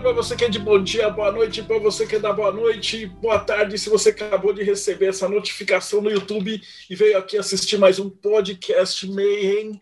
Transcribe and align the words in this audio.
para 0.00 0.12
você 0.12 0.34
que 0.34 0.46
é 0.46 0.48
de 0.48 0.58
bom 0.58 0.82
dia, 0.82 1.10
boa 1.10 1.30
noite 1.30 1.62
para 1.62 1.78
você 1.78 2.06
que 2.06 2.16
é 2.16 2.18
da 2.18 2.32
boa 2.32 2.50
noite, 2.50 3.04
boa 3.04 3.38
tarde 3.38 3.78
se 3.78 3.90
você 3.90 4.08
acabou 4.08 4.50
de 4.50 4.62
receber 4.62 5.08
essa 5.08 5.28
notificação 5.28 6.00
no 6.00 6.10
YouTube 6.10 6.58
e 6.88 6.94
veio 6.94 7.18
aqui 7.18 7.36
assistir 7.36 7.76
mais 7.76 7.98
um 7.98 8.08
podcast 8.08 9.06
Mayhem. 9.06 9.78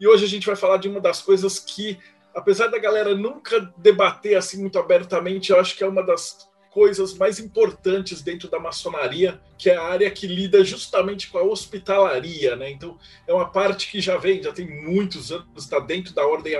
E 0.00 0.08
hoje 0.08 0.24
a 0.24 0.28
gente 0.28 0.44
vai 0.44 0.56
falar 0.56 0.78
de 0.78 0.88
uma 0.88 1.00
das 1.00 1.22
coisas 1.22 1.60
que, 1.60 1.96
apesar 2.34 2.66
da 2.66 2.80
galera 2.80 3.14
nunca 3.14 3.60
debater 3.76 4.36
assim 4.36 4.60
muito 4.60 4.76
abertamente, 4.76 5.52
eu 5.52 5.60
acho 5.60 5.76
que 5.76 5.84
é 5.84 5.86
uma 5.86 6.02
das 6.02 6.50
coisas 6.70 7.14
mais 7.14 7.38
importantes 7.38 8.22
dentro 8.22 8.48
da 8.48 8.58
maçonaria, 8.58 9.40
que 9.56 9.70
é 9.70 9.76
a 9.76 9.84
área 9.84 10.10
que 10.10 10.26
lida 10.26 10.64
justamente 10.64 11.28
com 11.28 11.38
a 11.38 11.42
hospitalaria, 11.42 12.56
né? 12.56 12.70
Então, 12.70 12.98
é 13.26 13.32
uma 13.32 13.48
parte 13.48 13.88
que 13.90 14.00
já 14.00 14.16
vem, 14.16 14.42
já 14.42 14.52
tem 14.52 14.68
muitos 14.68 15.30
anos, 15.30 15.46
está 15.56 15.78
dentro 15.78 16.12
da 16.12 16.26
ordem 16.26 16.54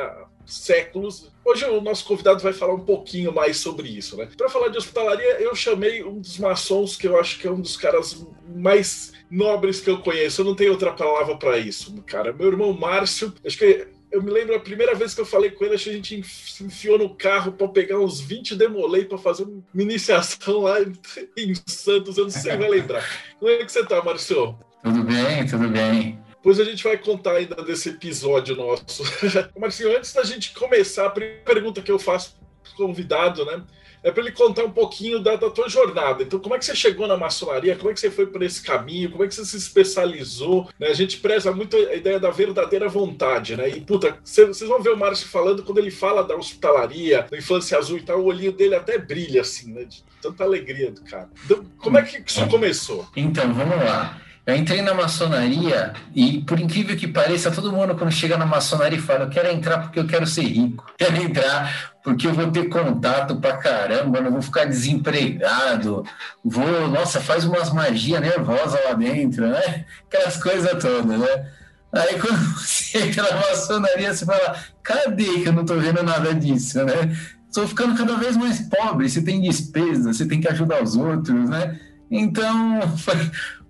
séculos. 0.47 1.31
Hoje 1.45 1.65
o 1.65 1.81
nosso 1.81 2.05
convidado 2.05 2.43
vai 2.43 2.53
falar 2.53 2.75
um 2.75 2.85
pouquinho 2.85 3.33
mais 3.33 3.59
sobre 3.59 3.89
isso, 3.89 4.17
né? 4.17 4.29
Para 4.37 4.49
falar 4.49 4.69
de 4.69 4.79
hospitalaria, 4.79 5.41
eu 5.41 5.55
chamei 5.55 6.05
um 6.05 6.21
dos 6.21 6.39
maçons 6.39 6.97
que 6.97 7.07
eu 7.07 7.19
acho 7.19 7.39
que 7.39 7.47
é 7.47 7.51
um 7.51 7.61
dos 7.61 7.77
caras 7.77 8.27
mais 8.55 9.13
nobres 9.31 9.81
que 9.81 9.91
eu 9.91 10.01
conheço. 10.01 10.41
Eu 10.41 10.45
não 10.45 10.55
tenho 10.55 10.73
outra 10.73 10.93
palavra 10.93 11.37
para 11.37 11.59
isso, 11.59 11.95
cara. 12.07 12.33
Meu 12.33 12.49
irmão 12.49 12.73
Márcio, 12.73 13.33
acho 13.45 13.59
que 13.59 13.87
eu 14.11 14.23
me 14.23 14.31
lembro 14.31 14.57
a 14.57 14.61
primeira 14.61 14.95
vez 14.95 15.15
que 15.15 15.21
eu 15.21 15.27
falei 15.27 15.51
com 15.51 15.65
ele, 15.65 15.75
acho 15.75 15.85
que 15.85 15.91
a 15.91 15.95
gente 15.95 16.17
enfiou 16.61 16.99
no 16.99 17.15
carro 17.15 17.53
para 17.53 17.69
pegar 17.69 17.99
uns 17.99 18.21
20 18.21 18.57
demolei 18.57 19.05
para 19.05 19.19
fazer 19.19 19.45
uma 19.45 19.63
iniciação 19.83 20.63
lá 20.63 20.79
em 21.37 21.55
Santos, 21.67 22.19
eu 22.19 22.25
não 22.25 22.31
sei 22.31 22.57
vai 22.57 22.69
lembrar. 22.69 23.05
Como 23.39 23.51
é 23.51 23.65
que 23.65 23.71
você 23.71 23.85
tá, 23.85 24.03
Márcio? 24.03 24.59
Tudo 24.83 25.03
bem, 25.05 25.47
tudo 25.47 25.69
bem. 25.69 26.19
Depois 26.41 26.59
a 26.59 26.65
gente 26.65 26.83
vai 26.83 26.97
contar 26.97 27.33
ainda 27.33 27.57
desse 27.57 27.91
episódio 27.91 28.57
nosso. 28.57 29.03
Marcinho, 29.59 29.95
antes 29.95 30.15
da 30.15 30.25
gente 30.25 30.55
começar, 30.55 31.07
a 31.07 31.11
primeira 31.11 31.43
pergunta 31.45 31.83
que 31.83 31.93
eu 31.93 31.99
faço 31.99 32.35
para 32.63 32.73
o 32.73 32.77
convidado, 32.87 33.45
né? 33.45 33.63
É 34.03 34.11
para 34.11 34.23
ele 34.23 34.33
contar 34.33 34.65
um 34.65 34.71
pouquinho 34.71 35.19
da, 35.19 35.37
da 35.37 35.51
tua 35.51 35.69
jornada. 35.69 36.23
Então, 36.23 36.41
como 36.41 36.55
é 36.55 36.59
que 36.59 36.65
você 36.65 36.75
chegou 36.75 37.07
na 37.07 37.19
maçonaria? 37.19 37.77
Como 37.77 37.91
é 37.91 37.93
que 37.93 38.01
você 38.01 38.11
foi 38.11 38.27
por 38.27 38.43
esse 38.43 38.63
caminho? 38.63 39.11
Como 39.11 39.23
é 39.23 39.29
que 39.29 39.35
você 39.35 39.45
se 39.45 39.59
especializou? 39.59 40.71
Né? 40.79 40.87
A 40.89 40.95
gente 40.95 41.19
preza 41.19 41.53
muito 41.53 41.77
a 41.77 41.95
ideia 41.95 42.19
da 42.19 42.31
verdadeira 42.31 42.89
vontade, 42.89 43.55
né? 43.55 43.69
E, 43.69 43.83
puta, 43.83 44.19
vocês 44.25 44.61
vão 44.61 44.81
ver 44.81 44.95
o 44.95 44.97
Márcio 44.97 45.29
falando 45.29 45.63
quando 45.63 45.77
ele 45.77 45.91
fala 45.91 46.25
da 46.25 46.35
hospitalaria, 46.35 47.27
da 47.31 47.37
infância 47.37 47.77
azul 47.77 47.99
e 47.99 48.03
tal, 48.03 48.21
o 48.21 48.25
olhinho 48.25 48.53
dele 48.53 48.75
até 48.75 48.97
brilha, 48.97 49.43
assim, 49.43 49.71
né? 49.71 49.85
De 49.85 50.03
tanta 50.23 50.45
alegria 50.45 50.91
do 50.91 51.03
cara. 51.03 51.29
Então, 51.45 51.63
como 51.77 51.99
é 51.99 52.03
que 52.03 52.23
isso 52.27 52.49
começou? 52.49 53.07
Então, 53.15 53.53
vamos 53.53 53.77
lá. 53.77 54.19
Eu 54.51 54.57
entrei 54.57 54.83
na 54.83 54.93
maçonaria 54.93 55.93
e, 56.13 56.41
por 56.41 56.59
incrível 56.59 56.97
que 56.97 57.07
pareça, 57.07 57.53
todo 57.53 57.71
mundo 57.71 57.95
quando 57.95 58.11
chega 58.11 58.37
na 58.37 58.45
maçonaria 58.45 59.01
fala: 59.01 59.25
Eu 59.25 59.31
quero 59.31 59.49
entrar 59.49 59.79
porque 59.79 60.01
eu 60.01 60.07
quero 60.07 60.27
ser 60.27 60.43
rico, 60.43 60.85
quero 60.99 61.23
entrar 61.23 61.93
porque 62.03 62.27
eu 62.27 62.35
vou 62.35 62.51
ter 62.51 62.69
contato 62.69 63.37
pra 63.37 63.59
caramba, 63.59 64.21
não 64.21 64.33
vou 64.33 64.43
ficar 64.43 64.65
desempregado, 64.65 66.05
vou, 66.45 66.89
nossa, 66.89 67.21
faz 67.21 67.45
umas 67.45 67.73
magias 67.73 68.21
nervosas 68.21 68.81
lá 68.87 68.95
dentro, 68.95 69.47
né? 69.47 69.85
Aquelas 70.09 70.37
coisas 70.37 70.71
todas, 70.83 71.19
né? 71.19 71.47
Aí 71.93 72.19
quando 72.19 72.39
você 72.59 73.07
entra 73.07 73.23
na 73.31 73.37
maçonaria, 73.37 74.13
você 74.13 74.27
fala: 74.27 74.57
Cadê 74.83 75.43
que 75.43 75.49
eu 75.49 75.53
não 75.53 75.65
tô 75.65 75.77
vendo 75.77 76.03
nada 76.03 76.35
disso, 76.35 76.85
né? 76.85 77.17
Estou 77.47 77.69
ficando 77.69 77.97
cada 77.97 78.17
vez 78.17 78.37
mais 78.37 78.61
pobre, 78.63 79.09
você 79.09 79.23
tem 79.23 79.41
despesa, 79.41 80.13
você 80.13 80.27
tem 80.27 80.41
que 80.41 80.49
ajudar 80.49 80.83
os 80.83 80.97
outros, 80.97 81.49
né? 81.49 81.79
Então, 82.11 82.81
foi 82.99 83.15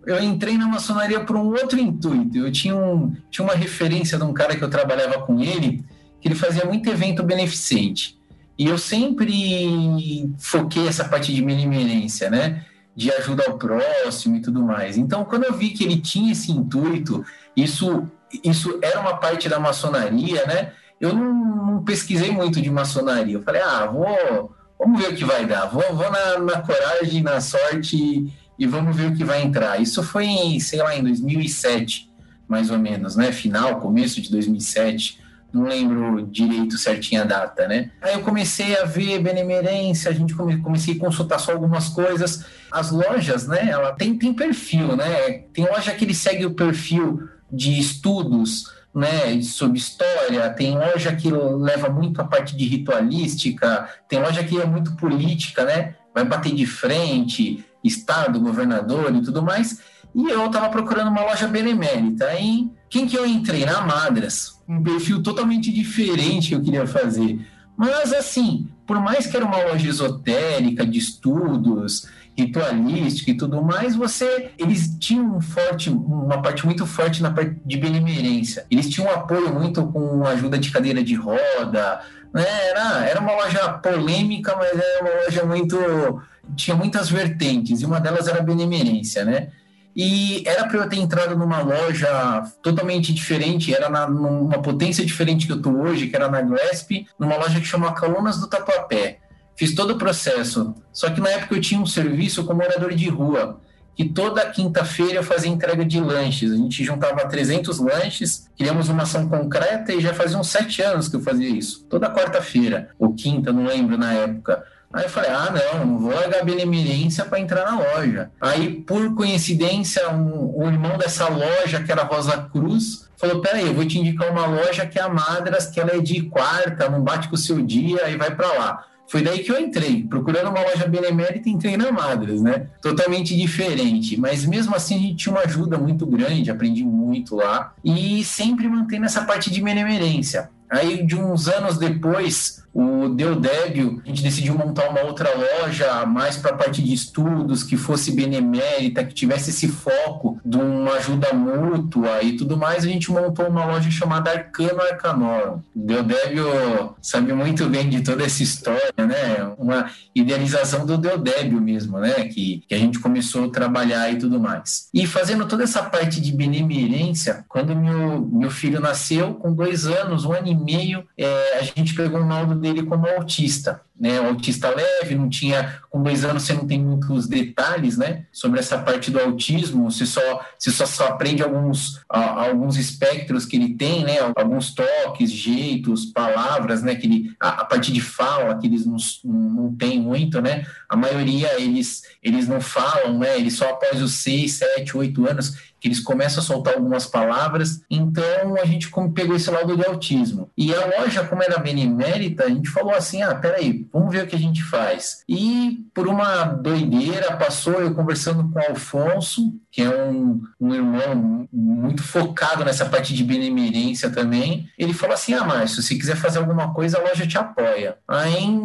eu 0.06 0.22
entrei 0.22 0.56
na 0.56 0.66
maçonaria 0.66 1.20
por 1.20 1.36
um 1.36 1.48
outro 1.48 1.78
intuito. 1.78 2.38
Eu 2.38 2.50
tinha, 2.50 2.74
um, 2.74 3.14
tinha 3.30 3.44
uma 3.44 3.54
referência 3.54 4.16
de 4.16 4.24
um 4.24 4.32
cara 4.32 4.56
que 4.56 4.62
eu 4.62 4.70
trabalhava 4.70 5.20
com 5.22 5.40
ele, 5.40 5.84
que 6.20 6.28
ele 6.28 6.34
fazia 6.34 6.64
muito 6.64 6.88
evento 6.88 7.22
beneficente. 7.22 8.18
E 8.58 8.66
eu 8.66 8.76
sempre 8.76 10.30
foquei 10.38 10.86
essa 10.86 11.04
parte 11.04 11.34
de 11.34 11.42
benemerência, 11.42 12.30
né? 12.30 12.64
De 12.94 13.10
ajuda 13.12 13.44
ao 13.46 13.56
próximo 13.56 14.36
e 14.36 14.40
tudo 14.40 14.62
mais. 14.62 14.98
Então, 14.98 15.24
quando 15.24 15.44
eu 15.44 15.54
vi 15.54 15.70
que 15.70 15.84
ele 15.84 15.98
tinha 15.98 16.32
esse 16.32 16.52
intuito, 16.52 17.24
isso, 17.56 18.06
isso 18.44 18.78
era 18.82 19.00
uma 19.00 19.16
parte 19.16 19.48
da 19.48 19.58
maçonaria, 19.58 20.44
né? 20.46 20.72
Eu 21.00 21.14
não, 21.14 21.66
não 21.66 21.84
pesquisei 21.84 22.30
muito 22.30 22.60
de 22.60 22.70
maçonaria. 22.70 23.34
Eu 23.34 23.42
falei, 23.42 23.62
ah, 23.62 23.86
vou, 23.86 24.54
vamos 24.78 25.00
ver 25.00 25.12
o 25.12 25.14
que 25.14 25.24
vai 25.24 25.46
dar. 25.46 25.66
Vou, 25.66 25.82
vou 25.94 26.10
na, 26.10 26.38
na 26.38 26.60
coragem, 26.60 27.22
na 27.22 27.40
sorte 27.40 28.30
e 28.60 28.66
vamos 28.66 28.94
ver 28.94 29.10
o 29.10 29.16
que 29.16 29.24
vai 29.24 29.42
entrar. 29.42 29.80
Isso 29.80 30.02
foi, 30.02 30.26
em, 30.26 30.60
sei 30.60 30.80
lá, 30.80 30.94
em 30.94 31.02
2007, 31.02 32.12
mais 32.46 32.70
ou 32.70 32.78
menos, 32.78 33.16
né? 33.16 33.32
Final, 33.32 33.80
começo 33.80 34.20
de 34.20 34.30
2007, 34.30 35.18
não 35.50 35.62
lembro 35.62 36.26
direito 36.26 36.76
certinha 36.76 37.22
a 37.22 37.24
data, 37.24 37.66
né? 37.66 37.90
Aí 38.02 38.12
eu 38.12 38.20
comecei 38.20 38.76
a 38.76 38.84
ver 38.84 39.18
benemerência, 39.18 40.10
a 40.10 40.14
gente 40.14 40.34
come, 40.34 40.58
comecei 40.58 40.94
a 40.94 40.98
consultar 40.98 41.40
só 41.40 41.52
algumas 41.52 41.88
coisas. 41.88 42.44
As 42.70 42.90
lojas, 42.90 43.48
né? 43.48 43.70
Ela 43.70 43.92
tem, 43.92 44.18
tem 44.18 44.34
perfil, 44.34 44.94
né? 44.94 45.38
Tem 45.54 45.64
loja 45.64 45.94
que 45.94 46.04
ele 46.04 46.14
segue 46.14 46.44
o 46.44 46.54
perfil 46.54 47.30
de 47.50 47.80
estudos, 47.80 48.70
né, 48.94 49.40
sobre 49.42 49.78
história, 49.78 50.50
tem 50.50 50.76
loja 50.76 51.14
que 51.14 51.30
leva 51.30 51.88
muito 51.88 52.20
a 52.20 52.24
parte 52.24 52.56
de 52.56 52.64
ritualística, 52.66 53.88
tem 54.08 54.20
loja 54.20 54.42
que 54.42 54.60
é 54.60 54.66
muito 54.66 54.96
política, 54.96 55.64
né? 55.64 55.94
Vai 56.12 56.24
bater 56.24 56.52
de 56.52 56.66
frente, 56.66 57.64
estado, 57.82 58.40
governador 58.40 59.14
e 59.14 59.22
tudo 59.22 59.42
mais. 59.42 59.80
E 60.14 60.28
eu 60.28 60.46
estava 60.46 60.68
procurando 60.68 61.08
uma 61.08 61.22
loja 61.22 61.46
benemérita. 61.46 62.26
Aí, 62.26 62.68
quem 62.88 63.06
que 63.06 63.16
eu 63.16 63.26
entrei? 63.26 63.64
Na 63.64 63.82
Madras. 63.82 64.60
Um 64.68 64.82
perfil 64.82 65.22
totalmente 65.22 65.72
diferente 65.72 66.48
que 66.48 66.54
eu 66.54 66.62
queria 66.62 66.86
fazer. 66.86 67.38
Mas, 67.76 68.12
assim, 68.12 68.68
por 68.86 69.00
mais 69.00 69.26
que 69.26 69.36
era 69.36 69.46
uma 69.46 69.56
loja 69.56 69.88
esotérica, 69.88 70.84
de 70.84 70.98
estudos, 70.98 72.06
ritualística 72.36 73.30
e 73.30 73.36
tudo 73.36 73.62
mais, 73.62 73.94
você 73.94 74.50
eles 74.58 74.96
tinham 74.98 75.36
um 75.36 75.40
forte, 75.40 75.90
uma 75.90 76.40
parte 76.42 76.64
muito 76.64 76.86
forte 76.86 77.22
na 77.22 77.30
parte 77.30 77.60
de 77.64 77.76
benemerência. 77.76 78.66
Eles 78.70 78.88
tinham 78.88 79.08
um 79.08 79.14
apoio 79.14 79.52
muito 79.52 79.86
com 79.86 80.26
ajuda 80.26 80.58
de 80.58 80.70
cadeira 80.70 81.02
de 81.02 81.14
roda, 81.14 82.00
né? 82.32 82.44
Era, 82.70 83.04
era 83.06 83.20
uma 83.20 83.32
loja 83.32 83.68
polêmica, 83.74 84.54
mas 84.56 84.70
era 84.72 85.02
uma 85.02 85.24
loja 85.24 85.44
muito 85.44 86.22
tinha 86.56 86.76
muitas 86.76 87.08
vertentes, 87.08 87.80
e 87.80 87.86
uma 87.86 88.00
delas 88.00 88.28
era 88.28 88.38
a 88.38 88.42
benemerência, 88.42 89.24
né? 89.24 89.48
E 89.94 90.42
era 90.46 90.66
para 90.66 90.78
eu 90.78 90.88
ter 90.88 90.98
entrado 90.98 91.36
numa 91.36 91.60
loja 91.60 92.44
totalmente 92.62 93.12
diferente, 93.12 93.74
era 93.74 93.88
na, 93.88 94.08
numa 94.08 94.62
potência 94.62 95.04
diferente 95.04 95.46
que 95.46 95.52
eu 95.52 95.56
estou 95.56 95.80
hoje, 95.80 96.06
que 96.06 96.14
era 96.14 96.28
na 96.28 96.40
Gresp, 96.40 97.06
numa 97.18 97.36
loja 97.36 97.60
que 97.60 97.66
chama 97.66 97.94
Colunas 97.94 98.38
do 98.38 98.46
Tatuapé. 98.46 99.18
Fiz 99.56 99.74
todo 99.74 99.94
o 99.94 99.98
processo. 99.98 100.74
Só 100.92 101.10
que 101.10 101.20
na 101.20 101.28
época 101.28 101.54
eu 101.54 101.60
tinha 101.60 101.80
um 101.80 101.86
serviço 101.86 102.44
como 102.44 102.62
morador 102.62 102.94
de 102.94 103.08
rua, 103.08 103.60
que 103.96 104.08
toda 104.08 104.48
quinta-feira 104.48 105.16
eu 105.16 105.22
fazia 105.24 105.50
entrega 105.50 105.84
de 105.84 106.00
lanches. 106.00 106.52
A 106.52 106.56
gente 106.56 106.84
juntava 106.84 107.28
300 107.28 107.78
lanches, 107.80 108.48
criamos 108.56 108.88
uma 108.88 109.02
ação 109.02 109.28
concreta 109.28 109.92
e 109.92 110.00
já 110.00 110.14
fazia 110.14 110.38
uns 110.38 110.48
sete 110.48 110.80
anos 110.80 111.08
que 111.08 111.16
eu 111.16 111.20
fazia 111.20 111.48
isso. 111.48 111.84
Toda 111.90 112.10
quarta-feira, 112.10 112.90
ou 112.98 113.12
quinta, 113.12 113.52
não 113.52 113.66
lembro 113.66 113.98
na 113.98 114.12
época. 114.14 114.64
Aí 114.92 115.04
eu 115.04 115.08
falei, 115.08 115.30
ah, 115.30 115.54
não, 115.74 115.86
não 115.86 115.98
vou 116.00 116.12
largar 116.12 116.44
benemerência 116.44 117.24
para 117.24 117.38
entrar 117.38 117.64
na 117.64 117.78
loja. 117.78 118.30
Aí, 118.40 118.80
por 118.80 119.14
coincidência, 119.14 120.10
um, 120.10 120.52
o 120.56 120.66
irmão 120.66 120.98
dessa 120.98 121.28
loja, 121.28 121.80
que 121.80 121.92
era 121.92 122.02
Rosa 122.02 122.48
Cruz, 122.52 123.08
falou, 123.16 123.40
peraí, 123.40 123.68
eu 123.68 123.74
vou 123.74 123.86
te 123.86 124.00
indicar 124.00 124.32
uma 124.32 124.46
loja 124.46 124.84
que 124.86 124.98
é 124.98 125.02
a 125.02 125.08
Madras, 125.08 125.66
que 125.66 125.78
ela 125.78 125.94
é 125.94 126.00
de 126.00 126.22
quarta, 126.22 126.88
não 126.88 127.02
bate 127.02 127.28
com 127.28 127.36
o 127.36 127.38
seu 127.38 127.62
dia, 127.62 128.08
e 128.10 128.16
vai 128.16 128.34
para 128.34 128.48
lá. 128.48 128.84
Foi 129.06 129.22
daí 129.22 129.40
que 129.40 129.50
eu 129.50 129.60
entrei, 129.60 130.04
procurando 130.04 130.50
uma 130.50 130.60
loja 130.60 130.86
benemérita, 130.86 131.48
entrei 131.48 131.76
na 131.76 131.92
Madras, 131.92 132.40
né? 132.40 132.68
Totalmente 132.80 133.36
diferente, 133.36 134.16
mas 134.16 134.44
mesmo 134.44 134.74
assim 134.74 134.96
a 134.96 134.98
gente 134.98 135.16
tinha 135.16 135.34
uma 135.34 135.42
ajuda 135.42 135.78
muito 135.78 136.06
grande, 136.06 136.50
aprendi 136.50 136.84
muito 136.84 137.36
lá, 137.36 137.74
e 137.84 138.24
sempre 138.24 138.68
mantendo 138.68 139.04
essa 139.04 139.24
parte 139.24 139.50
de 139.50 139.60
benemerência. 139.62 140.50
Aí, 140.70 141.04
de 141.04 141.16
uns 141.16 141.48
anos 141.48 141.78
depois, 141.78 142.60
o 142.72 143.08
Deodébio, 143.08 144.00
a 144.04 144.08
gente 144.08 144.22
decidiu 144.22 144.56
montar 144.56 144.88
uma 144.88 145.00
outra 145.00 145.28
loja 145.34 146.06
mais 146.06 146.36
para 146.36 146.52
a 146.52 146.56
parte 146.56 146.80
de 146.80 146.92
estudos, 146.92 147.64
que 147.64 147.76
fosse 147.76 148.12
benemérita, 148.12 149.02
que 149.02 149.12
tivesse 149.12 149.50
esse 149.50 149.66
foco 149.66 150.40
de 150.44 150.56
uma 150.56 150.92
ajuda 150.92 151.32
mútua 151.32 152.22
e 152.22 152.36
tudo 152.36 152.56
mais. 152.56 152.84
A 152.84 152.88
gente 152.88 153.10
montou 153.10 153.48
uma 153.48 153.64
loja 153.64 153.90
chamada 153.90 154.30
Arcano 154.30 154.80
Arcanor. 154.80 155.58
O 155.74 155.80
Deodébio 155.80 156.94
sabe 157.02 157.32
muito 157.32 157.68
bem 157.68 157.88
de 157.88 158.02
toda 158.02 158.24
essa 158.24 158.42
história, 158.42 158.94
né? 158.98 159.52
Uma 159.58 159.90
idealização 160.14 160.86
do 160.86 160.96
Deodébio 160.96 161.60
mesmo, 161.60 161.98
né? 161.98 162.24
Que, 162.24 162.62
que 162.68 162.74
a 162.74 162.78
gente 162.78 163.00
começou 163.00 163.46
a 163.46 163.50
trabalhar 163.50 164.12
e 164.12 164.18
tudo 164.18 164.38
mais. 164.38 164.88
E 164.94 165.06
fazendo 165.06 165.46
toda 165.46 165.64
essa 165.64 165.82
parte 165.82 166.20
de 166.20 166.32
benemerência, 166.32 167.44
quando 167.48 167.74
meu, 167.74 168.20
meu 168.20 168.50
filho 168.50 168.80
nasceu, 168.80 169.34
com 169.34 169.52
dois 169.52 169.86
anos, 169.86 170.24
um 170.24 170.32
ano 170.32 170.46
e 170.46 170.54
meio, 170.64 171.04
é, 171.16 171.58
a 171.58 171.62
gente 171.62 171.94
pegou 171.94 172.20
um 172.20 172.28
laudo 172.28 172.54
dele 172.54 172.82
como 172.82 173.06
autista 173.06 173.80
né, 174.00 174.18
o 174.18 174.28
autista 174.28 174.74
leve, 174.74 175.14
não 175.14 175.28
tinha, 175.28 175.78
com 175.90 176.02
dois 176.02 176.24
anos 176.24 176.44
você 176.44 176.54
não 176.54 176.66
tem 176.66 176.82
muitos 176.82 177.28
detalhes, 177.28 177.98
né, 177.98 178.24
sobre 178.32 178.58
essa 178.58 178.78
parte 178.78 179.10
do 179.10 179.20
autismo, 179.20 179.90
você 179.90 180.06
só, 180.06 180.42
você 180.58 180.70
só, 180.70 180.86
só 180.86 181.08
aprende 181.08 181.42
alguns, 181.42 182.00
alguns 182.08 182.78
espectros 182.78 183.44
que 183.44 183.56
ele 183.56 183.74
tem, 183.74 184.02
né, 184.02 184.16
alguns 184.34 184.74
toques, 184.74 185.30
jeitos, 185.30 186.06
palavras, 186.06 186.82
né, 186.82 186.94
que 186.94 187.06
ele, 187.06 187.36
a, 187.38 187.66
a 187.74 187.76
de 187.76 188.00
fala 188.00 188.58
que 188.58 188.66
eles 188.66 188.86
não, 188.86 188.96
não 189.24 189.76
tem 189.76 190.00
muito, 190.00 190.40
né, 190.40 190.64
a 190.88 190.96
maioria 190.96 191.60
eles, 191.60 192.02
eles 192.22 192.48
não 192.48 192.60
falam, 192.60 193.18
né, 193.18 193.38
eles 193.38 193.54
só 193.54 193.68
após 193.68 194.00
os 194.00 194.14
seis, 194.14 194.54
sete, 194.54 194.96
oito 194.96 195.28
anos 195.28 195.69
que 195.80 195.88
eles 195.88 196.00
começam 196.00 196.42
a 196.42 196.46
soltar 196.46 196.74
algumas 196.74 197.06
palavras. 197.06 197.80
Então 197.90 198.56
a 198.60 198.66
gente 198.66 198.90
pegou 199.14 199.34
esse 199.34 199.50
lado 199.50 199.76
de 199.76 199.84
autismo. 199.84 200.50
E 200.56 200.74
a 200.74 201.00
loja, 201.00 201.24
como 201.24 201.42
era 201.42 201.58
benemérita, 201.58 202.44
a 202.44 202.48
gente 202.48 202.68
falou 202.68 202.94
assim: 202.94 203.22
ah, 203.22 203.34
peraí, 203.34 203.88
vamos 203.92 204.12
ver 204.12 204.24
o 204.24 204.26
que 204.26 204.36
a 204.36 204.38
gente 204.38 204.62
faz. 204.62 205.22
E 205.28 205.84
por 205.94 206.06
uma 206.06 206.44
doideira, 206.44 207.36
passou 207.36 207.74
eu 207.74 207.94
conversando 207.94 208.48
com 208.50 208.58
o 208.58 208.70
Alfonso, 208.70 209.54
que 209.70 209.82
é 209.82 209.88
um, 209.88 210.42
um 210.60 210.74
irmão 210.74 211.48
muito 211.52 212.02
focado 212.02 212.64
nessa 212.64 212.84
parte 212.84 213.14
de 213.14 213.24
benemerência 213.24 214.10
também. 214.10 214.68
Ele 214.78 214.92
falou 214.92 215.14
assim: 215.14 215.32
ah, 215.32 215.44
Márcio, 215.44 215.82
se 215.82 215.98
quiser 215.98 216.16
fazer 216.16 216.38
alguma 216.38 216.74
coisa, 216.74 216.98
a 216.98 217.02
loja 217.02 217.26
te 217.26 217.38
apoia. 217.38 217.96
Aí, 218.06 218.60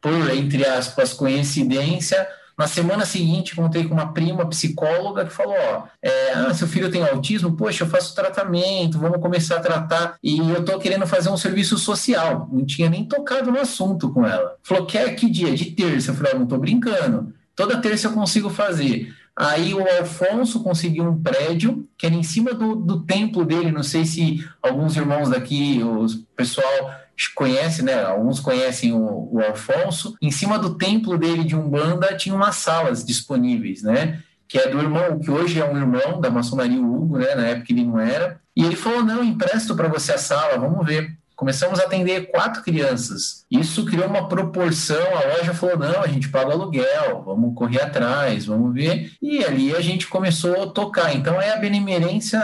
por 0.00 0.30
entre 0.30 0.66
aspas, 0.66 1.12
coincidência 1.12 2.26
na 2.56 2.66
semana 2.66 3.04
seguinte, 3.04 3.54
contei 3.54 3.84
com 3.84 3.92
uma 3.92 4.12
prima 4.12 4.46
psicóloga 4.48 5.26
que 5.26 5.32
falou: 5.32 5.54
Ó, 5.54 5.82
é, 6.02 6.32
ah, 6.32 6.54
seu 6.54 6.66
filho 6.66 6.90
tem 6.90 7.02
autismo, 7.02 7.56
poxa, 7.56 7.84
eu 7.84 7.88
faço 7.88 8.14
tratamento, 8.14 8.98
vamos 8.98 9.20
começar 9.20 9.56
a 9.56 9.60
tratar. 9.60 10.16
E 10.22 10.38
eu 10.38 10.64
tô 10.64 10.78
querendo 10.78 11.06
fazer 11.06 11.28
um 11.28 11.36
serviço 11.36 11.76
social. 11.76 12.48
Não 12.50 12.64
tinha 12.64 12.88
nem 12.88 13.04
tocado 13.04 13.52
no 13.52 13.60
assunto 13.60 14.10
com 14.10 14.26
ela. 14.26 14.56
Falou: 14.62 14.86
quer 14.86 15.14
que 15.14 15.28
dia? 15.28 15.54
De 15.54 15.66
terça. 15.66 16.10
Eu 16.10 16.14
falei: 16.14 16.32
ah, 16.34 16.38
não 16.38 16.46
tô 16.46 16.56
brincando. 16.56 17.34
Toda 17.54 17.80
terça 17.80 18.08
eu 18.08 18.12
consigo 18.12 18.48
fazer. 18.48 19.14
Aí 19.36 19.74
o 19.74 19.86
Alfonso 19.98 20.62
conseguiu 20.62 21.04
um 21.04 21.22
prédio 21.22 21.86
que 21.98 22.06
era 22.06 22.14
em 22.14 22.22
cima 22.22 22.54
do, 22.54 22.74
do 22.74 23.02
templo 23.02 23.44
dele. 23.44 23.70
Não 23.70 23.82
sei 23.82 24.06
se 24.06 24.42
alguns 24.62 24.96
irmãos 24.96 25.28
daqui, 25.28 25.82
o 25.82 26.06
pessoal 26.34 26.90
conhece, 27.34 27.82
né? 27.82 28.02
Alguns 28.04 28.40
conhecem 28.40 28.92
o, 28.92 29.28
o 29.32 29.40
Alfonso. 29.42 30.16
Em 30.20 30.30
cima 30.30 30.58
do 30.58 30.74
templo 30.76 31.16
dele 31.16 31.44
de 31.44 31.56
Umbanda 31.56 32.16
tinha 32.16 32.34
umas 32.34 32.56
salas 32.56 33.04
disponíveis, 33.04 33.82
né? 33.82 34.22
Que 34.46 34.58
é 34.58 34.68
do 34.68 34.78
irmão, 34.78 35.18
que 35.18 35.30
hoje 35.30 35.60
é 35.60 35.64
um 35.64 35.76
irmão 35.76 36.20
da 36.20 36.30
maçonaria, 36.30 36.80
o 36.80 36.94
Hugo, 36.94 37.18
né? 37.18 37.34
Na 37.34 37.46
época 37.46 37.72
ele 37.72 37.84
não 37.84 37.98
era. 37.98 38.40
E 38.54 38.64
ele 38.64 38.76
falou: 38.76 39.02
não, 39.02 39.24
empresto 39.24 39.74
para 39.74 39.88
você 39.88 40.12
a 40.12 40.18
sala, 40.18 40.58
vamos 40.58 40.86
ver. 40.86 41.16
Começamos 41.34 41.78
a 41.78 41.84
atender 41.84 42.30
quatro 42.30 42.62
crianças. 42.62 43.44
Isso 43.50 43.84
criou 43.84 44.06
uma 44.06 44.28
proporção. 44.28 45.04
A 45.16 45.36
loja 45.36 45.52
falou: 45.52 45.78
não, 45.78 46.02
a 46.02 46.06
gente 46.06 46.28
paga 46.28 46.52
aluguel, 46.52 47.22
vamos 47.24 47.54
correr 47.54 47.82
atrás, 47.82 48.46
vamos 48.46 48.72
ver. 48.74 49.12
E 49.20 49.44
ali 49.44 49.74
a 49.74 49.80
gente 49.80 50.06
começou 50.06 50.62
a 50.62 50.66
tocar. 50.66 51.14
Então 51.14 51.38
aí 51.38 51.50
a 51.50 51.56
benemerência 51.56 52.40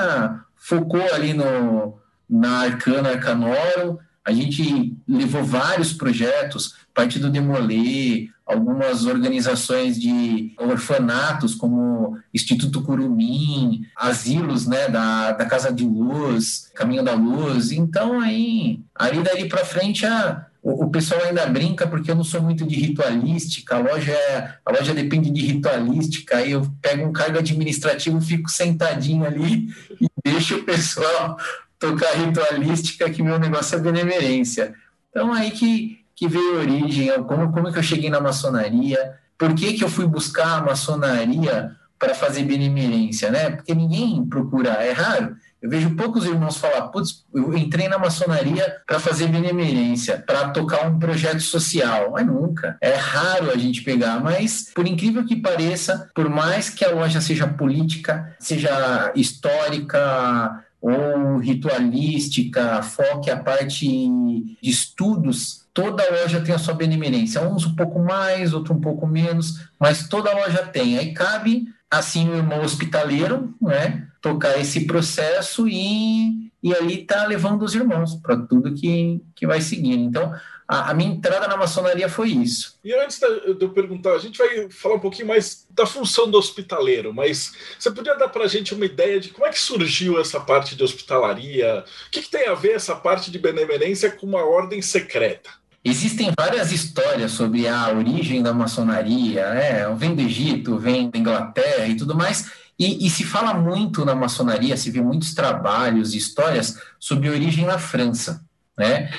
focou 0.56 1.02
ali 1.14 1.32
no, 1.34 1.98
na 2.28 2.62
Arcana 2.62 3.10
Arcanoro 3.10 3.98
a 4.24 4.32
gente 4.32 4.96
levou 5.08 5.44
vários 5.44 5.92
projetos, 5.92 6.76
Partido 6.94 7.30
Demolê, 7.30 8.28
algumas 8.46 9.04
organizações 9.06 10.00
de 10.00 10.52
orfanatos, 10.58 11.54
como 11.54 12.18
Instituto 12.32 12.82
Curumim, 12.82 13.86
asilos 13.96 14.66
né, 14.66 14.88
da, 14.88 15.32
da 15.32 15.46
Casa 15.46 15.72
de 15.72 15.84
Luz, 15.84 16.70
Caminho 16.74 17.02
da 17.02 17.14
Luz. 17.14 17.72
Então, 17.72 18.20
aí, 18.20 18.80
ali 18.94 19.22
dali 19.22 19.48
para 19.48 19.64
frente, 19.64 20.06
a, 20.06 20.46
o, 20.62 20.84
o, 20.84 20.90
pessoal 20.90 21.22
ainda 21.24 21.46
brinca 21.46 21.86
porque 21.86 22.10
eu 22.10 22.14
não 22.14 22.24
sou 22.24 22.40
muito 22.42 22.64
de 22.64 22.76
ritualística, 22.76 23.74
a 23.74 23.78
loja, 23.78 24.12
é, 24.12 24.54
a 24.64 24.70
loja 24.70 24.94
depende 24.94 25.30
de 25.30 25.40
ritualística, 25.40 26.36
aí 26.36 26.52
eu 26.52 26.70
pego 26.80 27.06
um 27.06 27.12
cargo 27.12 27.38
administrativo, 27.38 28.20
fico 28.20 28.50
sentadinho 28.50 29.24
ali 29.24 29.68
e 30.00 30.06
deixo 30.24 30.56
o 30.56 30.64
pessoal 30.64 31.36
tocar 31.82 32.12
ritualística, 32.14 33.10
que 33.10 33.22
meu 33.22 33.40
negócio 33.40 33.76
é 33.76 33.80
benemerência. 33.80 34.72
Então, 35.10 35.32
aí 35.32 35.50
que, 35.50 35.98
que 36.14 36.28
veio 36.28 36.58
a 36.58 36.60
origem, 36.60 37.10
como, 37.24 37.52
como 37.52 37.72
que 37.72 37.78
eu 37.78 37.82
cheguei 37.82 38.08
na 38.08 38.20
maçonaria, 38.20 39.18
por 39.36 39.52
que, 39.52 39.72
que 39.72 39.82
eu 39.82 39.88
fui 39.88 40.06
buscar 40.06 40.58
a 40.58 40.62
maçonaria 40.62 41.72
para 41.98 42.14
fazer 42.14 42.44
benemerência, 42.44 43.30
né? 43.30 43.50
Porque 43.50 43.74
ninguém 43.74 44.24
procura, 44.26 44.70
é 44.70 44.92
raro. 44.92 45.36
Eu 45.60 45.70
vejo 45.70 45.94
poucos 45.94 46.24
irmãos 46.24 46.56
falar, 46.56 46.88
putz, 46.88 47.24
eu 47.32 47.56
entrei 47.56 47.88
na 47.88 47.98
maçonaria 47.98 48.78
para 48.86 48.98
fazer 48.98 49.28
benemerência, 49.28 50.22
para 50.24 50.50
tocar 50.50 50.88
um 50.88 50.98
projeto 50.98 51.40
social. 51.40 52.10
Mas 52.12 52.26
nunca. 52.26 52.76
É 52.80 52.94
raro 52.94 53.50
a 53.50 53.56
gente 53.56 53.82
pegar, 53.82 54.20
mas 54.20 54.70
por 54.74 54.86
incrível 54.86 55.24
que 55.24 55.36
pareça, 55.36 56.10
por 56.14 56.28
mais 56.28 56.68
que 56.68 56.84
a 56.84 56.90
loja 56.90 57.20
seja 57.20 57.46
política, 57.46 58.34
seja 58.40 59.12
histórica, 59.14 60.64
ou 60.82 61.38
ritualística, 61.38 62.82
foque 62.82 63.30
a 63.30 63.36
parte 63.36 63.86
de 63.86 64.58
estudos, 64.60 65.64
toda 65.72 66.02
loja 66.10 66.40
tem 66.40 66.52
a 66.52 66.58
sua 66.58 66.74
benemerência. 66.74 67.40
Uns 67.48 67.64
um 67.64 67.76
pouco 67.76 68.00
mais, 68.00 68.52
outro 68.52 68.74
um 68.74 68.80
pouco 68.80 69.06
menos, 69.06 69.60
mas 69.78 70.08
toda 70.08 70.34
loja 70.34 70.66
tem. 70.66 70.98
Aí 70.98 71.14
cabe, 71.14 71.68
assim, 71.88 72.28
o 72.28 72.34
irmão 72.34 72.62
hospitaleiro, 72.62 73.54
né, 73.62 74.08
tocar 74.20 74.58
esse 74.58 74.84
processo 74.84 75.68
e, 75.68 76.50
e 76.60 76.74
ali 76.74 77.04
tá 77.04 77.26
levando 77.26 77.62
os 77.62 77.76
irmãos 77.76 78.16
para 78.16 78.36
tudo 78.36 78.74
que, 78.74 79.22
que 79.36 79.46
vai 79.46 79.60
seguindo. 79.60 80.02
Então, 80.02 80.34
a, 80.72 80.90
a, 80.90 80.94
minha 80.94 81.10
entrada 81.10 81.46
na 81.46 81.56
maçonaria 81.56 82.08
foi 82.08 82.30
isso. 82.30 82.78
E 82.82 82.94
antes 82.94 83.18
de 83.18 83.64
eu 83.64 83.68
perguntar, 83.68 84.14
a 84.14 84.18
gente 84.18 84.38
vai 84.38 84.70
falar 84.70 84.94
um 84.94 85.00
pouquinho 85.00 85.28
mais 85.28 85.66
da 85.68 85.84
função 85.84 86.30
do 86.30 86.38
hospitaleiro, 86.38 87.12
mas 87.12 87.52
você 87.78 87.90
podia 87.90 88.14
dar 88.14 88.28
para 88.28 88.44
a 88.44 88.48
gente 88.48 88.74
uma 88.74 88.86
ideia 88.86 89.20
de 89.20 89.28
como 89.28 89.46
é 89.46 89.50
que 89.50 89.58
surgiu 89.58 90.18
essa 90.18 90.40
parte 90.40 90.74
de 90.74 90.82
hospitalaria? 90.82 91.84
O 92.06 92.10
que, 92.10 92.22
que 92.22 92.30
tem 92.30 92.48
a 92.48 92.54
ver 92.54 92.72
essa 92.72 92.96
parte 92.96 93.30
de 93.30 93.38
benemerência 93.38 94.10
com 94.10 94.26
uma 94.26 94.44
ordem 94.44 94.80
secreta? 94.80 95.50
Existem 95.84 96.32
várias 96.38 96.72
histórias 96.72 97.32
sobre 97.32 97.68
a 97.68 97.92
origem 97.92 98.42
da 98.42 98.54
maçonaria, 98.54 99.52
né? 99.52 99.94
vem 99.94 100.14
do 100.14 100.22
Egito, 100.22 100.78
vem 100.78 101.10
da 101.10 101.18
Inglaterra 101.18 101.86
e 101.86 101.96
tudo 101.96 102.14
mais, 102.14 102.50
e, 102.78 103.06
e, 103.06 103.10
se 103.10 103.24
fala 103.24 103.52
muito 103.52 104.04
na 104.04 104.14
maçonaria, 104.14 104.76
se 104.76 104.90
vê 104.90 105.00
muitos 105.00 105.34
trabalhos, 105.34 106.14
histórias 106.14 106.80
sobre 106.98 107.28
a 107.28 107.32
origem 107.32 107.66
na 107.66 107.78
França, 107.78 108.42
né? 108.76 109.10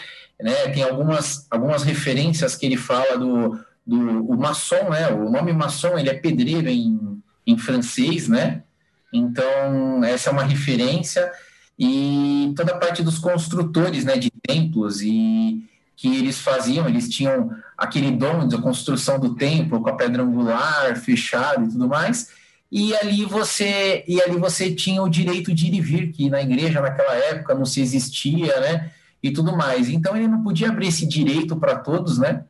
Né? 0.44 0.68
Tem 0.68 0.84
algumas, 0.84 1.48
algumas 1.50 1.84
referências 1.84 2.54
que 2.54 2.66
ele 2.66 2.76
fala 2.76 3.18
do, 3.18 3.58
do 3.88 4.30
o 4.30 4.38
maçom, 4.38 4.90
né? 4.90 5.08
O 5.08 5.32
nome 5.32 5.54
maçom 5.54 5.98
ele 5.98 6.10
é 6.10 6.14
pedreiro 6.14 6.68
em, 6.68 7.18
em 7.48 7.58
francês, 7.58 8.28
né? 8.28 8.62
Então 9.12 10.04
essa 10.04 10.30
é 10.30 10.34
uma 10.34 10.44
referência 10.44 11.32
e 11.80 12.54
toda 12.58 12.74
a 12.74 12.78
parte 12.78 13.02
dos 13.02 13.18
construtores, 13.18 14.04
né? 14.04 14.18
De 14.18 14.30
templos 14.46 15.02
e 15.02 15.64
que 15.96 16.14
eles 16.14 16.40
faziam, 16.40 16.90
eles 16.90 17.08
tinham 17.08 17.52
aquele 17.78 18.12
dom 18.12 18.46
da 18.46 18.58
construção 18.58 19.18
do 19.18 19.36
templo 19.36 19.82
com 19.82 19.90
a 19.90 19.96
pedra 19.96 20.24
angular 20.24 20.98
fechada 20.98 21.64
e 21.64 21.70
tudo 21.70 21.88
mais. 21.88 22.32
E 22.70 22.94
ali 22.96 23.24
você 23.24 24.04
e 24.06 24.22
ali 24.22 24.36
você 24.36 24.76
tinha 24.76 25.02
o 25.02 25.08
direito 25.08 25.54
de 25.54 25.68
ir 25.68 25.76
e 25.76 25.80
vir, 25.80 26.12
que 26.12 26.30
na 26.30 26.42
igreja 26.42 26.82
naquela 26.82 27.16
época 27.16 27.56
não 27.56 27.66
se 27.66 27.80
existia, 27.80 28.60
né? 28.60 28.92
E 29.24 29.32
tudo 29.32 29.56
mais. 29.56 29.90
Então 29.90 30.16
ele 30.16 30.28
não 30.28 30.44
podia 30.44 30.70
abrir 30.70 30.88
esse 30.88 31.08
direito 31.08 31.56
para 31.56 31.80
todos, 31.80 32.18
né? 32.20 32.44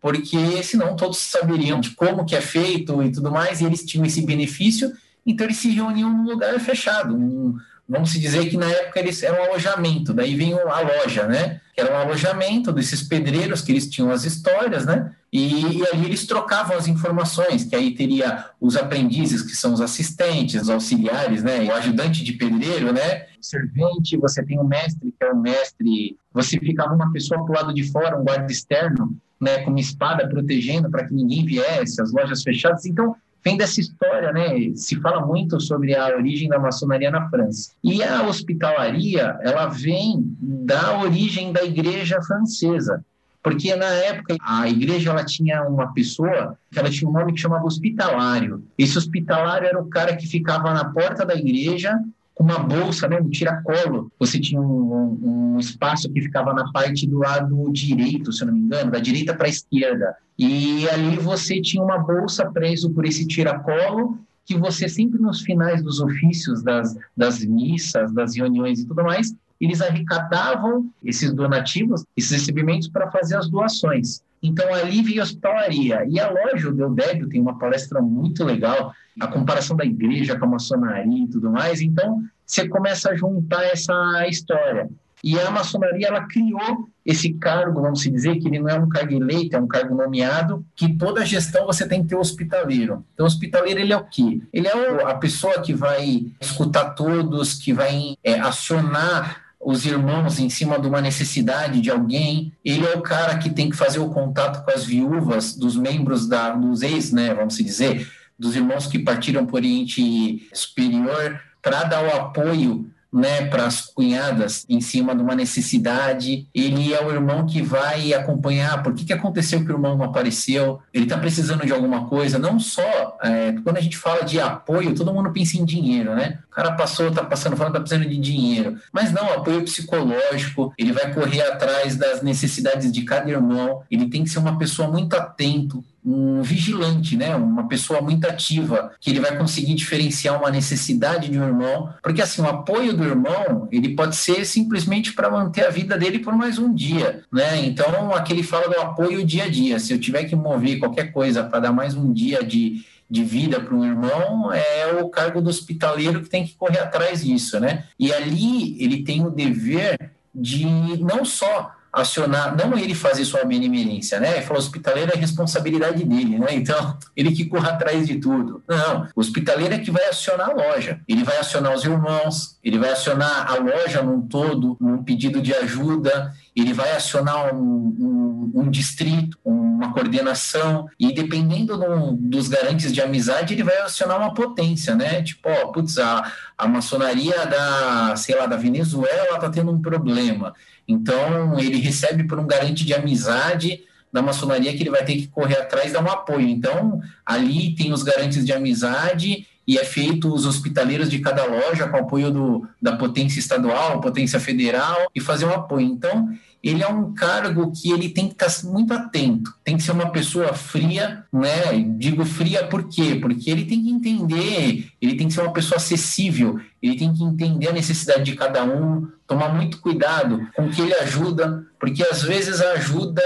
Porque 0.00 0.62
senão 0.62 0.96
todos 0.96 1.18
saberiam 1.18 1.78
de 1.78 1.90
como 1.90 2.24
que 2.24 2.34
é 2.34 2.40
feito 2.40 3.02
e 3.02 3.12
tudo 3.12 3.30
mais, 3.30 3.60
e 3.60 3.64
eles 3.64 3.84
tinham 3.84 4.04
esse 4.04 4.24
benefício, 4.24 4.92
então 5.24 5.46
eles 5.46 5.58
se 5.58 5.70
reuniam 5.70 6.10
num 6.10 6.24
lugar 6.24 6.58
fechado, 6.60 7.16
num, 7.16 7.56
vamos 7.88 8.12
dizer 8.12 8.48
que 8.48 8.56
na 8.56 8.70
época 8.70 9.00
eles 9.00 9.22
eram 9.22 9.40
um 9.40 9.44
alojamento, 9.50 10.14
daí 10.14 10.34
vem 10.34 10.54
a 10.54 10.80
loja, 10.80 11.26
né? 11.26 11.60
Que 11.74 11.80
era 11.80 11.92
um 11.92 11.98
alojamento 11.98 12.72
desses 12.72 13.02
pedreiros 13.02 13.60
que 13.60 13.72
eles 13.72 13.88
tinham 13.88 14.10
as 14.10 14.24
histórias, 14.24 14.86
né? 14.86 15.12
E, 15.32 15.78
e, 15.78 15.86
ali 15.88 16.06
eles 16.06 16.26
trocavam 16.26 16.76
as 16.76 16.86
informações, 16.86 17.64
que 17.64 17.74
aí 17.74 17.94
teria 17.94 18.50
os 18.60 18.76
aprendizes, 18.76 19.42
que 19.42 19.56
são 19.56 19.72
os 19.72 19.80
assistentes, 19.80 20.62
os 20.62 20.70
auxiliares, 20.70 21.42
né? 21.42 21.64
O 21.64 21.72
ajudante 21.72 22.22
de 22.22 22.34
pedreiro, 22.34 22.92
né? 22.92 23.26
Servente, 23.40 24.16
você 24.16 24.44
tem 24.44 24.58
o 24.58 24.64
mestre, 24.64 25.12
que 25.18 25.24
é 25.24 25.30
o 25.30 25.36
mestre. 25.36 26.16
Você 26.32 26.58
ficava 26.58 26.94
uma 26.94 27.12
pessoa 27.12 27.44
para 27.44 27.52
o 27.52 27.56
lado 27.56 27.74
de 27.74 27.82
fora, 27.90 28.18
um 28.18 28.24
guarda 28.24 28.50
externo, 28.50 29.16
né? 29.40 29.58
Com 29.58 29.70
uma 29.70 29.80
espada 29.80 30.28
protegendo 30.28 30.88
para 30.88 31.04
que 31.04 31.12
ninguém 31.12 31.44
viesse, 31.44 32.00
as 32.00 32.12
lojas 32.12 32.42
fechadas. 32.42 32.86
Então, 32.86 33.16
vem 33.44 33.56
dessa 33.56 33.80
história, 33.80 34.32
né? 34.32 34.72
Se 34.74 34.98
fala 35.00 35.24
muito 35.24 35.60
sobre 35.60 35.94
a 35.94 36.06
origem 36.16 36.48
da 36.48 36.58
maçonaria 36.58 37.10
na 37.10 37.28
França. 37.28 37.72
E 37.84 38.02
a 38.02 38.22
hospitalaria, 38.26 39.38
ela 39.42 39.66
vem 39.66 40.24
da 40.40 40.98
origem 40.98 41.52
da 41.52 41.62
igreja 41.62 42.22
francesa. 42.22 43.04
Porque 43.42 43.76
na 43.76 43.84
época 43.84 44.36
a 44.40 44.66
igreja 44.66 45.10
ela 45.10 45.22
tinha 45.22 45.62
uma 45.64 45.92
pessoa 45.92 46.56
que 46.70 46.78
ela 46.78 46.88
tinha 46.88 47.08
um 47.08 47.12
nome 47.12 47.34
que 47.34 47.40
chamava 47.40 47.66
hospitalário. 47.66 48.64
Esse 48.78 48.96
hospitalário 48.96 49.68
era 49.68 49.78
o 49.78 49.90
cara 49.90 50.16
que 50.16 50.26
ficava 50.26 50.72
na 50.72 50.86
porta 50.86 51.26
da 51.26 51.34
igreja 51.34 51.94
uma 52.38 52.58
bolsa, 52.58 53.08
né, 53.08 53.20
um 53.20 53.28
tiracolo. 53.28 54.10
Você 54.18 54.40
tinha 54.40 54.60
um, 54.60 55.54
um, 55.54 55.58
espaço 55.58 56.10
que 56.10 56.20
ficava 56.20 56.52
na 56.52 56.70
parte 56.72 57.06
do 57.06 57.18
lado 57.18 57.70
direito, 57.72 58.32
se 58.32 58.42
eu 58.42 58.48
não 58.48 58.54
me 58.54 58.60
engano, 58.60 58.90
da 58.90 58.98
direita 58.98 59.34
para 59.34 59.46
a 59.46 59.50
esquerda. 59.50 60.16
E 60.38 60.88
ali 60.88 61.16
você 61.16 61.60
tinha 61.60 61.82
uma 61.82 61.98
bolsa 61.98 62.50
preso 62.50 62.90
por 62.90 63.04
esse 63.04 63.26
tiracolo 63.26 64.18
que 64.44 64.58
você 64.58 64.88
sempre 64.88 65.18
nos 65.18 65.42
finais 65.42 65.82
dos 65.82 66.00
ofícios, 66.00 66.62
das, 66.62 66.96
das 67.16 67.44
missas, 67.44 68.12
das 68.12 68.36
reuniões 68.36 68.80
e 68.80 68.86
tudo 68.86 69.02
mais, 69.02 69.34
eles 69.60 69.80
arrecadavam 69.80 70.90
esses 71.02 71.32
donativos, 71.32 72.04
esses 72.16 72.32
recebimentos 72.32 72.88
para 72.88 73.10
fazer 73.10 73.36
as 73.36 73.48
doações. 73.48 74.22
Então, 74.44 74.74
ali 74.74 75.00
veio 75.00 75.22
a 75.22 75.24
hospitalaria. 75.24 76.04
E 76.06 76.20
a 76.20 76.30
loja, 76.30 76.68
o 76.68 76.74
Deodébio, 76.74 77.30
tem 77.30 77.40
uma 77.40 77.58
palestra 77.58 78.02
muito 78.02 78.44
legal, 78.44 78.92
a 79.18 79.26
comparação 79.26 79.74
da 79.74 79.86
igreja 79.86 80.38
com 80.38 80.44
a 80.44 80.48
maçonaria 80.48 81.24
e 81.24 81.28
tudo 81.28 81.50
mais. 81.50 81.80
Então, 81.80 82.22
você 82.44 82.68
começa 82.68 83.10
a 83.10 83.14
juntar 83.16 83.64
essa 83.64 83.94
história. 84.28 84.90
E 85.24 85.40
a 85.40 85.50
maçonaria, 85.50 86.08
ela 86.08 86.28
criou 86.28 86.86
esse 87.06 87.32
cargo, 87.32 87.80
vamos 87.80 88.02
dizer, 88.02 88.36
que 88.36 88.46
ele 88.46 88.58
não 88.58 88.68
é 88.68 88.78
um 88.78 88.86
cargo 88.86 89.14
eleito, 89.14 89.56
é 89.56 89.58
um 89.58 89.66
cargo 89.66 89.94
nomeado, 89.94 90.62
que 90.76 90.94
toda 90.98 91.24
gestão 91.24 91.64
você 91.64 91.88
tem 91.88 92.02
que 92.02 92.10
ter 92.10 92.14
o 92.14 92.20
hospitaleiro. 92.20 93.02
Então, 93.14 93.24
o 93.24 93.26
hospitaleiro, 93.26 93.80
ele 93.80 93.94
é 93.94 93.96
o 93.96 94.04
quê? 94.04 94.42
Ele 94.52 94.68
é 94.68 95.02
a 95.04 95.14
pessoa 95.14 95.62
que 95.62 95.72
vai 95.72 96.26
escutar 96.38 96.90
todos, 96.90 97.54
que 97.54 97.72
vai 97.72 98.16
é, 98.22 98.38
acionar 98.38 99.43
os 99.64 99.86
irmãos 99.86 100.38
em 100.38 100.50
cima 100.50 100.78
de 100.78 100.86
uma 100.86 101.00
necessidade 101.00 101.80
de 101.80 101.90
alguém. 101.90 102.52
Ele 102.64 102.84
é 102.86 102.94
o 102.94 103.00
cara 103.00 103.38
que 103.38 103.48
tem 103.48 103.70
que 103.70 103.76
fazer 103.76 103.98
o 103.98 104.10
contato 104.10 104.64
com 104.64 104.70
as 104.70 104.84
viúvas 104.84 105.54
dos 105.54 105.76
membros 105.76 106.28
da, 106.28 106.50
dos 106.50 106.82
ex, 106.82 107.10
né, 107.10 107.32
vamos 107.32 107.56
dizer, 107.56 108.06
dos 108.38 108.54
irmãos 108.54 108.86
que 108.86 108.98
partiram 108.98 109.46
por 109.46 109.56
Oriente 109.56 110.48
Superior, 110.52 111.40
para 111.62 111.84
dar 111.84 112.04
o 112.04 112.16
apoio 112.16 112.90
né, 113.14 113.46
para 113.46 113.66
as 113.66 113.80
cunhadas 113.80 114.66
em 114.68 114.80
cima 114.80 115.14
de 115.14 115.22
uma 115.22 115.36
necessidade. 115.36 116.48
Ele 116.52 116.92
é 116.92 117.00
o 117.00 117.12
irmão 117.12 117.46
que 117.46 117.62
vai 117.62 118.12
acompanhar 118.12 118.82
por 118.82 118.92
que, 118.92 119.04
que 119.04 119.12
aconteceu 119.12 119.64
que 119.64 119.70
o 119.70 119.76
irmão 119.76 119.96
não 119.96 120.04
apareceu, 120.04 120.80
ele 120.92 121.04
está 121.04 121.16
precisando 121.16 121.64
de 121.64 121.72
alguma 121.72 122.06
coisa. 122.06 122.38
Não 122.38 122.58
só, 122.58 123.16
é, 123.22 123.54
quando 123.62 123.76
a 123.76 123.80
gente 123.80 123.96
fala 123.96 124.24
de 124.24 124.40
apoio, 124.40 124.94
todo 124.94 125.14
mundo 125.14 125.32
pensa 125.32 125.56
em 125.56 125.64
dinheiro, 125.64 126.14
né? 126.14 126.40
O 126.50 126.54
cara 126.54 126.72
passou, 126.72 127.08
está 127.08 127.24
passando, 127.24 127.56
falando, 127.56 127.76
está 127.76 127.80
precisando 127.80 128.08
de 128.08 128.18
dinheiro. 128.18 128.78
Mas 128.92 129.12
não, 129.12 129.32
apoio 129.32 129.62
psicológico, 129.62 130.72
ele 130.76 130.92
vai 130.92 131.12
correr 131.12 131.42
atrás 131.42 131.96
das 131.96 132.22
necessidades 132.22 132.90
de 132.90 133.02
cada 133.02 133.30
irmão, 133.30 133.82
ele 133.90 134.08
tem 134.08 134.24
que 134.24 134.30
ser 134.30 134.40
uma 134.40 134.58
pessoa 134.58 134.88
muito 134.88 135.14
atento, 135.14 135.84
um 136.04 136.42
vigilante, 136.42 137.16
né? 137.16 137.34
Uma 137.34 137.66
pessoa 137.66 138.02
muito 138.02 138.26
ativa, 138.26 138.92
que 139.00 139.10
ele 139.10 139.20
vai 139.20 139.36
conseguir 139.38 139.74
diferenciar 139.74 140.38
uma 140.38 140.50
necessidade 140.50 141.30
de 141.30 141.38
um 141.38 141.44
irmão, 141.44 141.94
porque 142.02 142.20
assim, 142.20 142.42
o 142.42 142.46
apoio 142.46 142.94
do 142.94 143.04
irmão, 143.04 143.68
ele 143.72 143.94
pode 143.94 144.14
ser 144.14 144.44
simplesmente 144.44 145.14
para 145.14 145.30
manter 145.30 145.66
a 145.66 145.70
vida 145.70 145.96
dele 145.96 146.18
por 146.18 146.34
mais 146.36 146.58
um 146.58 146.74
dia, 146.74 147.22
né? 147.32 147.64
Então, 147.64 148.14
aqui 148.14 148.32
ele 148.32 148.42
fala 148.42 148.68
do 148.68 148.78
apoio 148.78 149.24
dia 149.24 149.44
a 149.44 149.48
dia. 149.48 149.78
Se 149.78 149.92
eu 149.92 149.98
tiver 149.98 150.24
que 150.24 150.36
mover 150.36 150.78
qualquer 150.78 151.12
coisa 151.12 151.42
para 151.42 151.60
dar 151.60 151.72
mais 151.72 151.94
um 151.94 152.12
dia 152.12 152.44
de 152.44 152.84
de 153.08 153.22
vida 153.22 153.60
para 153.60 153.74
um 153.74 153.84
irmão 153.84 154.52
é 154.52 155.00
o 155.00 155.08
cargo 155.08 155.40
do 155.40 155.50
hospitaleiro 155.50 156.22
que 156.22 156.28
tem 156.28 156.44
que 156.44 156.54
correr 156.54 156.80
atrás 156.80 157.22
disso, 157.22 157.60
né? 157.60 157.84
E 157.98 158.12
ali 158.12 158.82
ele 158.82 159.04
tem 159.04 159.24
o 159.24 159.30
dever 159.30 160.10
de 160.34 160.64
não 160.98 161.24
só 161.24 161.70
acionar, 161.94 162.56
não 162.56 162.76
ele 162.76 162.94
fazer 162.94 163.24
sua 163.24 163.44
benemerência, 163.44 164.18
né? 164.20 164.36
Ele 164.36 164.46
falou, 164.46 164.58
hospitaleiro 164.62 165.12
é 165.14 165.16
responsabilidade 165.16 166.04
dele, 166.04 166.38
né? 166.38 166.48
Então, 166.50 166.98
ele 167.16 167.32
que 167.32 167.44
corra 167.44 167.70
atrás 167.70 168.06
de 168.06 168.16
tudo. 168.16 168.62
Não, 168.68 169.08
o 169.14 169.20
hospitaleiro 169.20 169.74
é 169.74 169.78
que 169.78 169.90
vai 169.90 170.08
acionar 170.08 170.50
a 170.50 170.52
loja. 170.52 171.00
Ele 171.08 171.24
vai 171.24 171.38
acionar 171.38 171.74
os 171.74 171.84
irmãos, 171.84 172.58
ele 172.62 172.78
vai 172.78 172.90
acionar 172.90 173.50
a 173.50 173.56
loja 173.56 174.02
num 174.02 174.22
todo, 174.22 174.76
num 174.80 175.02
pedido 175.02 175.40
de 175.40 175.54
ajuda, 175.54 176.32
ele 176.54 176.72
vai 176.72 176.92
acionar 176.92 177.54
um, 177.54 177.60
um, 177.60 178.52
um 178.54 178.70
distrito, 178.70 179.38
uma 179.44 179.92
coordenação, 179.92 180.88
e 180.98 181.12
dependendo 181.12 181.76
do, 181.76 182.12
dos 182.12 182.48
garantes 182.48 182.92
de 182.92 183.00
amizade, 183.00 183.54
ele 183.54 183.64
vai 183.64 183.78
acionar 183.78 184.18
uma 184.18 184.32
potência, 184.32 184.94
né? 184.94 185.22
Tipo, 185.22 185.48
ó, 185.48 185.66
putz, 185.68 185.98
a, 185.98 186.32
a 186.56 186.68
maçonaria 186.68 187.46
da, 187.46 188.14
sei 188.16 188.36
lá, 188.36 188.46
da 188.46 188.56
Venezuela 188.56 189.38
tá 189.38 189.50
tendo 189.50 189.72
um 189.72 189.82
problema 189.82 190.54
então, 190.86 191.58
ele 191.58 191.78
recebe 191.78 192.24
por 192.24 192.38
um 192.38 192.46
garante 192.46 192.84
de 192.84 192.94
amizade 192.94 193.84
da 194.12 194.22
maçonaria 194.22 194.72
que 194.76 194.82
ele 194.82 194.90
vai 194.90 195.04
ter 195.04 195.16
que 195.16 195.26
correr 195.26 195.58
atrás 195.58 195.92
dar 195.92 196.04
um 196.04 196.10
apoio. 196.10 196.48
Então, 196.48 197.00
ali 197.26 197.74
tem 197.74 197.92
os 197.92 198.02
garantes 198.02 198.44
de 198.44 198.52
amizade 198.52 199.46
e 199.66 199.78
é 199.78 199.84
feito 199.84 200.32
os 200.32 200.46
hospitaleiros 200.46 201.08
de 201.08 201.18
cada 201.18 201.44
loja 201.44 201.88
com 201.88 201.96
apoio 201.96 202.30
do, 202.30 202.68
da 202.80 202.96
potência 202.96 203.38
estadual, 203.38 204.00
potência 204.00 204.38
federal 204.38 205.10
e 205.14 205.20
fazer 205.20 205.46
um 205.46 205.54
apoio. 205.54 205.86
Então, 205.86 206.28
ele 206.64 206.82
é 206.82 206.88
um 206.88 207.12
cargo 207.12 207.70
que 207.70 207.92
ele 207.92 208.08
tem 208.08 208.26
que 208.26 208.42
estar 208.42 208.66
muito 208.66 208.94
atento, 208.94 209.52
tem 209.62 209.76
que 209.76 209.82
ser 209.82 209.92
uma 209.92 210.10
pessoa 210.10 210.54
fria, 210.54 211.22
né? 211.30 211.72
Digo 211.98 212.24
fria 212.24 212.66
por 212.66 212.88
quê? 212.88 213.18
Porque 213.20 213.50
ele 213.50 213.66
tem 213.66 213.82
que 213.82 213.90
entender, 213.90 214.86
ele 215.00 215.14
tem 215.14 215.28
que 215.28 215.34
ser 215.34 215.42
uma 215.42 215.52
pessoa 215.52 215.76
acessível, 215.76 216.58
ele 216.82 216.96
tem 216.96 217.12
que 217.12 217.22
entender 217.22 217.68
a 217.68 217.72
necessidade 217.72 218.24
de 218.24 218.34
cada 218.34 218.64
um, 218.64 219.06
tomar 219.26 219.54
muito 219.54 219.78
cuidado 219.78 220.48
com 220.56 220.64
o 220.64 220.70
que 220.70 220.80
ele 220.80 220.94
ajuda, 220.94 221.66
porque 221.78 222.02
às 222.02 222.22
vezes 222.22 222.62
a 222.62 222.72
ajuda 222.72 223.22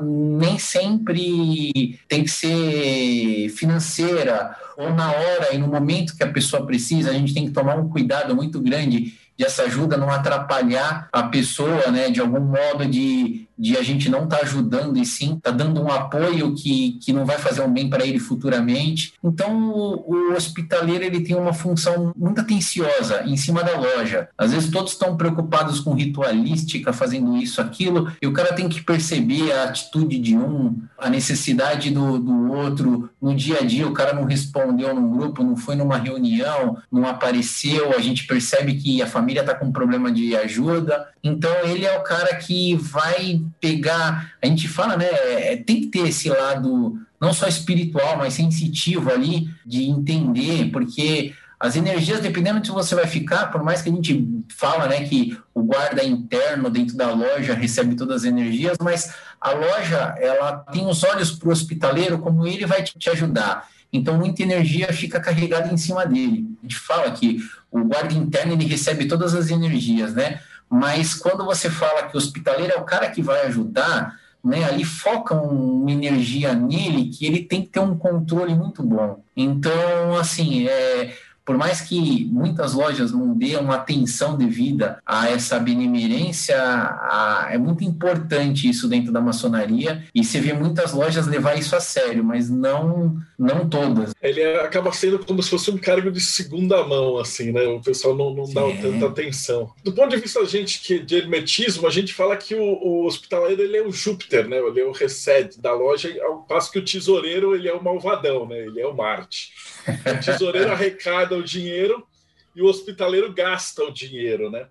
nem 0.00 0.56
sempre 0.56 1.98
tem 2.08 2.22
que 2.22 2.30
ser 2.30 3.48
financeira, 3.56 4.56
ou 4.76 4.94
na 4.94 5.10
hora 5.10 5.52
e 5.52 5.58
no 5.58 5.66
momento 5.66 6.16
que 6.16 6.22
a 6.22 6.30
pessoa 6.30 6.64
precisa, 6.64 7.10
a 7.10 7.14
gente 7.14 7.34
tem 7.34 7.46
que 7.46 7.52
tomar 7.52 7.74
um 7.74 7.88
cuidado 7.88 8.36
muito 8.36 8.60
grande 8.60 9.18
de 9.38 9.44
essa 9.44 9.62
ajuda 9.62 9.96
não 9.96 10.10
atrapalhar 10.10 11.08
a 11.12 11.22
pessoa, 11.22 11.90
né, 11.92 12.10
de 12.10 12.20
algum 12.20 12.40
modo 12.40 12.84
de, 12.84 13.47
de 13.58 13.76
a 13.76 13.82
gente 13.82 14.08
não 14.08 14.24
estar 14.24 14.38
tá 14.38 14.42
ajudando 14.42 14.98
e 14.98 15.04
sim 15.04 15.38
tá 15.42 15.50
dando 15.50 15.82
um 15.82 15.90
apoio 15.90 16.54
que, 16.54 16.98
que 17.02 17.12
não 17.12 17.26
vai 17.26 17.38
fazer 17.38 17.62
um 17.62 17.72
bem 17.72 17.90
para 17.90 18.06
ele 18.06 18.18
futuramente. 18.18 19.14
Então 19.22 19.70
o, 19.70 20.30
o, 20.30 20.32
hospitaleiro 20.34 21.04
ele 21.04 21.20
tem 21.20 21.36
uma 21.36 21.52
função 21.52 22.12
muito 22.16 22.40
atenciosa 22.40 23.24
em 23.24 23.36
cima 23.36 23.62
da 23.64 23.78
loja. 23.78 24.28
Às 24.36 24.52
vezes 24.52 24.70
todos 24.70 24.92
estão 24.92 25.16
preocupados 25.16 25.80
com 25.80 25.94
ritualística, 25.94 26.92
fazendo 26.92 27.36
isso, 27.36 27.60
aquilo, 27.60 28.12
e 28.22 28.26
o 28.26 28.32
cara 28.32 28.52
tem 28.52 28.68
que 28.68 28.82
perceber 28.82 29.52
a 29.52 29.64
atitude 29.64 30.18
de 30.18 30.36
um, 30.36 30.80
a 30.96 31.10
necessidade 31.10 31.90
do, 31.90 32.18
do 32.18 32.52
outro. 32.52 33.10
No 33.20 33.34
dia 33.34 33.58
a 33.58 33.64
dia 33.64 33.86
o 33.86 33.92
cara 33.92 34.12
não 34.12 34.24
respondeu 34.24 34.94
num 34.94 35.10
grupo, 35.10 35.42
não 35.42 35.56
foi 35.56 35.74
numa 35.74 35.98
reunião, 35.98 36.76
não 36.90 37.06
apareceu, 37.06 37.92
a 37.96 38.00
gente 38.00 38.26
percebe 38.26 38.74
que 38.74 39.02
a 39.02 39.06
família 39.06 39.40
está 39.40 39.54
com 39.54 39.66
um 39.66 39.72
problema 39.72 40.12
de 40.12 40.36
ajuda. 40.36 41.08
Então, 41.22 41.52
ele 41.64 41.84
é 41.84 41.98
o 41.98 42.02
cara 42.02 42.36
que 42.36 42.76
vai 42.76 43.42
pegar. 43.60 44.32
A 44.42 44.46
gente 44.46 44.68
fala, 44.68 44.96
né? 44.96 45.06
É, 45.06 45.56
tem 45.56 45.82
que 45.82 45.86
ter 45.88 46.08
esse 46.08 46.28
lado 46.28 46.98
não 47.20 47.32
só 47.32 47.46
espiritual, 47.48 48.16
mas 48.16 48.34
sensitivo 48.34 49.10
ali, 49.10 49.48
de 49.66 49.84
entender, 49.84 50.70
porque 50.70 51.34
as 51.58 51.74
energias, 51.74 52.20
dependendo 52.20 52.60
de 52.60 52.70
onde 52.70 52.84
você 52.86 52.94
vai 52.94 53.06
ficar, 53.06 53.50
por 53.50 53.64
mais 53.64 53.82
que 53.82 53.88
a 53.88 53.92
gente 53.92 54.44
fala 54.56 54.86
né, 54.86 55.02
que 55.02 55.36
o 55.52 55.62
guarda 55.62 56.04
interno 56.04 56.70
dentro 56.70 56.96
da 56.96 57.12
loja 57.12 57.52
recebe 57.54 57.96
todas 57.96 58.22
as 58.22 58.24
energias, 58.24 58.76
mas 58.80 59.12
a 59.40 59.50
loja 59.50 60.14
ela 60.20 60.58
tem 60.72 60.86
os 60.86 61.02
olhos 61.02 61.32
para 61.32 61.48
o 61.48 61.52
hospitaleiro, 61.52 62.18
como 62.20 62.46
ele 62.46 62.64
vai 62.64 62.84
te 62.84 63.10
ajudar. 63.10 63.68
Então, 63.92 64.18
muita 64.18 64.42
energia 64.42 64.92
fica 64.92 65.18
carregada 65.18 65.72
em 65.72 65.76
cima 65.76 66.06
dele. 66.06 66.46
A 66.60 66.62
gente 66.62 66.78
fala 66.78 67.10
que 67.10 67.38
o 67.70 67.82
guarda 67.84 68.14
interno 68.14 68.52
ele 68.52 68.66
recebe 68.66 69.06
todas 69.06 69.34
as 69.34 69.50
energias, 69.50 70.14
né? 70.14 70.40
Mas 70.68 71.14
quando 71.14 71.44
você 71.44 71.70
fala 71.70 72.04
que 72.04 72.14
o 72.14 72.18
hospitaleiro 72.18 72.74
é 72.74 72.76
o 72.76 72.84
cara 72.84 73.10
que 73.10 73.22
vai 73.22 73.46
ajudar, 73.46 74.18
né, 74.44 74.64
ali 74.64 74.84
foca 74.84 75.34
uma 75.34 75.90
energia 75.90 76.54
nele 76.54 77.08
que 77.10 77.26
ele 77.26 77.44
tem 77.44 77.62
que 77.62 77.68
ter 77.68 77.80
um 77.80 77.96
controle 77.96 78.54
muito 78.54 78.82
bom. 78.82 79.22
Então, 79.36 80.16
assim, 80.18 80.66
é, 80.68 81.16
por 81.48 81.56
mais 81.56 81.80
que 81.80 82.26
muitas 82.26 82.74
lojas 82.74 83.10
não 83.10 83.32
dêem 83.32 83.56
uma 83.56 83.76
atenção 83.76 84.36
devida 84.36 84.98
a 85.06 85.30
essa 85.30 85.58
benemerência, 85.58 86.54
a, 86.60 87.48
é 87.50 87.56
muito 87.56 87.82
importante 87.82 88.68
isso 88.68 88.86
dentro 88.86 89.10
da 89.10 89.18
maçonaria 89.18 90.04
e 90.14 90.22
você 90.22 90.42
vê 90.42 90.52
muitas 90.52 90.92
lojas 90.92 91.26
levar 91.26 91.58
isso 91.58 91.74
a 91.74 91.80
sério, 91.80 92.22
mas 92.22 92.50
não, 92.50 93.16
não 93.38 93.66
todas. 93.66 94.14
Ele 94.20 94.44
acaba 94.58 94.92
sendo 94.92 95.20
como 95.20 95.42
se 95.42 95.48
fosse 95.48 95.70
um 95.70 95.78
cargo 95.78 96.10
de 96.10 96.20
segunda 96.20 96.86
mão, 96.86 97.16
assim, 97.16 97.50
né? 97.50 97.62
O 97.62 97.80
pessoal 97.80 98.14
não, 98.14 98.34
não 98.34 98.52
dá 98.52 98.68
é. 98.68 98.76
tanta 98.82 99.06
atenção. 99.06 99.72
Do 99.82 99.92
ponto 99.94 100.10
de 100.10 100.18
vista 100.18 100.40
da 100.40 100.46
gente 100.46 100.82
que 100.82 100.98
de 100.98 101.16
hermetismo, 101.16 101.86
a 101.86 101.90
gente 101.90 102.12
fala 102.12 102.36
que 102.36 102.54
o, 102.54 102.62
o 102.62 103.06
hospitaleiro 103.06 103.62
ele 103.62 103.78
é 103.78 103.82
o 103.82 103.90
Júpiter, 103.90 104.46
né? 104.46 104.58
Ele 104.58 104.80
é 104.82 104.84
o 104.84 104.92
recede 104.92 105.58
da 105.58 105.72
loja, 105.72 106.14
ao 106.24 106.42
passo 106.42 106.70
que 106.70 106.78
o 106.78 106.84
tesoureiro 106.84 107.54
ele 107.54 107.70
é 107.70 107.72
o 107.72 107.82
malvadão, 107.82 108.46
né? 108.46 108.58
Ele 108.58 108.82
é 108.82 108.86
o 108.86 108.94
Marte. 108.94 109.54
O 109.88 110.24
tesoureiro 110.24 110.72
arrecada 110.72 111.36
o 111.36 111.42
dinheiro 111.42 112.06
e 112.54 112.62
o 112.62 112.66
hospitaleiro 112.66 113.32
gasta 113.32 113.82
o 113.84 113.92
dinheiro, 113.92 114.50
né? 114.50 114.66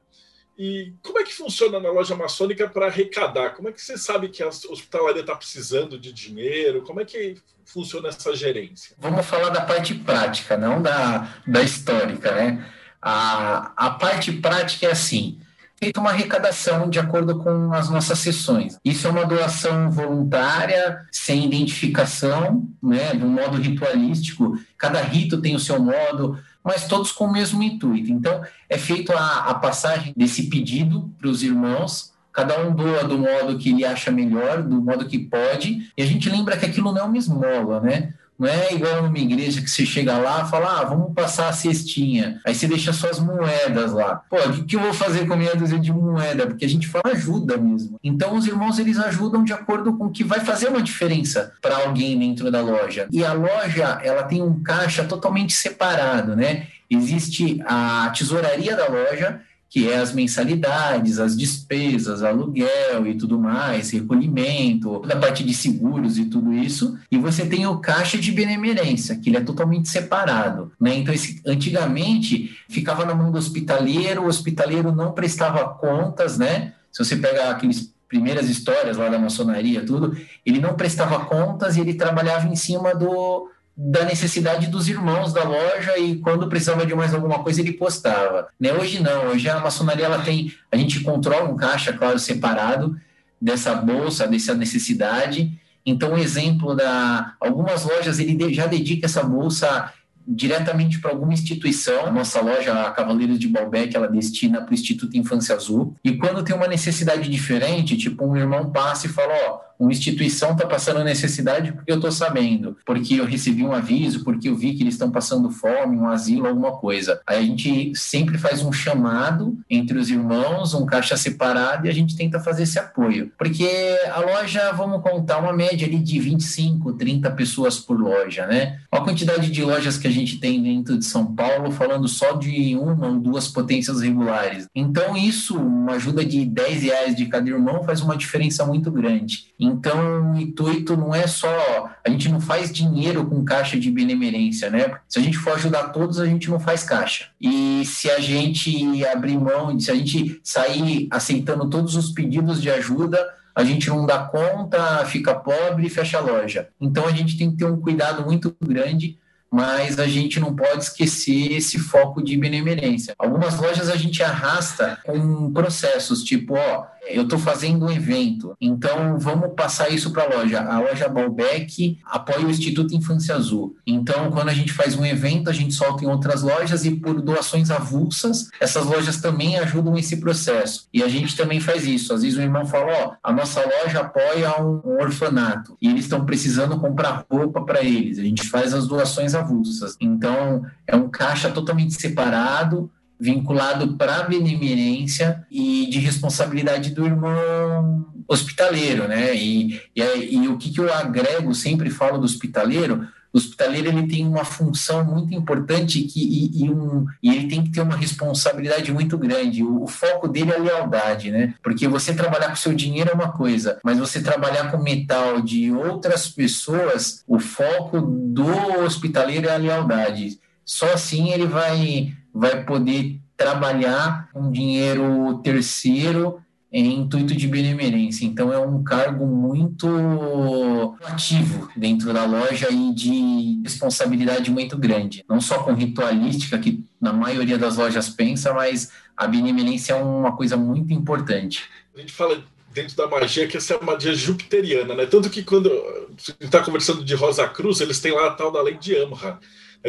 E 0.58 0.94
como 1.04 1.20
é 1.20 1.24
que 1.24 1.34
funciona 1.34 1.80
na 1.80 1.92
loja 1.92 2.16
maçônica 2.16 2.68
para 2.68 2.88
arrecadar? 2.88 3.52
Como 3.52 3.70
é 3.70 3.72
que 3.72 3.82
você 3.82 3.96
sabe 3.96 4.30
que 4.30 4.42
a 4.42 4.48
hospitalaria 4.48 5.22
está 5.22 5.36
precisando 5.36 6.00
de 6.00 6.12
dinheiro? 6.12 6.82
Como 6.82 7.00
é 7.00 7.06
que 7.06 7.36
funciona 7.64 8.10
essa 8.10 8.36
gerência? 8.36 8.96
Vamos 8.98 9.26
falar 9.26 9.50
da 9.50 9.62
parte 9.62 9.94
prática, 9.94 10.58
não 10.58 10.82
da, 10.82 11.42
da 11.46 11.62
histórica, 11.62 12.32
né? 12.32 12.74
A, 13.00 13.72
a 13.78 13.92
parte 13.92 14.32
prática 14.34 14.88
é 14.88 14.92
assim: 14.92 15.40
feita 15.80 16.00
uma 16.00 16.10
arrecadação 16.10 16.90
de 16.90 17.00
acordo 17.00 17.38
com 17.38 17.72
as 17.72 17.90
nossas 17.90 18.20
sessões. 18.20 18.78
Isso 18.84 19.08
é 19.08 19.10
uma 19.10 19.26
doação 19.26 19.92
voluntária, 19.92 21.06
sem 21.12 21.46
identificação, 21.46 22.68
né, 22.82 23.14
de 23.14 23.24
um 23.24 23.30
modo 23.30 23.58
ritualístico. 23.58 24.58
Cada 24.78 25.02
rito 25.02 25.40
tem 25.40 25.56
o 25.56 25.60
seu 25.60 25.80
modo, 25.80 26.38
mas 26.64 26.88
todos 26.88 27.12
com 27.12 27.26
o 27.26 27.32
mesmo 27.32 27.62
intuito. 27.62 28.12
Então, 28.12 28.42
é 28.68 28.78
feita 28.78 29.14
a, 29.16 29.54
passagem 29.54 30.14
desse 30.18 30.50
pedido 30.50 31.14
para 31.18 31.30
os 31.30 31.44
irmãos. 31.44 32.12
Cada 32.34 32.60
um 32.60 32.76
doa 32.76 33.04
do 33.04 33.18
modo 33.18 33.58
que 33.58 33.70
ele 33.70 33.86
acha 33.86 34.12
melhor, 34.12 34.64
do 34.64 34.82
modo 34.82 35.08
que 35.08 35.20
pode, 35.20 35.92
e 35.96 36.02
a 36.02 36.06
gente 36.06 36.30
lembra 36.30 36.58
que 36.58 36.66
aquilo 36.66 36.92
não 36.92 37.02
é 37.02 37.04
uma 37.04 37.18
esmola, 37.18 37.80
né? 37.82 38.14
Não 38.38 38.48
é 38.48 38.74
igual 38.74 39.02
numa 39.02 39.18
igreja 39.18 39.62
que 39.62 39.70
você 39.70 39.86
chega 39.86 40.18
lá 40.18 40.44
e 40.46 40.50
fala, 40.50 40.80
ah, 40.80 40.84
vamos 40.84 41.14
passar 41.14 41.50
a 41.50 41.54
cestinha. 41.54 42.40
Aí 42.46 42.54
você 42.54 42.68
deixa 42.68 42.94
suas 42.94 43.20
moedas 43.20 43.92
lá. 43.94 44.22
Pô, 44.30 44.38
o 44.38 44.64
que 44.66 44.76
eu 44.76 44.80
vou 44.80 44.94
fazer 44.94 45.26
com 45.26 45.34
a 45.34 45.38
minha 45.38 45.56
dúzia 45.56 45.80
de 45.80 45.92
moeda? 45.92 46.46
Porque 46.46 46.66
a 46.66 46.70
gente 46.70 46.88
fala 46.88 47.14
ajuda 47.14 47.58
mesmo. 47.58 48.00
Então 48.04 48.36
os 48.36 48.46
irmãos, 48.46 48.78
eles 48.78 49.00
ajudam 49.00 49.44
de 49.44 49.54
acordo 49.54 49.98
com 49.98 50.06
o 50.06 50.12
que 50.12 50.24
vai 50.24 50.40
fazer 50.40 50.68
uma 50.68 50.82
diferença 50.82 51.54
para 51.62 51.78
alguém 51.78 52.18
dentro 52.18 52.52
da 52.52 52.62
loja. 52.62 53.08
E 53.12 53.26
a 53.26 53.34
loja, 53.34 54.00
ela 54.04 54.24
tem 54.24 54.42
um 54.42 54.62
caixa 54.62 55.04
totalmente 55.04 55.54
separado, 55.54 56.36
né? 56.36 56.68
Existe 56.90 57.62
a 57.66 58.10
tesouraria 58.16 58.76
da 58.76 58.88
loja, 58.88 59.42
que 59.70 59.90
é 59.90 59.98
as 59.98 60.14
mensalidades, 60.14 61.20
as 61.20 61.36
despesas, 61.36 62.24
aluguel 62.24 63.06
e 63.06 63.16
tudo 63.16 63.40
mais, 63.40 63.92
recolhimento, 63.92 65.00
toda 65.00 65.14
a 65.14 65.20
parte 65.20 65.44
de 65.44 65.54
seguros 65.54 66.18
e 66.18 66.26
tudo 66.26 66.54
isso. 66.54 66.98
E 67.12 67.18
você 67.18 67.46
tem 67.46 67.66
o 67.68 67.78
caixa 67.80 68.18
de 68.18 68.32
benemerência, 68.32 69.18
que 69.18 69.30
ele 69.30 69.38
é 69.38 69.42
totalmente 69.42 69.90
separado. 69.90 70.72
Né? 70.80 70.98
Então, 70.98 71.14
esse, 71.14 71.42
antigamente, 71.46 72.58
ficava 72.70 73.06
na 73.06 73.14
mão 73.14 73.32
do 73.32 73.38
hospitaleiro, 73.38 74.24
o 74.24 74.28
hospitaleiro 74.28 74.92
não 74.92 75.12
prestava 75.12 75.68
contas, 75.70 76.38
né? 76.38 76.74
Se 76.92 77.04
você 77.04 77.16
pega 77.16 77.50
aqueles 77.50 77.94
primeiras 78.08 78.50
histórias 78.50 78.98
lá 78.98 79.10
da 79.10 79.20
maçonaria, 79.20 79.86
tudo, 79.86 80.18
ele 80.46 80.60
não 80.60 80.76
prestava 80.76 81.26
contas 81.26 81.76
e 81.76 81.82
ele 81.82 81.94
trabalhava 81.94 82.48
em 82.48 82.56
cima 82.56 82.96
do, 82.96 83.50
da 83.78 84.04
necessidade 84.06 84.68
dos 84.68 84.90
irmãos 84.90 85.32
da 85.32 85.44
loja 85.44 86.00
e 86.00 86.16
quando 86.16 86.50
precisava 86.50 86.84
de 86.84 86.96
mais 86.96 87.14
alguma 87.14 87.44
coisa 87.44 87.62
ele 87.62 87.74
postava. 87.74 88.48
Né? 88.60 88.74
Hoje 88.74 89.00
não, 89.04 89.28
hoje 89.28 89.48
a 89.48 89.60
maçonaria 89.60 90.06
ela 90.06 90.24
tem, 90.24 90.52
a 90.72 90.78
gente 90.78 91.02
controla 91.02 91.48
um 91.48 91.56
caixa, 91.56 91.94
claro, 91.94 92.18
separado 92.18 93.00
dessa 93.40 93.76
bolsa, 93.76 94.28
dessa 94.28 94.56
necessidade. 94.56 95.52
Então, 95.86 96.14
um 96.14 96.18
exemplo 96.18 96.76
da 96.76 97.36
algumas 97.40 97.86
lojas 97.86 98.18
ele 98.18 98.52
já 98.52 98.66
dedica 98.66 99.06
essa 99.06 99.24
bolsa 99.24 99.94
diretamente 100.28 101.00
para 101.00 101.12
alguma 101.12 101.34
instituição. 101.34 102.08
A 102.08 102.12
nossa 102.12 102.42
loja, 102.42 102.74
a 102.82 102.92
Cavaleiros 102.92 103.38
de 103.38 103.48
Balbec, 103.48 103.96
ela 103.96 104.10
destina 104.10 104.60
para 104.60 104.72
o 104.72 104.74
Instituto 104.74 105.16
Infância 105.16 105.56
Azul. 105.56 105.96
E 106.04 106.18
quando 106.18 106.44
tem 106.44 106.56
uma 106.56 106.68
necessidade 106.68 107.30
diferente, 107.30 107.96
tipo 107.96 108.26
um 108.26 108.36
irmão 108.36 108.72
passa 108.72 109.06
e 109.06 109.10
fala, 109.10 109.34
ó, 109.48 109.67
uma 109.80 109.92
instituição 109.92 110.52
está 110.52 110.66
passando 110.66 111.04
necessidade 111.04 111.72
porque 111.72 111.92
eu 111.92 111.96
estou 111.98 112.12
sabendo, 112.12 112.78
porque 112.86 113.16
eu 113.16 113.26
recebi 113.26 113.64
um 113.64 113.74
aviso, 113.74 114.24
porque 114.24 114.50
eu 114.50 114.56
vi 114.56 114.74
que 114.74 114.84
eles 114.84 114.96
estão 114.96 115.12
passando 115.12 115.52
fome, 115.52 115.98
um 115.98 116.08
asilo, 116.08 116.48
alguma 116.48 116.72
coisa. 116.72 117.22
Aí 117.26 117.38
a 117.38 117.42
gente 117.42 117.92
sempre 117.96 118.38
faz 118.38 118.64
um 118.64 118.72
chamado 118.72 119.58
entre 119.70 119.98
os 119.98 120.10
irmãos, 120.10 120.74
um 120.74 120.86
caixa 120.86 121.16
separado 121.16 121.88
e 121.88 121.90
a 121.90 121.94
gente 121.94 122.16
tenta 122.16 122.40
fazer 122.40 122.64
esse 122.64 122.80
apoio. 122.80 123.32
Porque 123.38 123.68
a 124.12 124.20
loja, 124.20 124.72
vamos 124.72 125.02
contar, 125.02 125.38
uma 125.40 125.54
média 125.54 125.88
ali 125.88 126.00
de 126.00 126.20
25, 126.20 126.94
30 126.94 127.32
pessoas 127.32 127.80
por 127.80 128.00
loja, 128.00 128.46
né? 128.48 128.80
Olha 128.92 129.02
a 129.02 129.06
quantidade 129.06 129.50
de 129.52 129.64
lojas 129.64 129.98
que 129.98 130.08
a 130.08 130.12
gente 130.12 130.40
tem 130.40 130.62
dentro 130.62 130.98
de 130.98 131.06
São 131.06 131.34
Paulo, 131.36 131.72
falando 131.72 132.08
só 132.08 132.34
de 132.34 132.76
uma 132.76 133.08
ou 133.08 133.20
duas 133.20 133.48
potências 133.48 134.02
regulares. 134.02 134.68
Então, 134.74 135.16
isso, 135.16 135.58
uma 135.58 135.94
ajuda 135.94 136.26
de 136.26 136.46
10 136.46 136.84
reais 136.84 137.16
de 137.16 137.26
cada 137.26 137.50
irmão, 137.50 137.84
faz 137.84 138.02
uma 138.02 138.18
diferença 138.18 138.66
muito 138.66 138.92
grande. 138.92 139.48
Então, 139.68 140.32
o 140.32 140.40
intuito 140.40 140.96
não 140.96 141.14
é 141.14 141.28
só. 141.28 141.90
A 142.06 142.10
gente 142.10 142.30
não 142.30 142.40
faz 142.40 142.72
dinheiro 142.72 143.26
com 143.26 143.44
caixa 143.44 143.78
de 143.78 143.92
benemerência, 143.92 144.70
né? 144.70 144.98
Se 145.08 145.20
a 145.20 145.22
gente 145.22 145.38
for 145.38 145.54
ajudar 145.54 145.90
todos, 145.90 146.20
a 146.20 146.26
gente 146.26 146.50
não 146.50 146.60
faz 146.60 146.84
caixa. 146.84 147.28
E 147.40 147.84
se 147.86 148.10
a 148.10 148.20
gente 148.20 149.06
abrir 149.06 149.38
mão, 149.38 149.78
se 149.80 149.92
a 149.92 149.96
gente 149.96 150.40
sair 150.44 151.08
aceitando 151.12 151.70
todos 151.70 151.96
os 151.96 152.12
pedidos 152.12 152.62
de 152.62 152.70
ajuda, 152.70 153.20
a 153.56 153.64
gente 153.64 153.90
não 153.90 154.06
dá 154.06 154.20
conta, 154.20 155.06
fica 155.06 155.36
pobre 155.36 155.88
e 155.88 155.90
fecha 155.90 156.18
a 156.18 156.22
loja. 156.22 156.70
Então, 156.80 157.06
a 157.06 157.12
gente 157.12 157.38
tem 157.38 157.52
que 157.52 157.58
ter 157.58 157.66
um 157.66 157.80
cuidado 157.80 158.26
muito 158.26 158.56
grande 158.64 159.18
mas 159.50 159.98
a 160.00 160.08
gente 160.08 160.40
não 160.40 160.56
pode 160.56 160.84
esquecer 160.84 161.54
esse 161.54 161.80
foco 161.80 162.22
de 162.22 162.38
benemerência. 162.38 163.16
Algumas 163.18 163.58
lojas 163.60 163.90
a 163.90 163.96
gente 163.96 164.22
arrasta 164.22 165.00
com 165.06 165.52
processos, 165.54 166.24
tipo, 166.24 166.56
ó, 166.56 166.86
eu 167.10 167.24
estou 167.24 167.40
fazendo 167.40 167.86
um 167.86 167.92
evento, 167.92 168.56
então 168.60 169.18
vamos 169.18 169.54
passar 169.56 169.90
isso 169.90 170.12
para 170.12 170.24
a 170.24 170.38
loja. 170.38 170.62
A 170.62 170.80
loja 170.80 171.08
Balbec 171.08 172.00
apoia 172.06 172.46
o 172.46 172.50
Instituto 172.50 172.96
Infância 172.96 173.36
Azul. 173.36 173.76
Então, 173.86 174.30
quando 174.32 174.50
a 174.50 174.54
gente 174.54 174.74
faz 174.74 174.96
um 174.96 175.06
evento, 175.06 175.50
a 175.50 175.54
gente 175.54 175.74
solta 175.74 176.04
em 176.04 176.08
outras 176.08 176.42
lojas 176.42 176.86
e 176.86 176.92
por 176.92 177.22
doações 177.22 177.72
avulsas, 177.72 178.50
essas 178.60 178.86
lojas 178.86 179.22
também 179.22 179.58
ajudam 179.58 179.98
esse 179.98 180.18
processo. 180.18 180.88
E 180.94 181.04
a 181.04 181.08
gente 181.08 181.36
também 181.36 181.60
faz 181.60 181.86
isso. 181.86 182.14
Às 182.14 182.24
vezes 182.24 182.38
o 182.38 182.42
irmão 182.42 182.66
fala, 182.66 182.92
ó, 183.04 183.14
a 183.24 183.32
nossa 183.32 183.62
loja 183.62 184.02
apoia 184.02 184.62
um, 184.62 184.82
orfanato 185.02 185.78
e 185.82 185.90
eles 185.90 186.06
estão 186.06 186.26
precisando 186.26 186.80
comprar 186.80 187.26
roupa 187.30 187.64
para 187.64 187.84
eles. 187.84 188.20
A 188.20 188.24
gente 188.24 188.48
faz 188.50 188.74
as 188.74 188.88
doações 188.88 189.36
avulsas. 189.36 189.96
Então, 190.00 190.66
é 190.86 190.96
um 190.96 191.10
caixa 191.10 191.50
totalmente 191.50 191.94
separado 191.94 192.90
vinculado 193.20 193.96
para 193.96 194.24
benemerência 194.24 195.46
e 195.52 195.88
de 195.90 196.00
responsabilidade 196.00 196.92
do 196.92 197.06
irmão 197.06 198.06
hospitaleiro, 198.28 199.08
né? 199.08 199.36
E, 199.36 199.82
e, 199.96 200.36
e, 200.36 200.48
o 200.48 200.58
que, 200.58 200.72
que 200.72 200.80
eu 200.80 200.94
agrego, 200.94 201.54
sempre 201.56 201.90
falo 201.90 202.18
do 202.18 202.26
hospitaleiro, 202.26 203.08
o 203.34 203.38
hospitaleiro 203.38 203.90
ele 203.90 204.08
tem 204.08 204.26
uma 204.26 204.44
função 204.44 205.04
muito 205.04 205.34
importante 205.34 206.02
que, 206.02 206.20
e, 206.20 206.64
e, 206.64 206.70
um, 206.70 207.06
e 207.22 207.30
ele 207.30 207.48
tem 207.48 207.64
que 207.64 207.72
ter 207.72 207.82
uma 207.82 207.96
responsabilidade 207.96 208.92
muito 208.92 209.18
grande. 209.18 209.64
O, 209.64 209.84
o, 209.84 209.88
foco 209.88 210.28
dele 210.28 210.52
é 210.52 210.56
a 210.56 210.62
lealdade, 210.62 211.32
né? 211.32 211.54
Porque 211.62 211.88
você 211.88 212.14
trabalhar 212.14 212.50
com 212.50 212.56
seu 212.56 212.74
dinheiro 212.74 213.12
é 213.12 213.14
uma 213.14 213.32
coisa, 213.32 213.80
mas 213.84 214.00
você 214.00 214.22
trabalhar 214.22 214.72
com 214.72 214.82
metal 214.82 215.42
de 215.42 215.72
outras 215.72 216.28
pessoas, 216.28 217.24
o 217.28 217.40
foco 217.40 218.02
do 218.02 218.50
hospitaleiro 218.84 219.48
é 219.48 219.54
a 219.54 219.58
lealdade. 219.58 220.40
Só 220.66 220.94
assim 220.94 221.30
ele 221.30 221.46
vai 221.46 222.14
vai 222.38 222.64
poder 222.64 223.20
trabalhar 223.36 224.30
com 224.32 224.52
dinheiro 224.52 225.40
terceiro 225.44 226.40
em 226.72 227.00
intuito 227.00 227.36
de 227.36 227.48
benemerência. 227.48 228.26
Então 228.26 228.52
é 228.52 228.60
um 228.60 228.84
cargo 228.84 229.26
muito 229.26 230.96
ativo 231.04 231.70
dentro 231.76 232.14
da 232.14 232.26
loja 232.26 232.70
e 232.70 232.94
de 232.94 233.62
responsabilidade 233.64 234.52
muito 234.52 234.78
grande. 234.78 235.24
Não 235.28 235.40
só 235.40 235.60
com 235.60 235.74
ritualística, 235.74 236.58
que 236.60 236.84
na 237.00 237.14
maioria 237.14 237.58
das 237.58 237.78
lojas 237.78 238.10
pensa, 238.10 238.54
mas 238.54 238.92
a 239.16 239.28
benemerência 239.28 239.94
é 239.94 239.96
uma 239.96 240.36
coisa 240.36 240.58
muito 240.58 240.94
importante. 240.94 241.64
A 241.96 242.00
gente 242.00 242.14
fala 242.14 242.44
dentro 242.74 242.96
da 242.96 243.08
magia 243.08 243.48
que 243.48 243.58
essa 243.58 243.74
é 243.74 243.78
uma 243.78 243.94
magia 243.94 244.14
jupiteriana, 244.14 244.94
né? 244.94 245.06
Tanto 245.06 245.30
que 245.30 245.42
quando 245.42 245.72
a 245.72 246.20
gente 246.20 246.44
está 246.44 246.62
conversando 246.64 247.04
de 247.04 247.16
Rosa 247.16 247.48
Cruz, 247.48 247.80
eles 247.82 248.00
têm 248.00 248.12
lá 248.12 248.28
a 248.28 248.32
tal 248.32 248.52
da 248.52 248.62
lei 248.62 248.78
de 248.78 248.96
Amra 248.98 249.40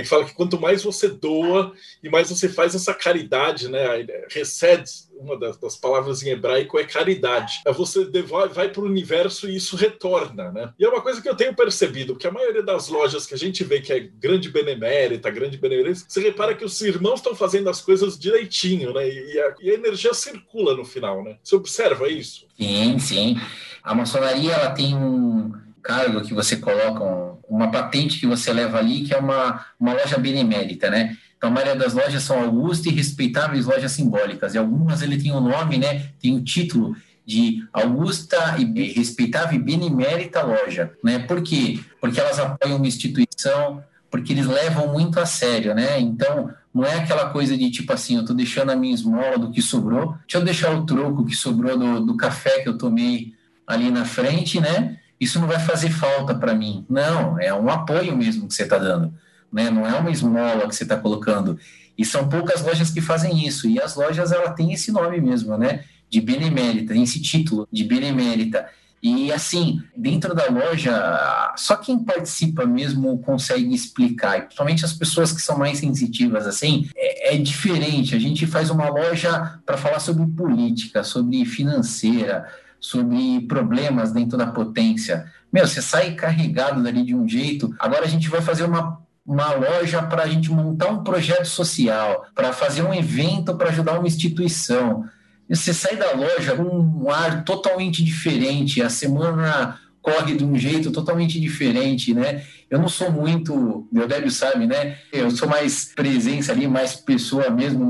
Que 0.02 0.08
fala 0.08 0.24
que 0.24 0.34
quanto 0.34 0.60
mais 0.60 0.82
você 0.82 1.08
doa 1.08 1.72
e 2.02 2.08
mais 2.08 2.28
você 2.28 2.48
faz 2.48 2.74
essa 2.74 2.94
caridade, 2.94 3.68
né? 3.68 4.04
Recede, 4.30 4.90
uma 5.18 5.38
das, 5.38 5.56
das 5.56 5.76
palavras 5.76 6.22
em 6.22 6.30
hebraico 6.30 6.78
é 6.78 6.84
caridade. 6.84 7.60
É 7.66 7.72
você 7.72 8.04
vai, 8.22 8.48
vai 8.48 8.68
para 8.68 8.82
o 8.82 8.86
universo 8.86 9.48
e 9.48 9.56
isso 9.56 9.76
retorna, 9.76 10.50
né? 10.52 10.72
E 10.78 10.84
é 10.84 10.88
uma 10.88 11.00
coisa 11.02 11.20
que 11.20 11.28
eu 11.28 11.34
tenho 11.34 11.54
percebido, 11.54 12.16
que 12.16 12.26
a 12.26 12.32
maioria 12.32 12.62
das 12.62 12.88
lojas 12.88 13.26
que 13.26 13.34
a 13.34 13.38
gente 13.38 13.64
vê 13.64 13.80
que 13.80 13.92
é 13.92 14.00
grande 14.00 14.50
benemérita, 14.50 15.30
grande 15.30 15.56
benemérita, 15.56 16.04
você 16.08 16.20
repara 16.20 16.54
que 16.54 16.64
os 16.64 16.80
irmãos 16.80 17.16
estão 17.16 17.34
fazendo 17.34 17.68
as 17.68 17.80
coisas 17.80 18.18
direitinho, 18.18 18.92
né? 18.92 19.08
E 19.08 19.40
a, 19.40 19.54
e 19.60 19.70
a 19.70 19.74
energia 19.74 20.14
circula 20.14 20.74
no 20.74 20.84
final, 20.84 21.22
né? 21.22 21.36
Você 21.42 21.56
observa 21.56 22.08
isso? 22.08 22.46
Sim, 22.56 22.98
sim. 22.98 23.40
A 23.82 23.94
maçonaria 23.94 24.52
ela 24.52 24.70
tem 24.70 24.94
um 24.94 25.67
cargo 25.82 26.22
que 26.22 26.34
você 26.34 26.56
coloca, 26.56 27.04
um, 27.04 27.38
uma 27.48 27.70
patente 27.70 28.18
que 28.18 28.26
você 28.26 28.52
leva 28.52 28.78
ali, 28.78 29.02
que 29.02 29.14
é 29.14 29.18
uma, 29.18 29.64
uma 29.78 29.92
loja 29.92 30.18
benemérita, 30.18 30.90
né? 30.90 31.16
Então, 31.36 31.50
a 31.50 31.52
maioria 31.52 31.76
das 31.76 31.94
lojas 31.94 32.22
são 32.22 32.42
augustas 32.42 32.86
e 32.86 32.94
respeitáveis 32.94 33.66
lojas 33.66 33.92
simbólicas. 33.92 34.54
E 34.54 34.58
algumas 34.58 35.02
ele 35.02 35.22
tem 35.22 35.30
o 35.32 35.36
um 35.36 35.40
nome, 35.40 35.78
né? 35.78 36.10
Tem 36.20 36.34
o 36.34 36.38
um 36.38 36.44
título 36.44 36.96
de 37.24 37.62
Augusta 37.72 38.56
e 38.58 38.92
respeitável 38.92 39.58
e 39.58 39.62
benemérita 39.62 40.42
loja, 40.42 40.92
né? 41.04 41.18
Por 41.20 41.42
quê? 41.42 41.78
Porque 42.00 42.18
elas 42.18 42.38
apoiam 42.38 42.78
uma 42.78 42.86
instituição, 42.86 43.84
porque 44.10 44.32
eles 44.32 44.46
levam 44.46 44.92
muito 44.92 45.20
a 45.20 45.26
sério, 45.26 45.74
né? 45.74 46.00
Então, 46.00 46.50
não 46.74 46.84
é 46.84 46.94
aquela 46.96 47.30
coisa 47.30 47.56
de 47.56 47.70
tipo 47.70 47.92
assim, 47.92 48.16
eu 48.16 48.24
tô 48.24 48.32
deixando 48.32 48.70
a 48.70 48.76
minha 48.76 48.94
esmola 48.94 49.38
do 49.38 49.50
que 49.50 49.60
sobrou, 49.60 50.16
deixa 50.22 50.38
eu 50.38 50.44
deixar 50.44 50.74
o 50.74 50.86
troco 50.86 51.24
que 51.24 51.34
sobrou 51.34 51.78
do, 51.78 52.00
do 52.00 52.16
café 52.16 52.60
que 52.62 52.68
eu 52.68 52.78
tomei 52.78 53.34
ali 53.66 53.90
na 53.90 54.04
frente, 54.04 54.60
né? 54.60 54.97
Isso 55.20 55.40
não 55.40 55.46
vai 55.46 55.58
fazer 55.58 55.90
falta 55.90 56.34
para 56.34 56.54
mim. 56.54 56.84
Não, 56.88 57.40
é 57.40 57.52
um 57.52 57.68
apoio 57.68 58.16
mesmo 58.16 58.46
que 58.46 58.54
você 58.54 58.62
está 58.62 58.78
dando, 58.78 59.12
né? 59.52 59.70
Não 59.70 59.86
é 59.86 59.94
uma 59.94 60.10
esmola 60.10 60.68
que 60.68 60.74
você 60.74 60.84
está 60.84 60.96
colocando. 60.96 61.58
E 61.96 62.04
são 62.04 62.28
poucas 62.28 62.62
lojas 62.62 62.90
que 62.90 63.00
fazem 63.00 63.46
isso. 63.46 63.68
E 63.68 63.80
as 63.80 63.96
lojas, 63.96 64.30
ela 64.30 64.50
tem 64.50 64.72
esse 64.72 64.92
nome 64.92 65.20
mesmo, 65.20 65.58
né? 65.58 65.84
De 66.08 66.20
benemérita, 66.20 66.94
tem 66.94 67.02
esse 67.02 67.20
título 67.20 67.66
de 67.70 67.84
benemérita. 67.84 68.66
E 69.02 69.30
assim, 69.32 69.80
dentro 69.96 70.34
da 70.34 70.46
loja, 70.48 71.54
só 71.56 71.76
quem 71.76 72.02
participa 72.02 72.66
mesmo 72.66 73.18
consegue 73.18 73.72
explicar, 73.72 74.38
e 74.38 74.42
principalmente 74.42 74.84
as 74.84 74.92
pessoas 74.92 75.30
que 75.30 75.40
são 75.40 75.56
mais 75.56 75.78
sensitivas, 75.78 76.46
assim, 76.48 76.88
é, 76.96 77.34
é 77.34 77.38
diferente. 77.38 78.16
A 78.16 78.18
gente 78.18 78.44
faz 78.46 78.70
uma 78.70 78.88
loja 78.88 79.60
para 79.64 79.76
falar 79.76 80.00
sobre 80.00 80.26
política, 80.26 81.04
sobre 81.04 81.44
financeira, 81.44 82.48
sobre 82.80 83.40
problemas 83.48 84.12
dentro 84.12 84.38
da 84.38 84.46
potência. 84.46 85.26
Meu, 85.52 85.66
você 85.66 85.82
sai 85.82 86.14
carregado 86.14 86.82
dali 86.82 87.04
de 87.04 87.14
um 87.14 87.28
jeito. 87.28 87.74
Agora 87.78 88.04
a 88.04 88.08
gente 88.08 88.28
vai 88.28 88.40
fazer 88.40 88.64
uma 88.64 88.98
uma 89.28 89.52
loja 89.52 90.02
para 90.02 90.22
a 90.22 90.26
gente 90.26 90.50
montar 90.50 90.88
um 90.88 91.04
projeto 91.04 91.44
social, 91.44 92.24
para 92.34 92.50
fazer 92.50 92.82
um 92.82 92.94
evento 92.94 93.54
para 93.54 93.68
ajudar 93.68 93.98
uma 93.98 94.08
instituição. 94.08 95.04
Você 95.46 95.74
sai 95.74 95.96
da 95.96 96.12
loja 96.12 96.56
com 96.56 96.62
um 96.62 97.10
ar 97.10 97.44
totalmente 97.44 98.02
diferente, 98.02 98.82
a 98.82 98.88
semana 98.88 99.78
corre 100.00 100.34
de 100.34 100.42
um 100.42 100.56
jeito 100.56 100.90
totalmente 100.90 101.38
diferente, 101.38 102.14
né? 102.14 102.42
Eu 102.70 102.78
não 102.78 102.88
sou 102.88 103.12
muito, 103.12 103.86
meu 103.92 104.08
Débio 104.08 104.30
sabe, 104.30 104.66
né? 104.66 104.96
Eu 105.12 105.30
sou 105.30 105.46
mais 105.46 105.92
presença 105.94 106.52
ali, 106.52 106.66
mais 106.66 106.94
pessoa 106.94 107.50
mesmo, 107.50 107.84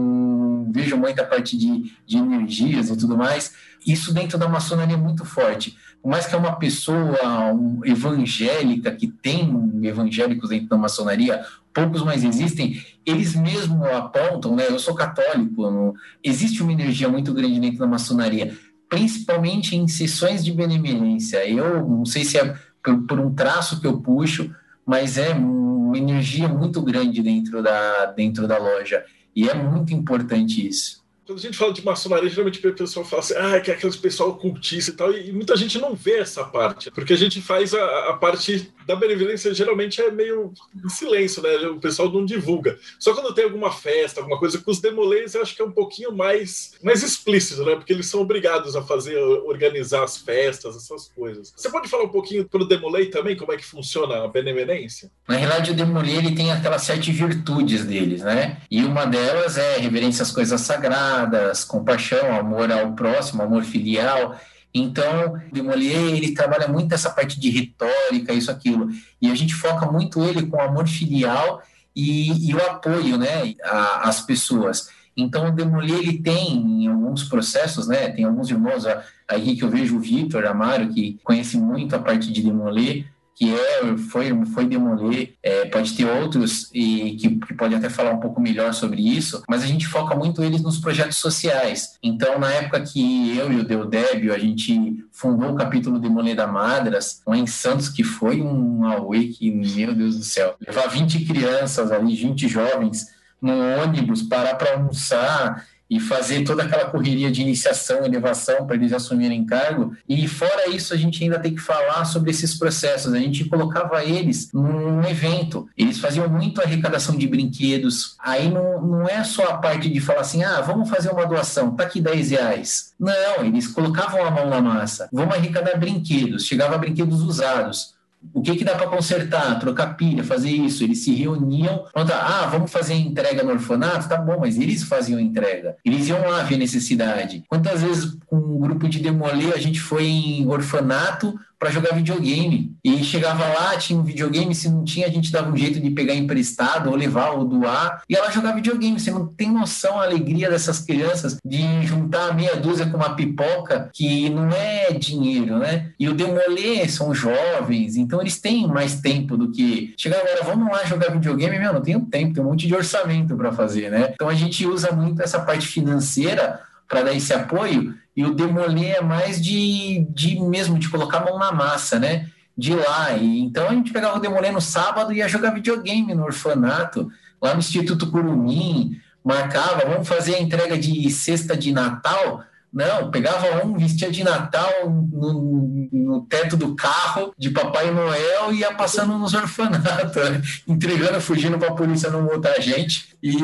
vejo 0.70 0.96
muita 0.96 1.24
parte 1.24 1.56
de, 1.56 1.92
de 2.06 2.16
energias 2.16 2.90
e 2.90 2.96
tudo 2.96 3.16
mais. 3.16 3.54
Isso 3.86 4.12
dentro 4.12 4.38
da 4.38 4.48
maçonaria 4.48 4.94
é 4.94 4.98
muito 4.98 5.24
forte. 5.24 5.76
Por 6.02 6.10
mais 6.10 6.26
que 6.26 6.34
é 6.34 6.38
uma 6.38 6.56
pessoa 6.56 7.52
um, 7.52 7.80
evangélica, 7.84 8.90
que 8.92 9.08
tem 9.08 9.50
evangélicos 9.82 10.50
dentro 10.50 10.68
da 10.68 10.76
maçonaria, 10.76 11.44
poucos 11.72 12.02
mais 12.02 12.24
existem, 12.24 12.80
eles 13.04 13.34
mesmos 13.34 13.86
apontam, 13.88 14.54
né? 14.54 14.66
Eu 14.68 14.78
sou 14.78 14.94
católico, 14.94 15.70
não, 15.70 15.94
existe 16.22 16.62
uma 16.62 16.72
energia 16.72 17.08
muito 17.08 17.32
grande 17.32 17.60
dentro 17.60 17.78
da 17.78 17.86
maçonaria, 17.86 18.56
principalmente 18.88 19.76
em 19.76 19.86
sessões 19.86 20.44
de 20.44 20.52
benemerência. 20.52 21.48
Eu 21.48 21.86
não 21.88 22.04
sei 22.04 22.24
se 22.24 22.38
é 22.38 22.56
por, 22.82 23.06
por 23.06 23.20
um 23.20 23.34
traço 23.34 23.80
que 23.80 23.86
eu 23.86 24.00
puxo, 24.00 24.54
mas 24.86 25.18
é 25.18 25.34
uma 25.34 25.98
energia 25.98 26.48
muito 26.48 26.80
grande 26.82 27.22
dentro 27.22 27.62
da, 27.62 28.06
dentro 28.06 28.46
da 28.46 28.58
loja. 28.58 29.04
E 29.38 29.48
é 29.48 29.54
muito 29.54 29.94
importante 29.94 30.66
isso 30.66 31.00
quando 31.28 31.40
a 31.40 31.42
gente 31.42 31.58
fala 31.58 31.74
de 31.74 31.84
maçonaria, 31.84 32.30
geralmente 32.30 32.66
o 32.66 32.74
pessoal 32.74 33.04
fala 33.04 33.20
assim, 33.20 33.34
ah, 33.36 33.60
que 33.60 33.70
é 33.70 33.74
aqueles 33.74 33.96
pessoal 33.96 34.30
ocultista 34.30 34.90
e 34.90 34.94
tal, 34.94 35.12
e 35.12 35.30
muita 35.30 35.54
gente 35.58 35.78
não 35.78 35.94
vê 35.94 36.20
essa 36.20 36.42
parte, 36.42 36.90
porque 36.90 37.12
a 37.12 37.16
gente 37.16 37.42
faz 37.42 37.74
a, 37.74 38.08
a 38.08 38.14
parte 38.14 38.72
da 38.86 38.96
benevolência, 38.96 39.52
geralmente 39.52 40.00
é 40.00 40.10
meio 40.10 40.54
em 40.82 40.88
silêncio, 40.88 41.42
né? 41.42 41.54
O 41.68 41.78
pessoal 41.78 42.10
não 42.10 42.24
divulga. 42.24 42.78
Só 42.98 43.12
quando 43.12 43.34
tem 43.34 43.44
alguma 43.44 43.70
festa, 43.70 44.20
alguma 44.20 44.38
coisa, 44.38 44.56
com 44.56 44.70
os 44.70 44.80
demolês, 44.80 45.34
eu 45.34 45.42
acho 45.42 45.54
que 45.54 45.60
é 45.60 45.64
um 45.66 45.70
pouquinho 45.70 46.10
mais, 46.10 46.72
mais 46.82 47.02
explícito, 47.02 47.62
né? 47.66 47.74
Porque 47.74 47.92
eles 47.92 48.06
são 48.06 48.22
obrigados 48.22 48.74
a 48.74 48.82
fazer, 48.82 49.18
organizar 49.18 50.04
as 50.04 50.16
festas, 50.16 50.74
essas 50.74 51.08
coisas. 51.08 51.52
Você 51.54 51.68
pode 51.68 51.86
falar 51.86 52.04
um 52.04 52.08
pouquinho 52.08 52.48
pro 52.48 52.66
demolei 52.66 53.10
também, 53.10 53.36
como 53.36 53.52
é 53.52 53.58
que 53.58 53.64
funciona 53.66 54.24
a 54.24 54.28
benevolência? 54.28 55.10
Na 55.28 55.36
realidade, 55.36 55.72
o 55.72 55.74
demolei, 55.74 56.16
ele 56.16 56.34
tem 56.34 56.50
aquelas 56.50 56.80
sete 56.80 57.12
virtudes 57.12 57.84
deles, 57.84 58.22
né? 58.22 58.62
E 58.70 58.82
uma 58.82 59.04
delas 59.04 59.58
é 59.58 59.76
reverência 59.76 60.22
às 60.22 60.30
coisas 60.30 60.62
sagradas, 60.62 61.17
amadas, 61.18 61.64
compaixão, 61.64 62.36
amor 62.36 62.70
ao 62.70 62.92
próximo, 62.92 63.42
amor 63.42 63.64
filial. 63.64 64.38
Então, 64.72 65.40
Demolier, 65.52 66.14
ele 66.14 66.32
trabalha 66.32 66.68
muito 66.68 66.94
essa 66.94 67.10
parte 67.10 67.40
de 67.40 67.50
retórica, 67.50 68.32
isso, 68.32 68.50
aquilo. 68.50 68.88
E 69.20 69.30
a 69.30 69.34
gente 69.34 69.54
foca 69.54 69.90
muito 69.90 70.22
ele 70.22 70.46
com 70.46 70.60
amor 70.60 70.86
filial 70.86 71.62
e, 71.94 72.50
e 72.50 72.54
o 72.54 72.58
apoio, 72.58 73.16
né, 73.16 73.54
às 74.02 74.20
pessoas. 74.20 74.90
Então, 75.16 75.48
o 75.48 75.52
Demolier, 75.52 75.98
ele 75.98 76.22
tem 76.22 76.84
em 76.84 76.86
alguns 76.86 77.24
processos, 77.24 77.88
né, 77.88 78.10
tem 78.10 78.24
alguns 78.24 78.50
irmãos, 78.50 78.84
aí 79.26 79.56
que 79.56 79.64
eu 79.64 79.70
vejo 79.70 79.96
o 79.96 80.00
Vitor 80.00 80.44
Amaro, 80.44 80.88
que 80.90 81.18
conhece 81.24 81.58
muito 81.58 81.96
a 81.96 81.98
parte 81.98 82.32
de 82.32 82.42
Demolier, 82.42 83.06
que 83.38 83.54
é, 83.54 83.96
foi, 84.10 84.44
foi 84.46 84.66
demoler, 84.66 85.34
é, 85.40 85.66
pode 85.66 85.94
ter 85.94 86.04
outros 86.04 86.68
e 86.74 87.16
que, 87.16 87.36
que 87.36 87.54
pode 87.54 87.72
até 87.72 87.88
falar 87.88 88.10
um 88.10 88.18
pouco 88.18 88.40
melhor 88.40 88.74
sobre 88.74 89.00
isso, 89.00 89.44
mas 89.48 89.62
a 89.62 89.66
gente 89.66 89.86
foca 89.86 90.16
muito 90.16 90.42
eles 90.42 90.60
nos 90.60 90.78
projetos 90.78 91.18
sociais. 91.18 91.96
Então, 92.02 92.36
na 92.40 92.50
época 92.50 92.80
que 92.80 93.36
eu 93.36 93.52
e 93.52 93.60
o 93.60 93.64
Deodébio, 93.64 94.34
a 94.34 94.38
gente 94.38 95.04
fundou 95.12 95.52
o 95.52 95.54
capítulo 95.54 96.00
Demoler 96.00 96.34
da 96.34 96.48
Madras, 96.48 97.22
lá 97.24 97.36
em 97.36 97.46
Santos, 97.46 97.88
que 97.88 98.02
foi 98.02 98.42
um 98.42 98.84
away 98.84 99.28
que, 99.28 99.52
meu 99.52 99.94
Deus 99.94 100.16
do 100.16 100.24
céu, 100.24 100.56
levar 100.66 100.88
20 100.88 101.24
crianças 101.24 101.92
ali, 101.92 102.16
20 102.16 102.48
jovens, 102.48 103.06
no 103.40 103.52
ônibus, 103.80 104.20
parar 104.20 104.56
para 104.56 104.72
almoçar 104.72 105.64
e 105.90 105.98
fazer 105.98 106.44
toda 106.44 106.62
aquela 106.62 106.86
correria 106.86 107.30
de 107.30 107.40
iniciação, 107.40 108.04
elevação 108.04 108.66
para 108.66 108.76
eles 108.76 108.92
assumirem 108.92 109.44
cargo. 109.46 109.96
E 110.08 110.28
fora 110.28 110.68
isso, 110.68 110.92
a 110.92 110.96
gente 110.96 111.22
ainda 111.22 111.38
tem 111.38 111.54
que 111.54 111.60
falar 111.60 112.04
sobre 112.04 112.30
esses 112.30 112.54
processos. 112.58 113.14
A 113.14 113.18
gente 113.18 113.44
colocava 113.46 114.04
eles 114.04 114.50
num 114.52 115.02
evento. 115.04 115.68
Eles 115.76 115.98
faziam 115.98 116.28
muito 116.28 116.60
arrecadação 116.60 117.16
de 117.16 117.26
brinquedos. 117.26 118.16
Aí 118.18 118.50
não, 118.50 118.80
não 118.80 119.08
é 119.08 119.24
só 119.24 119.44
a 119.44 119.58
parte 119.58 119.88
de 119.88 120.00
falar 120.00 120.20
assim, 120.20 120.44
ah, 120.44 120.60
vamos 120.60 120.90
fazer 120.90 121.10
uma 121.10 121.26
doação, 121.26 121.74
tá 121.74 121.84
aqui 121.84 122.00
10 122.00 122.30
reais. 122.30 122.92
Não, 122.98 123.44
eles 123.44 123.66
colocavam 123.68 124.24
a 124.24 124.30
mão 124.30 124.48
na 124.48 124.60
massa. 124.60 125.08
Vamos 125.12 125.34
arrecadar 125.34 125.78
brinquedos. 125.78 126.46
Chegava 126.46 126.76
brinquedos 126.76 127.22
usados 127.22 127.97
o 128.32 128.42
que, 128.42 128.56
que 128.56 128.64
dá 128.64 128.74
para 128.74 128.88
consertar, 128.88 129.58
trocar 129.58 129.96
pilha, 129.96 130.24
fazer 130.24 130.50
isso. 130.50 130.82
Eles 130.82 131.02
se 131.04 131.14
reuniam, 131.14 131.84
pronto, 131.92 132.12
ah, 132.12 132.48
vamos 132.50 132.70
fazer 132.70 132.94
entrega 132.94 133.42
no 133.42 133.52
orfanato? 133.52 134.08
Tá 134.08 134.16
bom, 134.16 134.38
mas 134.40 134.58
eles 134.58 134.82
faziam 134.82 135.20
entrega. 135.20 135.76
Eles 135.84 136.08
iam 136.08 136.28
lá 136.28 136.42
ver 136.42 136.56
necessidade. 136.56 137.44
Quantas 137.48 137.82
vezes 137.82 138.16
com 138.26 138.36
um 138.36 138.58
grupo 138.58 138.88
de 138.88 138.98
demolê 138.98 139.52
a 139.52 139.58
gente 139.58 139.80
foi 139.80 140.04
em 140.04 140.46
orfanato 140.46 141.38
para 141.58 141.70
jogar 141.70 141.94
videogame. 141.94 142.76
E 142.84 143.02
chegava 143.02 143.44
lá, 143.44 143.76
tinha 143.76 143.98
um 143.98 144.04
videogame, 144.04 144.54
se 144.54 144.68
não 144.68 144.84
tinha, 144.84 145.06
a 145.06 145.10
gente 145.10 145.32
dava 145.32 145.50
um 145.50 145.56
jeito 145.56 145.80
de 145.80 145.90
pegar 145.90 146.14
emprestado 146.14 146.90
ou 146.90 146.96
levar 146.96 147.30
ou 147.30 147.44
doar. 147.44 148.02
E 148.08 148.14
ela 148.14 148.30
jogava 148.30 148.56
videogame. 148.56 148.98
Você 148.98 149.10
não 149.10 149.26
tem 149.26 149.50
noção 149.50 149.98
a 149.98 150.04
alegria 150.04 150.48
dessas 150.48 150.80
crianças 150.80 151.38
de 151.44 151.82
juntar 151.82 152.34
meia 152.34 152.56
dúzia 152.56 152.86
com 152.86 152.96
uma 152.96 153.14
pipoca, 153.14 153.90
que 153.92 154.30
não 154.30 154.50
é 154.50 154.92
dinheiro, 154.92 155.58
né? 155.58 155.90
E 155.98 156.08
o 156.08 156.14
Demolê 156.14 156.88
são 156.88 157.14
jovens, 157.14 157.96
então 157.96 158.20
eles 158.20 158.40
têm 158.40 158.66
mais 158.66 159.00
tempo 159.00 159.36
do 159.36 159.50
que. 159.50 159.94
Chegar 159.96 160.18
agora, 160.18 160.44
vamos 160.44 160.72
lá 160.72 160.84
jogar 160.84 161.10
videogame, 161.10 161.58
meu, 161.58 161.72
não 161.72 161.80
tenho 161.80 162.00
tempo, 162.00 162.34
tem 162.34 162.42
um 162.42 162.46
monte 162.46 162.66
de 162.66 162.74
orçamento 162.74 163.36
para 163.36 163.52
fazer, 163.52 163.90
né? 163.90 164.10
Então 164.14 164.28
a 164.28 164.34
gente 164.34 164.66
usa 164.66 164.92
muito 164.92 165.20
essa 165.22 165.40
parte 165.40 165.66
financeira 165.66 166.60
para 166.88 167.02
dar 167.02 167.14
esse 167.14 167.32
apoio, 167.34 167.94
e 168.18 168.24
o 168.24 168.34
demolir 168.34 168.96
é 168.96 169.00
mais 169.00 169.40
de, 169.40 170.04
de 170.10 170.40
mesmo, 170.40 170.76
de 170.76 170.88
colocar 170.88 171.18
a 171.18 171.24
mão 171.24 171.38
na 171.38 171.52
massa, 171.52 172.00
né? 172.00 172.26
De 172.56 172.74
lá. 172.74 173.12
E, 173.12 173.38
então 173.42 173.68
a 173.68 173.72
gente 173.72 173.92
pegava 173.92 174.18
o 174.18 174.20
demolir 174.20 174.52
no 174.52 174.60
sábado 174.60 175.12
e 175.12 175.18
ia 175.18 175.28
jogar 175.28 175.54
videogame 175.54 176.12
no 176.16 176.24
orfanato, 176.24 177.08
lá 177.40 177.52
no 177.52 177.60
Instituto 177.60 178.10
Curumim, 178.10 179.00
marcava, 179.24 179.88
vamos 179.88 180.08
fazer 180.08 180.34
a 180.34 180.42
entrega 180.42 180.76
de 180.76 181.08
cesta 181.10 181.56
de 181.56 181.70
Natal, 181.70 182.42
Não, 182.72 183.08
pegava 183.08 183.64
um, 183.64 183.78
vestia 183.78 184.10
de 184.10 184.24
Natal 184.24 184.90
no, 184.90 185.88
no 185.92 186.20
teto 186.22 186.56
do 186.56 186.74
carro 186.74 187.32
de 187.38 187.50
Papai 187.50 187.92
Noel 187.92 188.52
e 188.52 188.58
ia 188.58 188.74
passando 188.74 189.16
nos 189.16 189.32
orfanatos, 189.32 190.64
entregando, 190.66 191.20
fugindo 191.20 191.56
para 191.56 191.68
a 191.68 191.76
polícia 191.76 192.10
não 192.10 192.22
multar 192.22 192.54
a 192.58 192.60
gente. 192.60 193.16
E 193.22 193.36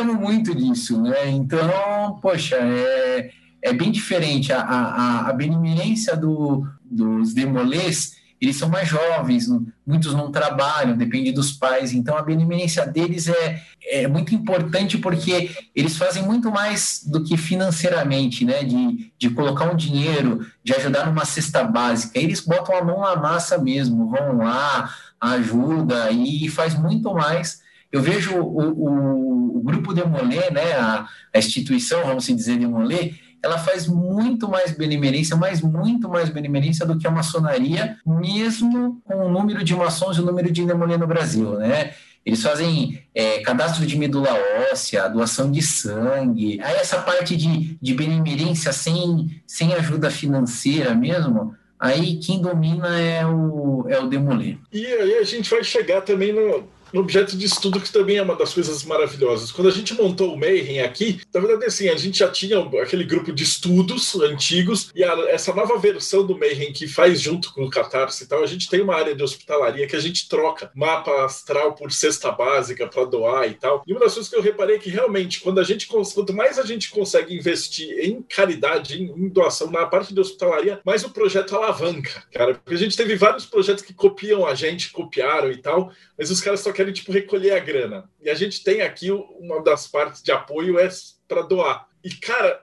amo 0.00 0.14
muito 0.14 0.54
disso, 0.54 1.02
né? 1.02 1.28
Então, 1.28 2.18
poxa, 2.22 2.56
é, 2.56 3.30
é 3.64 3.72
bem 3.72 3.90
diferente. 3.90 4.52
A, 4.52 4.60
a, 4.60 5.28
a 5.30 5.32
benemerência 5.32 6.14
do, 6.14 6.68
dos 6.84 7.32
demolês 7.34 8.22
eles 8.40 8.56
são 8.56 8.68
mais 8.68 8.86
jovens, 8.86 9.48
muitos 9.86 10.12
não 10.12 10.30
trabalham, 10.30 10.96
depende 10.96 11.32
dos 11.32 11.52
pais, 11.52 11.94
então 11.94 12.14
a 12.14 12.22
benemerência 12.22 12.86
deles 12.86 13.26
é, 13.26 13.62
é 13.86 14.06
muito 14.06 14.34
importante 14.34 14.98
porque 14.98 15.50
eles 15.74 15.96
fazem 15.96 16.22
muito 16.22 16.50
mais 16.50 17.02
do 17.06 17.24
que 17.24 17.38
financeiramente, 17.38 18.44
né, 18.44 18.62
de, 18.62 19.10
de 19.18 19.30
colocar 19.30 19.72
um 19.72 19.76
dinheiro, 19.76 20.46
de 20.62 20.74
ajudar 20.74 21.06
numa 21.06 21.24
cesta 21.24 21.64
básica, 21.64 22.18
eles 22.18 22.40
botam 22.40 22.76
a 22.76 22.84
mão 22.84 23.00
na 23.00 23.16
massa 23.16 23.56
mesmo, 23.56 24.10
vão 24.10 24.36
lá, 24.36 24.94
ajuda 25.18 26.10
e 26.10 26.46
faz 26.50 26.74
muito 26.74 27.14
mais 27.14 27.63
eu 27.94 28.02
vejo 28.02 28.34
o, 28.34 28.72
o, 28.72 29.58
o 29.58 29.60
grupo 29.60 29.94
Demolê, 29.94 30.50
né, 30.50 30.72
a, 30.72 31.06
a, 31.32 31.38
instituição, 31.38 32.04
vamos 32.04 32.26
dizer, 32.26 32.58
Demolê, 32.58 33.14
ela 33.40 33.56
faz 33.56 33.86
muito 33.86 34.48
mais 34.48 34.72
benemerência, 34.72 35.36
mas 35.36 35.62
muito 35.62 36.08
mais 36.08 36.28
benemerência 36.28 36.84
do 36.84 36.98
que 36.98 37.06
a 37.06 37.10
maçonaria, 37.12 37.96
mesmo 38.04 39.00
com 39.04 39.26
o 39.26 39.30
número 39.30 39.62
de 39.62 39.76
maçons 39.76 40.16
e 40.16 40.20
o 40.20 40.24
número 40.24 40.50
de 40.50 40.62
endemolê 40.62 40.96
no 40.96 41.06
Brasil, 41.06 41.52
né? 41.52 41.92
Eles 42.26 42.42
fazem 42.42 43.00
é, 43.14 43.38
cadastro 43.42 43.86
de 43.86 43.96
medula 43.96 44.30
óssea, 44.72 45.08
doação 45.08 45.52
de 45.52 45.62
sangue. 45.62 46.58
Aí 46.62 46.74
essa 46.74 47.00
parte 47.00 47.36
de, 47.36 47.78
de 47.80 47.94
benemerência 47.94 48.72
sem, 48.72 49.40
sem 49.46 49.72
ajuda 49.74 50.10
financeira 50.10 50.96
mesmo, 50.96 51.54
aí 51.78 52.16
quem 52.16 52.42
domina 52.42 52.98
é 52.98 53.24
o, 53.24 53.86
é 53.88 54.00
o 54.00 54.08
demolê. 54.08 54.56
E 54.72 54.84
aí 54.84 55.18
a 55.18 55.22
gente 55.22 55.48
vai 55.48 55.62
chegar 55.62 56.00
também 56.00 56.32
no 56.32 56.73
objeto 57.00 57.36
de 57.36 57.44
estudo, 57.44 57.80
que 57.80 57.92
também 57.92 58.16
é 58.16 58.22
uma 58.22 58.36
das 58.36 58.52
coisas 58.52 58.84
maravilhosas. 58.84 59.50
Quando 59.50 59.68
a 59.68 59.72
gente 59.72 59.94
montou 59.94 60.34
o 60.34 60.38
Mayhem 60.38 60.80
aqui, 60.80 61.20
na 61.32 61.40
verdade, 61.40 61.64
assim, 61.66 61.88
a 61.88 61.96
gente 61.96 62.18
já 62.18 62.28
tinha 62.28 62.58
aquele 62.82 63.04
grupo 63.04 63.32
de 63.32 63.42
estudos 63.42 64.14
antigos, 64.20 64.90
e 64.94 65.02
a, 65.02 65.12
essa 65.28 65.54
nova 65.54 65.78
versão 65.78 66.26
do 66.26 66.38
Mayhem 66.38 66.72
que 66.72 66.86
faz 66.86 67.20
junto 67.20 67.52
com 67.52 67.64
o 67.64 67.70
Catarse 67.70 68.24
e 68.24 68.26
tal, 68.26 68.42
a 68.42 68.46
gente 68.46 68.68
tem 68.68 68.80
uma 68.80 68.94
área 68.94 69.14
de 69.14 69.22
hospitalaria 69.22 69.86
que 69.86 69.96
a 69.96 70.00
gente 70.00 70.28
troca 70.28 70.70
mapa 70.74 71.24
astral 71.24 71.74
por 71.74 71.92
cesta 71.92 72.30
básica 72.30 72.86
para 72.86 73.04
doar 73.04 73.48
e 73.48 73.54
tal. 73.54 73.82
E 73.86 73.92
uma 73.92 74.00
das 74.00 74.14
coisas 74.14 74.30
que 74.30 74.36
eu 74.36 74.42
reparei 74.42 74.76
é 74.76 74.78
que 74.78 74.90
realmente, 74.90 75.40
quando 75.40 75.60
a 75.60 75.64
gente, 75.64 75.86
quanto 75.86 76.32
mais 76.32 76.58
a 76.58 76.64
gente 76.64 76.90
consegue 76.90 77.34
investir 77.34 77.88
em 77.98 78.22
caridade, 78.22 79.00
em, 79.00 79.04
em 79.06 79.28
doação 79.28 79.70
na 79.70 79.86
parte 79.86 80.12
de 80.12 80.20
hospitalaria, 80.20 80.80
mais 80.84 81.04
o 81.04 81.10
projeto 81.10 81.56
alavanca, 81.56 82.22
cara. 82.32 82.54
Porque 82.54 82.74
a 82.74 82.78
gente 82.78 82.96
teve 82.96 83.16
vários 83.16 83.46
projetos 83.46 83.84
que 83.84 83.94
copiam 83.94 84.46
a 84.46 84.54
gente, 84.54 84.90
copiaram 84.90 85.50
e 85.50 85.56
tal, 85.56 85.92
mas 86.18 86.30
os 86.30 86.40
caras 86.40 86.60
só 86.60 86.72
querem 86.72 86.83
tipo 86.92 87.12
recolher 87.12 87.52
a 87.52 87.58
grana. 87.58 88.10
E 88.20 88.28
a 88.28 88.34
gente 88.34 88.62
tem 88.62 88.82
aqui 88.82 89.10
uma 89.10 89.62
das 89.62 89.86
partes 89.86 90.22
de 90.22 90.32
apoio 90.32 90.78
é 90.78 90.88
para 91.26 91.42
doar. 91.42 91.88
E 92.02 92.10
cara, 92.10 92.62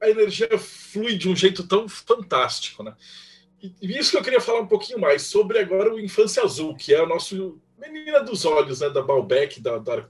a 0.00 0.08
energia 0.08 0.48
flui 0.58 1.16
de 1.16 1.28
um 1.28 1.36
jeito 1.36 1.66
tão 1.66 1.88
fantástico, 1.88 2.82
né? 2.82 2.94
E 3.62 3.98
isso 3.98 4.12
que 4.12 4.16
eu 4.16 4.22
queria 4.22 4.40
falar 4.40 4.60
um 4.60 4.66
pouquinho 4.66 4.98
mais 4.98 5.22
sobre 5.22 5.58
agora 5.58 5.92
o 5.92 6.00
Infância 6.00 6.42
Azul, 6.42 6.74
que 6.74 6.94
é 6.94 7.02
o 7.02 7.08
nosso 7.08 7.60
menina 7.88 8.20
dos 8.20 8.44
olhos, 8.44 8.80
né, 8.80 8.90
da 8.90 9.02
Balbec, 9.02 9.60
da, 9.60 9.78
da 9.78 10.06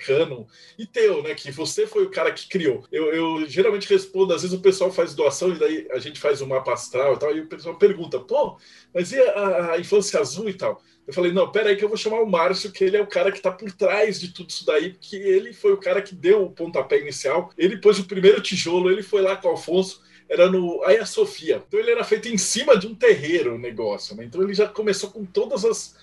e 0.79 0.87
teu, 0.87 1.23
né, 1.23 1.35
que 1.35 1.51
você 1.51 1.87
foi 1.87 2.05
o 2.05 2.11
cara 2.11 2.33
que 2.33 2.49
criou. 2.49 2.85
Eu, 2.91 3.13
eu, 3.13 3.47
geralmente 3.47 3.89
respondo, 3.89 4.35
às 4.35 4.43
vezes 4.43 4.57
o 4.57 4.63
pessoal 4.63 4.91
faz 4.91 5.15
doação 5.15 5.53
e 5.53 5.59
daí 5.59 5.89
a 5.91 5.99
gente 5.99 6.19
faz 6.19 6.41
um 6.41 6.47
mapa 6.47 6.73
astral 6.73 7.15
e 7.15 7.19
tal, 7.19 7.37
e 7.37 7.41
o 7.41 7.47
pessoal 7.47 7.77
pergunta, 7.77 8.19
pô, 8.19 8.57
mas 8.95 9.13
e 9.13 9.21
a, 9.21 9.73
a 9.73 9.79
infância 9.79 10.21
azul 10.21 10.49
e 10.49 10.55
tal? 10.55 10.83
Eu 11.07 11.15
falei, 11.15 11.33
não, 11.33 11.51
peraí 11.51 11.77
que 11.77 11.85
eu 11.85 11.89
vou 11.89 11.97
chamar 11.97 12.21
o 12.21 12.31
Márcio, 12.31 12.71
que 12.71 12.85
ele 12.85 12.97
é 12.97 13.03
o 13.03 13.07
cara 13.07 13.33
que 13.33 13.39
está 13.39 13.51
por 13.51 13.73
trás 13.73 14.21
de 14.21 14.33
tudo 14.33 14.51
isso 14.51 14.65
daí, 14.65 14.91
porque 14.91 15.17
ele 15.17 15.53
foi 15.53 15.73
o 15.73 15.77
cara 15.79 16.01
que 16.01 16.15
deu 16.15 16.45
o 16.45 16.51
pontapé 16.51 17.01
inicial, 17.01 17.51
ele 17.59 17.79
pôs 17.79 17.99
o 17.99 18.05
primeiro 18.05 18.41
tijolo, 18.41 18.91
ele 18.91 19.03
foi 19.03 19.21
lá 19.21 19.37
com 19.37 19.49
o 19.49 19.51
Alfonso, 19.53 20.03
era 20.29 20.49
no 20.49 20.83
Aia 20.85 21.05
Sofia. 21.05 21.63
Então 21.67 21.81
ele 21.81 21.91
era 21.91 22.05
feito 22.05 22.29
em 22.29 22.39
cima 22.39 22.79
de 22.79 22.87
um 22.87 22.95
terreiro 22.95 23.57
o 23.57 23.59
negócio, 23.59 24.15
né? 24.15 24.25
Então 24.25 24.41
ele 24.41 24.55
já 24.55 24.69
começou 24.69 25.11
com 25.11 25.25
todas 25.25 25.65
as, 25.65 25.97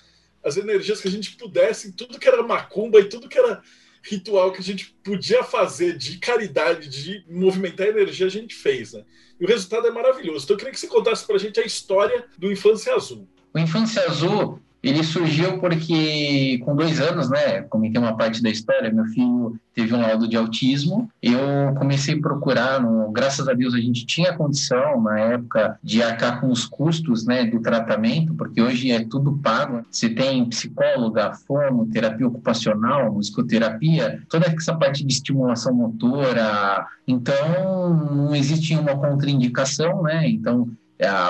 as 0.44 0.56
energias 0.56 1.00
que 1.00 1.08
a 1.08 1.10
gente 1.10 1.36
pudesse, 1.36 1.92
tudo 1.92 2.18
que 2.18 2.28
era 2.28 2.42
macumba 2.42 3.00
e 3.00 3.08
tudo 3.08 3.28
que 3.28 3.38
era 3.38 3.62
ritual 4.02 4.52
que 4.52 4.60
a 4.60 4.64
gente 4.64 4.96
podia 5.02 5.42
fazer 5.42 5.96
de 5.96 6.18
caridade, 6.18 6.88
de 6.88 7.24
movimentar 7.28 7.86
a 7.86 7.90
energia, 7.90 8.26
a 8.26 8.30
gente 8.30 8.54
fez, 8.54 8.92
né? 8.92 9.04
E 9.40 9.44
o 9.44 9.48
resultado 9.48 9.86
é 9.86 9.90
maravilhoso. 9.90 10.44
Então 10.44 10.54
eu 10.54 10.58
queria 10.58 10.72
que 10.72 10.80
você 10.80 10.86
contasse 10.86 11.26
pra 11.26 11.38
gente 11.38 11.60
a 11.60 11.64
história 11.64 12.24
do 12.36 12.50
Infância 12.50 12.94
Azul. 12.94 13.28
O 13.52 13.58
Infância 13.58 14.02
Azul 14.02 14.60
ele 14.82 15.02
surgiu 15.02 15.58
porque, 15.58 16.60
com 16.64 16.76
dois 16.76 17.00
anos, 17.00 17.28
né, 17.28 17.62
comentei 17.62 18.00
uma 18.00 18.16
parte 18.16 18.42
da 18.42 18.48
história, 18.48 18.92
meu 18.92 19.04
filho 19.06 19.58
teve 19.74 19.94
um 19.94 20.00
laudo 20.00 20.28
de 20.28 20.36
autismo, 20.36 21.10
eu 21.22 21.38
comecei 21.76 22.14
a 22.14 22.20
procurar, 22.20 22.80
no, 22.80 23.10
graças 23.10 23.48
a 23.48 23.52
Deus 23.52 23.74
a 23.74 23.78
gente 23.78 24.06
tinha 24.06 24.32
condição, 24.32 25.00
na 25.00 25.18
época, 25.18 25.78
de 25.82 26.02
arcar 26.02 26.40
com 26.40 26.50
os 26.50 26.64
custos, 26.64 27.24
né, 27.24 27.44
do 27.44 27.60
tratamento, 27.60 28.34
porque 28.34 28.62
hoje 28.62 28.90
é 28.90 29.04
tudo 29.04 29.38
pago, 29.38 29.84
você 29.90 30.08
tem 30.08 30.44
psicóloga, 30.46 31.32
fono, 31.46 31.86
terapia 31.86 32.26
ocupacional, 32.26 33.12
musicoterapia, 33.12 34.22
toda 34.28 34.46
essa 34.46 34.74
parte 34.74 35.04
de 35.04 35.12
estimulação 35.12 35.74
motora, 35.74 36.86
então 37.06 37.94
não 38.14 38.34
existe 38.34 38.74
uma 38.74 38.96
contraindicação, 38.96 40.02
né, 40.02 40.28
então 40.28 40.68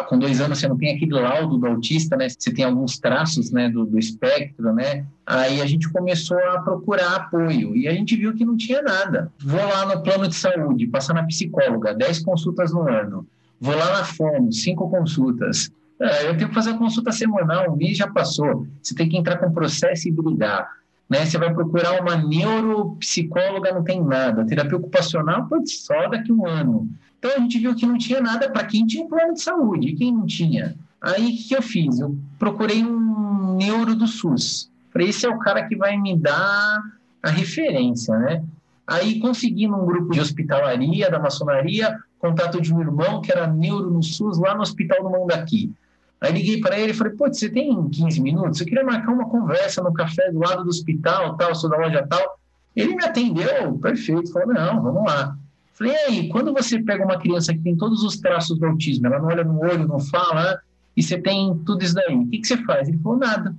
com 0.08 0.18
dois 0.18 0.40
anos 0.40 0.58
você 0.58 0.66
não 0.66 0.78
tem 0.78 0.96
aquele 0.96 1.12
laudo 1.12 1.58
do 1.58 1.66
autista, 1.66 2.16
né? 2.16 2.26
Você 2.28 2.52
tem 2.52 2.64
alguns 2.64 2.98
traços, 2.98 3.50
né, 3.50 3.68
do, 3.68 3.84
do 3.84 3.98
espectro, 3.98 4.72
né? 4.72 5.04
Aí 5.26 5.60
a 5.60 5.66
gente 5.66 5.90
começou 5.90 6.38
a 6.38 6.60
procurar 6.62 7.16
apoio 7.16 7.76
e 7.76 7.86
a 7.86 7.92
gente 7.92 8.16
viu 8.16 8.34
que 8.34 8.46
não 8.46 8.56
tinha 8.56 8.80
nada. 8.80 9.30
Vou 9.38 9.60
lá 9.60 9.84
no 9.84 10.02
plano 10.02 10.26
de 10.26 10.34
saúde, 10.34 10.86
passar 10.86 11.12
na 11.12 11.24
psicóloga, 11.24 11.94
10 11.94 12.20
consultas 12.20 12.72
no 12.72 12.88
ano. 12.88 13.26
Vou 13.60 13.76
lá 13.76 13.98
na 13.98 14.04
FOMO, 14.04 14.52
5 14.52 14.88
consultas. 14.88 15.70
É, 16.00 16.28
eu 16.28 16.36
tenho 16.36 16.48
que 16.48 16.54
fazer 16.54 16.70
a 16.70 16.78
consulta 16.78 17.12
semanal, 17.12 17.72
um 17.72 17.76
mês 17.76 17.98
já 17.98 18.06
passou. 18.06 18.66
Você 18.82 18.94
tem 18.94 19.08
que 19.08 19.16
entrar 19.16 19.36
com 19.36 19.52
processo 19.52 20.08
e 20.08 20.12
brigar. 20.12 20.66
Né? 21.10 21.26
Você 21.26 21.36
vai 21.38 21.52
procurar 21.52 22.00
uma 22.00 22.16
neuropsicóloga, 22.16 23.72
não 23.72 23.82
tem 23.82 24.02
nada. 24.02 24.46
Terapia 24.46 24.76
ocupacional, 24.76 25.46
pode 25.46 25.70
só 25.70 26.08
daqui 26.08 26.32
um 26.32 26.46
ano. 26.46 26.88
Então 27.18 27.32
a 27.36 27.40
gente 27.40 27.58
viu 27.58 27.74
que 27.74 27.86
não 27.86 27.98
tinha 27.98 28.20
nada 28.20 28.50
para 28.50 28.64
quem 28.64 28.86
tinha 28.86 29.04
um 29.04 29.08
plano 29.08 29.34
de 29.34 29.42
saúde, 29.42 29.94
quem 29.94 30.12
não 30.12 30.26
tinha. 30.26 30.76
Aí 31.00 31.32
o 31.32 31.36
que 31.36 31.54
eu 31.56 31.62
fiz? 31.62 31.98
Eu 31.98 32.16
procurei 32.38 32.84
um 32.84 33.56
neuro 33.56 33.94
do 33.94 34.06
SUS. 34.06 34.70
Falei, 34.92 35.08
esse 35.08 35.26
é 35.26 35.28
o 35.28 35.38
cara 35.38 35.66
que 35.66 35.76
vai 35.76 35.96
me 35.96 36.16
dar 36.16 36.82
a 37.22 37.30
referência, 37.30 38.16
né? 38.18 38.44
Aí 38.86 39.20
consegui 39.20 39.66
num 39.66 39.84
grupo 39.84 40.12
de 40.12 40.20
hospitalaria 40.20 41.10
da 41.10 41.18
maçonaria 41.18 41.98
contato 42.18 42.60
de 42.60 42.74
um 42.74 42.80
irmão 42.80 43.20
que 43.20 43.30
era 43.30 43.46
neuro 43.46 43.90
no 43.90 44.02
SUS 44.02 44.38
lá 44.38 44.54
no 44.54 44.62
Hospital 44.62 45.02
do 45.02 45.10
Mandaqui. 45.10 45.72
Aí 46.20 46.32
liguei 46.32 46.60
para 46.60 46.78
ele 46.78 46.90
e 46.90 46.94
falei, 46.94 47.12
pô, 47.12 47.28
você 47.28 47.48
tem 47.48 47.88
15 47.88 48.20
minutos? 48.20 48.60
Eu 48.60 48.66
queria 48.66 48.84
marcar 48.84 49.12
uma 49.12 49.28
conversa 49.28 49.82
no 49.82 49.92
café 49.92 50.30
do 50.32 50.40
lado 50.40 50.64
do 50.64 50.68
hospital, 50.68 51.36
tal, 51.36 51.54
sou 51.54 51.70
da 51.70 51.76
loja 51.76 52.04
tal. 52.08 52.40
Ele 52.74 52.96
me 52.96 53.04
atendeu, 53.04 53.78
perfeito, 53.80 54.32
falou, 54.32 54.52
não, 54.52 54.82
vamos 54.82 55.04
lá. 55.04 55.36
Falei, 55.78 55.92
e 55.92 55.96
aí, 55.96 56.28
quando 56.28 56.52
você 56.52 56.82
pega 56.82 57.04
uma 57.04 57.20
criança 57.20 57.54
que 57.54 57.60
tem 57.60 57.76
todos 57.76 58.02
os 58.02 58.16
traços 58.16 58.58
do 58.58 58.66
autismo, 58.66 59.06
ela 59.06 59.20
não 59.20 59.28
olha 59.28 59.44
no 59.44 59.60
olho, 59.60 59.86
não 59.86 60.00
fala, 60.00 60.60
e 60.96 61.02
você 61.02 61.16
tem 61.16 61.56
tudo 61.64 61.84
isso 61.84 61.94
daí, 61.94 62.12
o 62.12 62.26
que, 62.26 62.38
que 62.38 62.46
você 62.48 62.56
faz? 62.64 62.88
Ele 62.88 62.98
falou, 62.98 63.16
nada. 63.16 63.54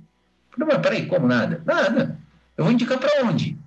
falei, 0.50 0.74
mas 0.74 0.82
peraí, 0.82 1.06
como 1.06 1.26
nada? 1.26 1.62
Nada. 1.64 2.18
Eu 2.58 2.64
vou 2.64 2.72
indicar 2.74 2.98
para 2.98 3.24
onde? 3.24 3.52
O 3.52 3.58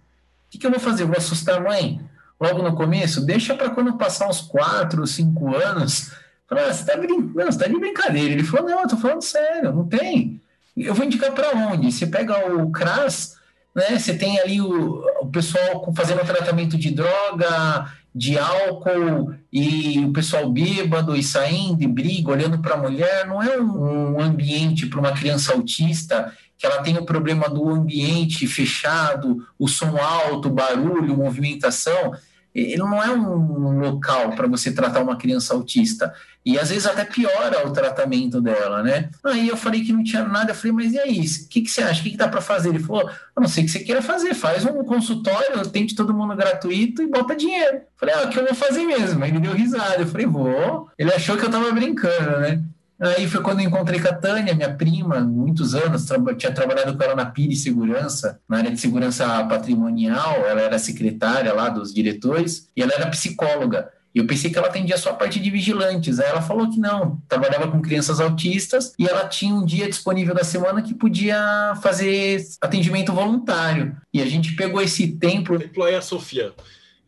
que, 0.51 0.59
que 0.59 0.67
eu 0.67 0.69
vou 0.69 0.79
fazer? 0.79 1.01
Eu 1.01 1.07
vou 1.07 1.17
assustar 1.17 1.57
a 1.57 1.61
mãe? 1.61 1.99
Logo 2.39 2.61
no 2.61 2.75
começo? 2.75 3.25
Deixa 3.25 3.55
para 3.55 3.71
quando 3.71 3.97
passar 3.97 4.29
uns 4.29 4.41
quatro, 4.41 5.07
cinco 5.07 5.55
anos. 5.55 6.11
Falei, 6.47 6.65
ah, 6.65 6.73
você 6.73 6.81
está 6.81 6.95
brincando, 6.95 7.51
você 7.51 7.57
tá 7.57 7.67
de 7.67 7.79
brincadeira. 7.79 8.33
Ele 8.33 8.43
falou, 8.43 8.69
não, 8.69 8.81
eu 8.81 8.87
tô 8.87 8.97
falando 8.97 9.23
sério, 9.23 9.73
não 9.73 9.87
tem. 9.87 10.39
Eu 10.77 10.93
vou 10.93 11.05
indicar 11.05 11.31
para 11.31 11.55
onde? 11.55 11.91
Você 11.91 12.05
pega 12.05 12.53
o 12.53 12.69
CRAS, 12.69 13.35
né? 13.73 13.97
Você 13.97 14.15
tem 14.15 14.39
ali 14.39 14.61
o, 14.61 15.03
o 15.21 15.27
pessoal 15.27 15.91
fazendo 15.95 16.23
tratamento 16.23 16.77
de 16.77 16.91
droga, 16.91 17.91
de 18.13 18.37
álcool 18.37 19.33
e 19.51 19.99
o 20.05 20.13
pessoal 20.13 20.49
bêbado 20.49 21.15
e 21.15 21.23
saindo 21.23 21.81
e 21.81 21.87
briga, 21.87 22.31
olhando 22.31 22.59
para 22.59 22.75
a 22.75 22.81
mulher, 22.81 23.25
não 23.25 23.41
é 23.41 23.59
um, 23.59 24.15
um 24.15 24.21
ambiente 24.21 24.85
para 24.85 24.99
uma 24.99 25.13
criança 25.13 25.53
autista 25.53 26.31
que 26.57 26.65
ela 26.65 26.81
tem 26.81 26.97
o 26.97 27.05
problema 27.05 27.49
do 27.49 27.67
ambiente 27.69 28.47
fechado, 28.47 29.45
o 29.59 29.67
som 29.67 29.97
alto, 29.97 30.49
barulho, 30.49 31.17
movimentação. 31.17 32.13
Ele 32.53 32.77
não 32.77 33.01
é 33.01 33.09
um 33.09 33.79
local 33.79 34.31
para 34.35 34.47
você 34.47 34.71
tratar 34.71 35.01
uma 35.01 35.17
criança 35.17 35.53
autista. 35.53 36.13
E 36.45 36.59
às 36.59 36.69
vezes 36.69 36.85
até 36.85 37.05
piora 37.05 37.65
o 37.65 37.71
tratamento 37.71 38.41
dela, 38.41 38.83
né? 38.83 39.09
Aí 39.23 39.47
eu 39.47 39.55
falei 39.55 39.83
que 39.83 39.93
não 39.93 40.03
tinha 40.03 40.23
nada, 40.23 40.51
eu 40.51 40.55
falei, 40.55 40.71
mas 40.73 40.93
e 40.93 40.99
aí? 40.99 41.19
O 41.19 41.49
que, 41.49 41.61
que 41.61 41.69
você 41.69 41.81
acha? 41.81 42.01
O 42.01 42.03
que, 42.03 42.11
que 42.11 42.17
dá 42.17 42.27
para 42.27 42.41
fazer? 42.41 42.69
Ele 42.69 42.79
falou, 42.79 43.09
eu 43.09 43.41
não 43.41 43.47
sei 43.47 43.63
o 43.63 43.65
que 43.65 43.71
você 43.71 43.79
queira 43.79 44.01
fazer, 44.01 44.33
faz 44.33 44.65
um 44.65 44.83
consultório, 44.83 45.61
atende 45.61 45.95
todo 45.95 46.13
mundo 46.13 46.35
gratuito 46.35 47.01
e 47.01 47.07
bota 47.07 47.35
dinheiro. 47.35 47.77
Eu 47.77 47.81
falei, 47.95 48.15
ah, 48.15 48.23
o 48.23 48.29
que 48.29 48.37
eu 48.37 48.45
vou 48.45 48.55
fazer 48.55 48.83
mesmo? 48.83 49.23
Aí 49.23 49.31
ele 49.31 49.39
deu 49.39 49.53
risada, 49.53 50.01
eu 50.01 50.07
falei, 50.07 50.25
vou. 50.25 50.89
Ele 50.97 51.13
achou 51.13 51.37
que 51.37 51.45
eu 51.45 51.51
tava 51.51 51.71
brincando, 51.71 52.39
né? 52.41 52.61
Aí 53.03 53.27
foi 53.27 53.41
quando 53.41 53.59
eu 53.59 53.67
encontrei 53.67 53.99
com 53.99 54.07
a 54.07 54.13
Tânia, 54.13 54.55
minha 54.55 54.73
prima, 54.73 55.19
muitos 55.19 55.75
anos, 55.75 56.05
tra 56.05 56.17
tinha 56.35 56.53
trabalhado 56.53 56.95
com 56.97 57.03
ela 57.03 57.15
na 57.15 57.25
Pires 57.25 57.61
Segurança, 57.61 58.39
na 58.47 58.59
área 58.59 58.71
de 58.71 58.79
segurança 58.79 59.25
patrimonial, 59.43 60.45
ela 60.47 60.61
era 60.61 60.79
secretária 60.79 61.53
lá 61.53 61.67
dos 61.67 61.93
diretores, 61.93 62.69
e 62.73 62.81
ela 62.81 62.93
era 62.93 63.09
psicóloga. 63.09 63.91
E 64.15 64.19
eu 64.19 64.25
pensei 64.25 64.49
que 64.49 64.57
ela 64.57 64.67
atendia 64.67 64.97
só 64.97 65.09
a 65.09 65.15
parte 65.15 65.37
de 65.37 65.49
vigilantes. 65.49 66.19
Aí 66.19 66.29
ela 66.29 66.41
falou 66.41 66.69
que 66.69 66.79
não, 66.79 67.21
trabalhava 67.27 67.69
com 67.69 67.81
crianças 67.81 68.21
autistas 68.21 68.93
e 68.97 69.07
ela 69.07 69.27
tinha 69.27 69.53
um 69.53 69.65
dia 69.65 69.89
disponível 69.89 70.35
da 70.35 70.43
semana 70.43 70.83
que 70.83 70.93
podia 70.93 71.73
fazer 71.81 72.41
atendimento 72.61 73.11
voluntário. 73.11 73.97
E 74.13 74.21
a 74.21 74.25
gente 74.27 74.55
pegou 74.55 74.79
esse 74.81 75.17
templo. 75.17 75.55
O 75.55 75.59
templo 75.59 75.87
é 75.87 75.95
a 75.95 76.01
Sofia. 76.01 76.53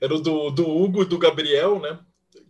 Era 0.02 0.20
do, 0.20 0.50
do 0.50 0.68
Hugo 0.68 1.04
e 1.04 1.06
do 1.06 1.20
Gabriel, 1.20 1.80
né? 1.80 2.00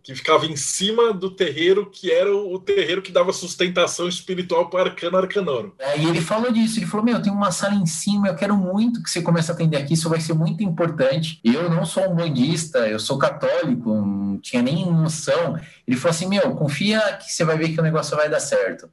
Que 0.06 0.14
ficava 0.14 0.46
em 0.46 0.54
cima 0.54 1.12
do 1.12 1.28
terreiro, 1.28 1.90
que 1.90 2.12
era 2.12 2.32
o 2.32 2.60
terreiro 2.60 3.02
que 3.02 3.10
dava 3.10 3.32
sustentação 3.32 4.06
espiritual 4.06 4.70
para 4.70 4.90
Arcano 4.90 5.16
Arcanoro. 5.16 5.74
É, 5.80 5.98
e 5.98 6.06
ele 6.06 6.20
falou 6.20 6.52
disso, 6.52 6.78
ele 6.78 6.86
falou, 6.86 7.04
meu, 7.04 7.20
tem 7.20 7.32
uma 7.32 7.50
sala 7.50 7.74
em 7.74 7.86
cima, 7.86 8.28
eu 8.28 8.36
quero 8.36 8.56
muito 8.56 9.02
que 9.02 9.10
você 9.10 9.20
comece 9.20 9.50
a 9.50 9.54
atender 9.54 9.78
aqui, 9.78 9.94
isso 9.94 10.08
vai 10.08 10.20
ser 10.20 10.32
muito 10.32 10.62
importante. 10.62 11.40
Eu 11.42 11.68
não 11.68 11.84
sou 11.84 12.08
um 12.08 12.14
bandista, 12.14 12.86
eu 12.88 13.00
sou 13.00 13.18
católico, 13.18 13.92
não 13.92 14.38
tinha 14.38 14.62
nem 14.62 14.88
noção. 14.88 15.58
Ele 15.84 15.96
falou 15.96 16.14
assim, 16.14 16.28
meu, 16.28 16.54
confia 16.54 17.00
que 17.14 17.32
você 17.32 17.44
vai 17.44 17.58
ver 17.58 17.70
que 17.70 17.80
o 17.80 17.82
negócio 17.82 18.16
vai 18.16 18.30
dar 18.30 18.38
certo. 18.38 18.88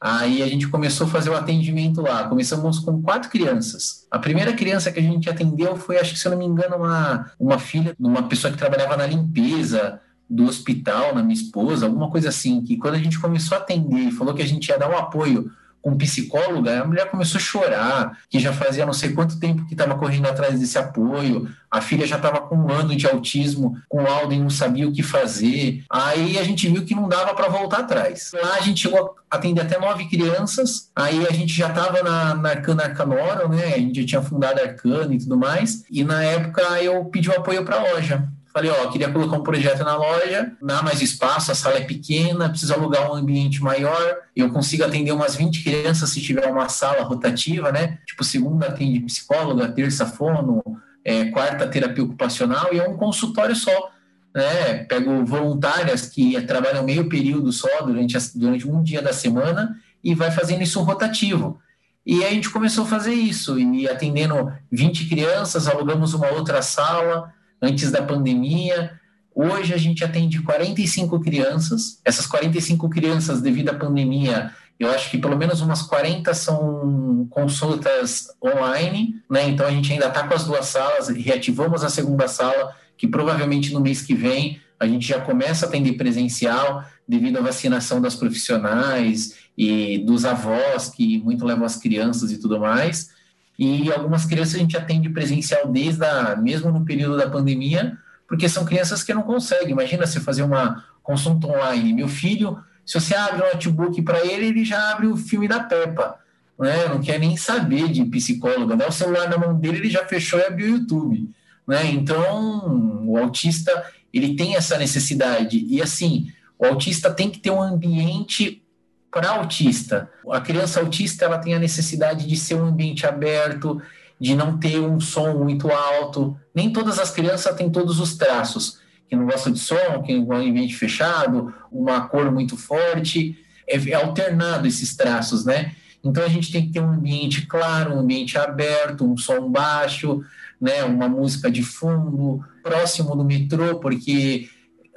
Aí 0.00 0.42
a 0.42 0.48
gente 0.48 0.66
começou 0.66 1.06
a 1.06 1.10
fazer 1.10 1.30
o 1.30 1.36
atendimento 1.36 2.00
lá. 2.00 2.28
Começamos 2.28 2.80
com 2.80 3.00
quatro 3.00 3.30
crianças. 3.30 4.08
A 4.10 4.18
primeira 4.18 4.52
criança 4.52 4.90
que 4.90 4.98
a 4.98 5.02
gente 5.02 5.30
atendeu 5.30 5.76
foi, 5.76 5.98
acho 5.98 6.14
que 6.14 6.18
se 6.18 6.26
eu 6.26 6.32
não 6.32 6.38
me 6.38 6.46
engano, 6.46 6.78
uma, 6.78 7.30
uma 7.38 7.60
filha 7.60 7.94
de 7.96 8.04
uma 8.04 8.24
pessoa 8.24 8.52
que 8.52 8.58
trabalhava 8.58 8.96
na 8.96 9.06
limpeza 9.06 10.00
do 10.28 10.46
hospital 10.46 11.14
na 11.14 11.22
minha 11.22 11.34
esposa, 11.34 11.86
alguma 11.86 12.10
coisa 12.10 12.28
assim, 12.28 12.62
que 12.62 12.76
quando 12.76 12.94
a 12.94 12.98
gente 12.98 13.18
começou 13.18 13.56
a 13.56 13.60
atender 13.60 14.08
e 14.08 14.12
falou 14.12 14.34
que 14.34 14.42
a 14.42 14.46
gente 14.46 14.68
ia 14.68 14.78
dar 14.78 14.90
um 14.90 14.96
apoio 14.96 15.50
com 15.80 15.96
psicóloga, 15.96 16.82
a 16.82 16.84
mulher 16.84 17.10
começou 17.10 17.38
a 17.38 17.42
chorar, 17.42 18.18
que 18.28 18.38
já 18.38 18.52
fazia 18.52 18.84
não 18.84 18.92
sei 18.92 19.12
quanto 19.12 19.38
tempo 19.38 19.64
que 19.66 19.74
estava 19.74 19.96
correndo 19.96 20.26
atrás 20.26 20.58
desse 20.58 20.76
apoio, 20.76 21.48
a 21.70 21.80
filha 21.80 22.06
já 22.06 22.16
estava 22.16 22.40
com 22.40 22.56
um 22.56 22.70
ano 22.70 22.96
de 22.96 23.06
autismo, 23.06 23.76
com 23.88 24.02
laudo 24.02 24.34
e 24.34 24.38
não 24.38 24.50
sabia 24.50 24.88
o 24.88 24.92
que 24.92 25.02
fazer. 25.02 25.84
Aí 25.88 26.38
a 26.38 26.42
gente 26.42 26.68
viu 26.68 26.84
que 26.84 26.94
não 26.94 27.08
dava 27.08 27.34
para 27.34 27.48
voltar 27.48 27.80
atrás. 27.80 28.32
Lá 28.34 28.56
a 28.56 28.60
gente 28.60 28.80
chegou 28.80 29.14
a 29.30 29.36
atender 29.36 29.62
até 29.62 29.78
nove 29.78 30.08
crianças, 30.08 30.90
aí 30.94 31.26
a 31.26 31.32
gente 31.32 31.52
já 31.54 31.68
estava 31.68 32.02
na, 32.02 32.34
na 32.34 32.50
Arcana 32.50 32.84
Arcanora, 32.84 33.48
né? 33.48 33.74
A 33.74 33.78
gente 33.78 34.00
já 34.00 34.06
tinha 34.06 34.22
fundado 34.22 34.60
a 34.60 34.64
Arcana 34.64 35.14
e 35.14 35.18
tudo 35.18 35.36
mais, 35.36 35.84
e 35.90 36.02
na 36.02 36.22
época 36.22 36.62
eu 36.82 37.04
pedi 37.06 37.28
o 37.28 37.36
apoio 37.36 37.64
para 37.64 37.76
a 37.76 37.92
loja. 37.92 38.28
Falei, 38.52 38.70
ó, 38.70 38.88
queria 38.88 39.10
colocar 39.10 39.36
um 39.36 39.42
projeto 39.42 39.84
na 39.84 39.96
loja, 39.96 40.52
dá 40.60 40.82
mais 40.82 41.02
espaço, 41.02 41.52
a 41.52 41.54
sala 41.54 41.76
é 41.76 41.84
pequena, 41.84 42.48
precisa 42.48 42.74
alugar 42.74 43.10
um 43.10 43.14
ambiente 43.14 43.62
maior, 43.62 44.16
eu 44.34 44.50
consigo 44.50 44.84
atender 44.84 45.12
umas 45.12 45.36
20 45.36 45.62
crianças 45.62 46.10
se 46.10 46.20
tiver 46.20 46.46
uma 46.46 46.68
sala 46.68 47.02
rotativa, 47.02 47.70
né? 47.70 47.98
Tipo, 48.06 48.24
segunda 48.24 48.66
atende 48.66 49.00
psicóloga, 49.00 49.68
terça 49.68 50.06
fono, 50.06 50.62
é, 51.04 51.26
quarta 51.26 51.66
terapia 51.66 52.04
ocupacional 52.04 52.68
e 52.72 52.78
é 52.78 52.88
um 52.88 52.96
consultório 52.96 53.54
só. 53.54 53.90
Né? 54.34 54.84
Pego 54.84 55.24
voluntárias 55.24 56.06
que 56.06 56.40
trabalham 56.42 56.84
meio 56.84 57.08
período 57.08 57.52
só 57.52 57.82
durante, 57.82 58.16
a, 58.16 58.20
durante 58.34 58.68
um 58.68 58.82
dia 58.82 59.02
da 59.02 59.12
semana 59.12 59.76
e 60.02 60.14
vai 60.14 60.30
fazendo 60.30 60.62
isso 60.62 60.80
rotativo. 60.82 61.58
E 62.04 62.24
a 62.24 62.30
gente 62.30 62.48
começou 62.48 62.84
a 62.84 62.88
fazer 62.88 63.12
isso, 63.12 63.58
e 63.58 63.86
atendendo 63.86 64.50
20 64.72 65.10
crianças, 65.10 65.68
alugamos 65.68 66.14
uma 66.14 66.28
outra 66.28 66.62
sala, 66.62 67.34
antes 67.60 67.90
da 67.90 68.02
pandemia. 68.02 68.98
Hoje 69.34 69.72
a 69.72 69.76
gente 69.76 70.04
atende 70.04 70.42
45 70.42 71.20
crianças. 71.20 72.00
Essas 72.04 72.26
45 72.26 72.88
crianças, 72.88 73.40
devido 73.40 73.70
à 73.70 73.74
pandemia, 73.74 74.52
eu 74.78 74.90
acho 74.90 75.10
que 75.10 75.18
pelo 75.18 75.36
menos 75.36 75.60
umas 75.60 75.82
40 75.82 76.32
são 76.34 77.26
consultas 77.30 78.28
online, 78.42 79.16
né? 79.30 79.48
Então 79.48 79.66
a 79.66 79.70
gente 79.70 79.92
ainda 79.92 80.06
está 80.06 80.26
com 80.26 80.34
as 80.34 80.44
duas 80.44 80.66
salas, 80.66 81.08
reativamos 81.08 81.82
a 81.82 81.88
segunda 81.88 82.28
sala, 82.28 82.74
que 82.96 83.06
provavelmente 83.06 83.72
no 83.72 83.80
mês 83.80 84.02
que 84.02 84.14
vem 84.14 84.60
a 84.80 84.86
gente 84.86 85.08
já 85.08 85.20
começa 85.20 85.66
a 85.66 85.68
atender 85.68 85.94
presencial, 85.94 86.84
devido 87.06 87.38
à 87.38 87.42
vacinação 87.42 88.00
das 88.00 88.14
profissionais 88.14 89.34
e 89.56 89.98
dos 89.98 90.24
avós, 90.24 90.88
que 90.88 91.18
muito 91.18 91.44
levam 91.44 91.64
as 91.64 91.76
crianças 91.76 92.30
e 92.30 92.38
tudo 92.38 92.60
mais. 92.60 93.10
E 93.58 93.90
algumas 93.92 94.24
crianças 94.24 94.54
a 94.54 94.58
gente 94.58 94.76
atende 94.76 95.08
presencial 95.08 95.66
desde 95.66 96.04
a, 96.04 96.36
mesmo 96.36 96.70
no 96.70 96.84
período 96.84 97.16
da 97.16 97.28
pandemia, 97.28 97.98
porque 98.28 98.48
são 98.48 98.64
crianças 98.64 99.02
que 99.02 99.12
não 99.12 99.22
conseguem. 99.22 99.70
Imagina 99.70 100.06
você 100.06 100.20
fazer 100.20 100.42
uma 100.42 100.84
consulta 101.02 101.48
online. 101.48 101.92
Meu 101.92 102.08
filho, 102.08 102.58
se 102.86 103.00
você 103.00 103.14
abre 103.14 103.42
o 103.42 103.52
notebook 103.52 104.00
para 104.02 104.24
ele, 104.24 104.46
ele 104.46 104.64
já 104.64 104.92
abre 104.92 105.06
o 105.06 105.16
filme 105.16 105.48
da 105.48 105.60
Peppa. 105.60 106.18
Né? 106.58 106.88
Não 106.88 107.00
quer 107.00 107.18
nem 107.18 107.36
saber 107.36 107.88
de 107.88 108.04
psicólogo. 108.04 108.76
Dá 108.76 108.88
o 108.88 108.92
celular 108.92 109.28
na 109.28 109.38
mão 109.38 109.58
dele, 109.58 109.78
ele 109.78 109.90
já 109.90 110.04
fechou 110.04 110.38
e 110.38 110.44
abriu 110.44 110.66
o 110.74 110.78
YouTube. 110.78 111.30
Né? 111.66 111.90
Então, 111.90 113.02
o 113.06 113.18
autista 113.18 113.84
ele 114.12 114.36
tem 114.36 114.54
essa 114.54 114.78
necessidade. 114.78 115.64
E 115.68 115.82
assim, 115.82 116.30
o 116.58 116.66
autista 116.66 117.10
tem 117.10 117.30
que 117.30 117.38
ter 117.38 117.50
um 117.50 117.62
ambiente 117.62 118.62
para 119.10 119.30
autista. 119.30 120.10
A 120.30 120.40
criança 120.40 120.80
autista 120.80 121.24
ela 121.24 121.38
tem 121.38 121.54
a 121.54 121.58
necessidade 121.58 122.26
de 122.26 122.36
ser 122.36 122.54
um 122.54 122.66
ambiente 122.66 123.06
aberto, 123.06 123.80
de 124.20 124.34
não 124.34 124.58
ter 124.58 124.80
um 124.80 125.00
som 125.00 125.34
muito 125.34 125.70
alto. 125.70 126.38
Nem 126.54 126.72
todas 126.72 126.98
as 126.98 127.10
crianças 127.10 127.54
têm 127.56 127.70
todos 127.70 128.00
os 128.00 128.16
traços. 128.16 128.80
Quem 129.08 129.18
não 129.18 129.26
gosta 129.26 129.50
de 129.50 129.58
som, 129.58 130.02
quem 130.04 130.24
gosta 130.24 130.44
de 130.44 130.50
ambiente 130.50 130.76
fechado, 130.76 131.54
uma 131.72 132.02
cor 132.08 132.30
muito 132.30 132.56
forte, 132.56 133.38
é, 133.66 133.76
é 133.76 133.94
alternado 133.94 134.66
esses 134.66 134.94
traços, 134.94 135.44
né? 135.44 135.72
Então 136.04 136.22
a 136.22 136.28
gente 136.28 136.52
tem 136.52 136.66
que 136.66 136.72
ter 136.72 136.80
um 136.80 136.92
ambiente 136.92 137.46
claro, 137.46 137.94
um 137.94 138.00
ambiente 138.00 138.38
aberto, 138.38 139.10
um 139.10 139.16
som 139.16 139.50
baixo, 139.50 140.22
né, 140.60 140.84
uma 140.84 141.08
música 141.08 141.50
de 141.50 141.62
fundo, 141.62 142.44
próximo 142.62 143.14
do 143.16 143.24
metrô, 143.24 143.78
porque 143.78 144.48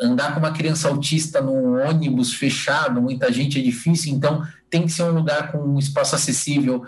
andar 0.01 0.33
com 0.33 0.39
uma 0.39 0.51
criança 0.51 0.87
autista 0.87 1.39
num 1.41 1.79
ônibus 1.87 2.33
fechado, 2.33 3.01
muita 3.01 3.31
gente 3.31 3.59
é 3.59 3.61
difícil, 3.61 4.13
então 4.13 4.45
tem 4.69 4.83
que 4.83 4.91
ser 4.91 5.03
um 5.03 5.11
lugar 5.11 5.51
com 5.51 5.59
um 5.59 5.77
espaço 5.77 6.15
acessível, 6.15 6.83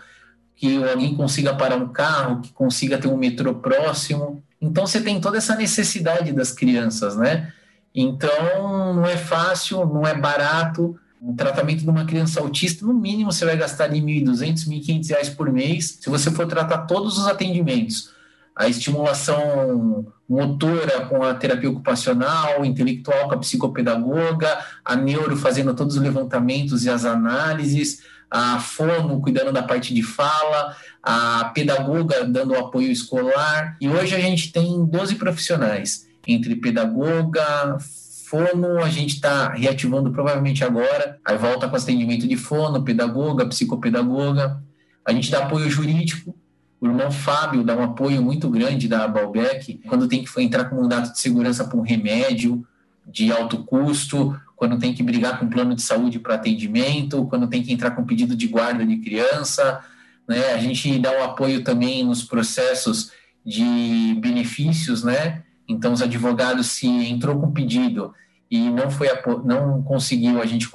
que 0.55 0.83
alguém 0.83 1.15
consiga 1.15 1.53
parar 1.53 1.75
um 1.75 1.89
carro, 1.89 2.41
que 2.41 2.51
consiga 2.51 2.97
ter 2.97 3.07
um 3.07 3.17
metrô 3.17 3.55
próximo. 3.55 4.41
Então 4.59 4.87
você 4.87 5.01
tem 5.01 5.19
toda 5.19 5.37
essa 5.37 5.55
necessidade 5.55 6.31
das 6.31 6.51
crianças, 6.51 7.15
né? 7.15 7.51
Então 7.93 8.93
não 8.95 9.05
é 9.05 9.17
fácil, 9.17 9.85
não 9.85 10.07
é 10.07 10.15
barato. 10.15 10.97
O 11.21 11.33
tratamento 11.33 11.83
de 11.83 11.89
uma 11.89 12.05
criança 12.05 12.39
autista, 12.39 12.85
no 12.85 12.93
mínimo, 12.93 13.31
você 13.31 13.45
vai 13.45 13.55
gastar 13.55 13.89
R$ 13.89 14.01
1.200, 14.01 14.67
R$ 14.67 14.79
1.500 14.79 15.35
por 15.35 15.51
mês, 15.51 15.99
se 16.01 16.09
você 16.09 16.31
for 16.31 16.47
tratar 16.47 16.79
todos 16.79 17.17
os 17.17 17.27
atendimentos 17.27 18.13
a 18.55 18.67
estimulação 18.67 20.05
motora 20.27 21.05
com 21.05 21.23
a 21.23 21.33
terapia 21.33 21.69
ocupacional, 21.69 22.63
intelectual 22.65 23.27
com 23.27 23.35
a 23.35 23.37
psicopedagoga, 23.37 24.57
a 24.83 24.95
neuro 24.95 25.35
fazendo 25.35 25.73
todos 25.73 25.95
os 25.95 26.01
levantamentos 26.01 26.85
e 26.85 26.89
as 26.89 27.05
análises, 27.05 28.03
a 28.29 28.59
fono 28.59 29.21
cuidando 29.21 29.51
da 29.51 29.61
parte 29.61 29.93
de 29.93 30.01
fala, 30.01 30.75
a 31.01 31.51
pedagoga 31.53 32.25
dando 32.25 32.55
apoio 32.55 32.91
escolar. 32.91 33.77
E 33.79 33.87
hoje 33.87 34.15
a 34.15 34.19
gente 34.19 34.51
tem 34.51 34.85
12 34.85 35.15
profissionais, 35.15 36.07
entre 36.25 36.55
pedagoga, 36.55 37.77
fono, 38.25 38.79
a 38.83 38.89
gente 38.89 39.15
está 39.15 39.49
reativando 39.49 40.11
provavelmente 40.11 40.63
agora, 40.63 41.19
aí 41.23 41.37
volta 41.37 41.67
com 41.67 41.75
atendimento 41.75 42.27
de 42.27 42.35
fono, 42.35 42.83
pedagoga, 42.83 43.45
psicopedagoga. 43.45 44.59
A 45.05 45.11
gente 45.11 45.29
dá 45.29 45.43
apoio 45.43 45.69
jurídico, 45.69 46.35
o 46.83 46.87
irmão 46.87 47.09
Fábio 47.09 47.63
dá 47.63 47.77
um 47.77 47.83
apoio 47.83 48.21
muito 48.21 48.49
grande 48.49 48.89
da 48.89 49.07
Balbec 49.07 49.79
quando 49.87 50.05
tem 50.05 50.21
que 50.21 50.41
entrar 50.41 50.65
com 50.65 50.75
um 50.75 50.81
mandato 50.81 51.13
de 51.13 51.19
segurança 51.19 51.63
para 51.63 51.77
um 51.77 51.81
remédio 51.81 52.67
de 53.07 53.31
alto 53.31 53.59
custo, 53.63 54.37
quando 54.57 54.77
tem 54.77 54.93
que 54.93 55.01
brigar 55.01 55.39
com 55.39 55.45
um 55.45 55.49
plano 55.49 55.73
de 55.75 55.81
saúde 55.81 56.19
para 56.19 56.35
atendimento, 56.35 57.25
quando 57.27 57.47
tem 57.47 57.63
que 57.63 57.71
entrar 57.71 57.91
com 57.91 58.03
pedido 58.03 58.35
de 58.35 58.49
guarda 58.49 58.85
de 58.85 58.97
criança. 58.97 59.79
Né? 60.27 60.51
A 60.51 60.57
gente 60.57 60.99
dá 60.99 61.09
o 61.13 61.21
um 61.21 61.23
apoio 61.23 61.63
também 61.63 62.03
nos 62.03 62.21
processos 62.21 63.13
de 63.45 64.17
benefícios, 64.19 65.05
né? 65.05 65.41
Então, 65.65 65.93
os 65.93 66.01
advogados, 66.01 66.67
se 66.67 66.85
entrou 66.85 67.39
com 67.39 67.53
pedido 67.53 68.13
e 68.51 68.69
não 68.69 68.91
foi 68.91 69.07
não 69.45 69.81
conseguiu, 69.83 70.41
a 70.41 70.45
gente 70.45 70.69